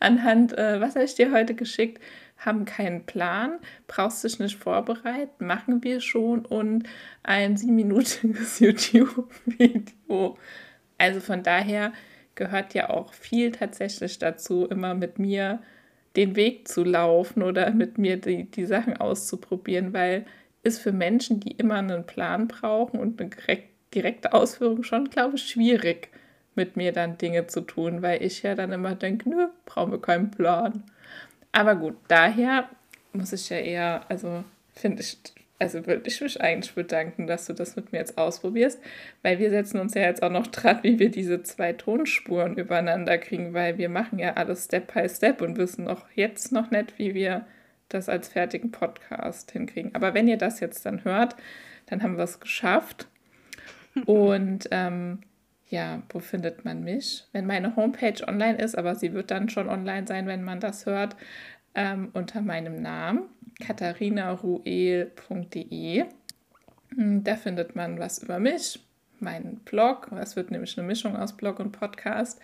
Anhand, 0.00 0.56
äh, 0.56 0.80
was 0.80 0.94
habe 0.94 1.04
ich 1.04 1.14
dir 1.14 1.32
heute 1.32 1.54
geschickt? 1.54 2.02
Haben 2.38 2.64
keinen 2.64 3.04
Plan, 3.04 3.58
brauchst 3.86 4.24
dich 4.24 4.38
nicht 4.38 4.56
vorbereiten, 4.56 5.46
machen 5.46 5.82
wir 5.82 6.00
schon 6.00 6.46
und 6.46 6.84
ein 7.22 7.56
siebenminütiges 7.56 8.60
YouTube-Video. 8.60 10.38
Also 10.98 11.20
von 11.20 11.42
daher 11.42 11.92
gehört 12.34 12.74
ja 12.74 12.90
auch 12.90 13.12
viel 13.12 13.50
tatsächlich 13.50 14.18
dazu, 14.18 14.66
immer 14.66 14.94
mit 14.94 15.18
mir 15.18 15.60
den 16.16 16.36
Weg 16.36 16.68
zu 16.68 16.84
laufen 16.84 17.42
oder 17.42 17.70
mit 17.72 17.98
mir 17.98 18.16
die, 18.16 18.44
die 18.44 18.66
Sachen 18.66 18.96
auszuprobieren, 18.96 19.92
weil 19.92 20.24
ist 20.62 20.80
für 20.80 20.92
Menschen, 20.92 21.40
die 21.40 21.52
immer 21.52 21.76
einen 21.76 22.06
Plan 22.06 22.48
brauchen 22.48 22.98
und 22.98 23.20
eine 23.20 23.30
direkte 23.94 24.32
Ausführung 24.32 24.82
schon, 24.82 25.10
glaube 25.10 25.36
ich, 25.36 25.48
schwierig, 25.48 26.10
mit 26.54 26.76
mir 26.76 26.92
dann 26.92 27.18
Dinge 27.18 27.46
zu 27.46 27.60
tun, 27.60 28.02
weil 28.02 28.22
ich 28.22 28.42
ja 28.42 28.54
dann 28.54 28.72
immer 28.72 28.94
denke, 28.94 29.28
nö, 29.30 29.46
brauchen 29.64 29.92
wir 29.92 30.00
keinen 30.00 30.30
Plan. 30.30 30.82
Aber 31.52 31.76
gut, 31.76 31.96
daher 32.08 32.68
muss 33.12 33.32
ich 33.32 33.48
ja 33.50 33.58
eher, 33.58 34.02
also 34.08 34.44
finde 34.72 35.02
ich, 35.02 35.18
also 35.58 35.86
würde 35.86 36.02
ich 36.06 36.20
mich 36.20 36.40
eigentlich 36.40 36.74
bedanken, 36.74 37.26
dass 37.26 37.46
du 37.46 37.52
das 37.52 37.74
mit 37.74 37.92
mir 37.92 37.98
jetzt 37.98 38.16
ausprobierst, 38.16 38.80
weil 39.22 39.38
wir 39.38 39.50
setzen 39.50 39.80
uns 39.80 39.94
ja 39.94 40.02
jetzt 40.02 40.22
auch 40.22 40.30
noch 40.30 40.46
dran, 40.46 40.80
wie 40.82 40.98
wir 40.98 41.10
diese 41.10 41.42
zwei 41.42 41.72
Tonspuren 41.72 42.56
übereinander 42.56 43.18
kriegen, 43.18 43.54
weil 43.54 43.78
wir 43.78 43.88
machen 43.88 44.18
ja 44.18 44.34
alles 44.34 44.66
Step 44.66 44.92
by 44.92 45.08
Step 45.08 45.40
und 45.42 45.56
wissen 45.56 45.88
auch 45.88 46.06
jetzt 46.14 46.52
noch 46.52 46.70
nicht, 46.70 46.98
wie 46.98 47.14
wir 47.14 47.46
das 47.88 48.08
als 48.08 48.28
fertigen 48.28 48.70
Podcast 48.70 49.50
hinkriegen. 49.50 49.94
Aber 49.94 50.14
wenn 50.14 50.28
ihr 50.28 50.36
das 50.36 50.60
jetzt 50.60 50.84
dann 50.84 51.04
hört, 51.04 51.36
dann 51.86 52.02
haben 52.02 52.16
wir 52.16 52.24
es 52.24 52.40
geschafft. 52.40 53.08
Und 54.04 54.68
ähm, 54.70 55.20
ja, 55.68 56.02
wo 56.10 56.18
findet 56.18 56.64
man 56.64 56.82
mich? 56.82 57.24
Wenn 57.32 57.46
meine 57.46 57.76
Homepage 57.76 58.26
online 58.26 58.58
ist, 58.58 58.76
aber 58.76 58.94
sie 58.94 59.12
wird 59.12 59.30
dann 59.30 59.48
schon 59.48 59.68
online 59.68 60.06
sein, 60.06 60.26
wenn 60.26 60.42
man 60.42 60.60
das 60.60 60.86
hört, 60.86 61.16
ähm, 61.74 62.10
unter 62.14 62.40
meinem 62.40 62.80
Namen 62.80 63.28
katharinaruel.de. 63.60 66.04
Hm, 66.94 67.24
da 67.24 67.36
findet 67.36 67.76
man 67.76 67.98
was 67.98 68.22
über 68.22 68.38
mich, 68.38 68.80
meinen 69.20 69.56
Blog. 69.60 70.10
Es 70.18 70.36
wird 70.36 70.50
nämlich 70.50 70.78
eine 70.78 70.86
Mischung 70.86 71.16
aus 71.16 71.36
Blog 71.36 71.60
und 71.60 71.72
Podcast. 71.72 72.40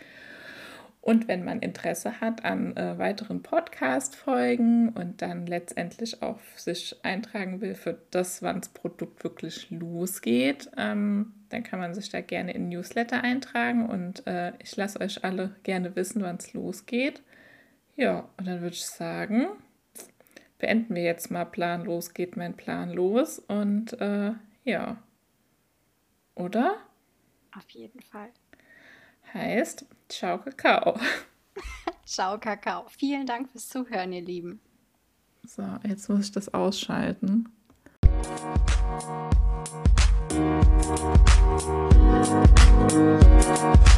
Und 1.04 1.28
wenn 1.28 1.44
man 1.44 1.58
Interesse 1.58 2.22
hat 2.22 2.46
an 2.46 2.74
äh, 2.78 2.96
weiteren 2.96 3.42
Podcast-Folgen 3.42 4.88
und 4.88 5.20
dann 5.20 5.46
letztendlich 5.46 6.22
auch 6.22 6.40
sich 6.56 6.96
eintragen 7.02 7.60
will 7.60 7.74
für 7.74 7.98
das, 8.10 8.40
wann 8.40 8.62
das 8.62 8.70
Produkt 8.70 9.22
wirklich 9.22 9.70
losgeht, 9.70 10.70
ähm, 10.78 11.34
dann 11.50 11.62
kann 11.62 11.78
man 11.78 11.92
sich 11.92 12.08
da 12.08 12.22
gerne 12.22 12.54
in 12.54 12.70
Newsletter 12.70 13.22
eintragen 13.22 13.86
und 13.86 14.26
äh, 14.26 14.54
ich 14.60 14.74
lasse 14.76 14.98
euch 14.98 15.22
alle 15.24 15.54
gerne 15.62 15.94
wissen, 15.94 16.22
wann 16.22 16.36
es 16.36 16.54
losgeht. 16.54 17.22
Ja, 17.96 18.26
und 18.38 18.48
dann 18.48 18.62
würde 18.62 18.74
ich 18.74 18.86
sagen, 18.86 19.48
beenden 20.58 20.94
wir 20.94 21.02
jetzt 21.02 21.30
mal 21.30 21.44
planlos, 21.44 22.14
geht 22.14 22.38
mein 22.38 22.54
Plan 22.54 22.88
los 22.88 23.40
und 23.40 23.92
äh, 24.00 24.32
ja. 24.64 24.96
Oder? 26.34 26.78
Auf 27.54 27.68
jeden 27.68 28.00
Fall. 28.00 28.30
Heißt, 29.34 29.84
ciao 30.08 30.38
Kakao. 30.38 30.98
ciao 32.06 32.38
Kakao. 32.38 32.86
Vielen 32.88 33.26
Dank 33.26 33.50
fürs 33.50 33.68
Zuhören, 33.68 34.12
ihr 34.12 34.22
Lieben. 34.22 34.60
So, 35.44 35.64
jetzt 35.86 36.08
muss 36.08 36.26
ich 36.26 36.32
das 36.32 36.54
ausschalten. 36.54 37.48
You. 42.94 43.93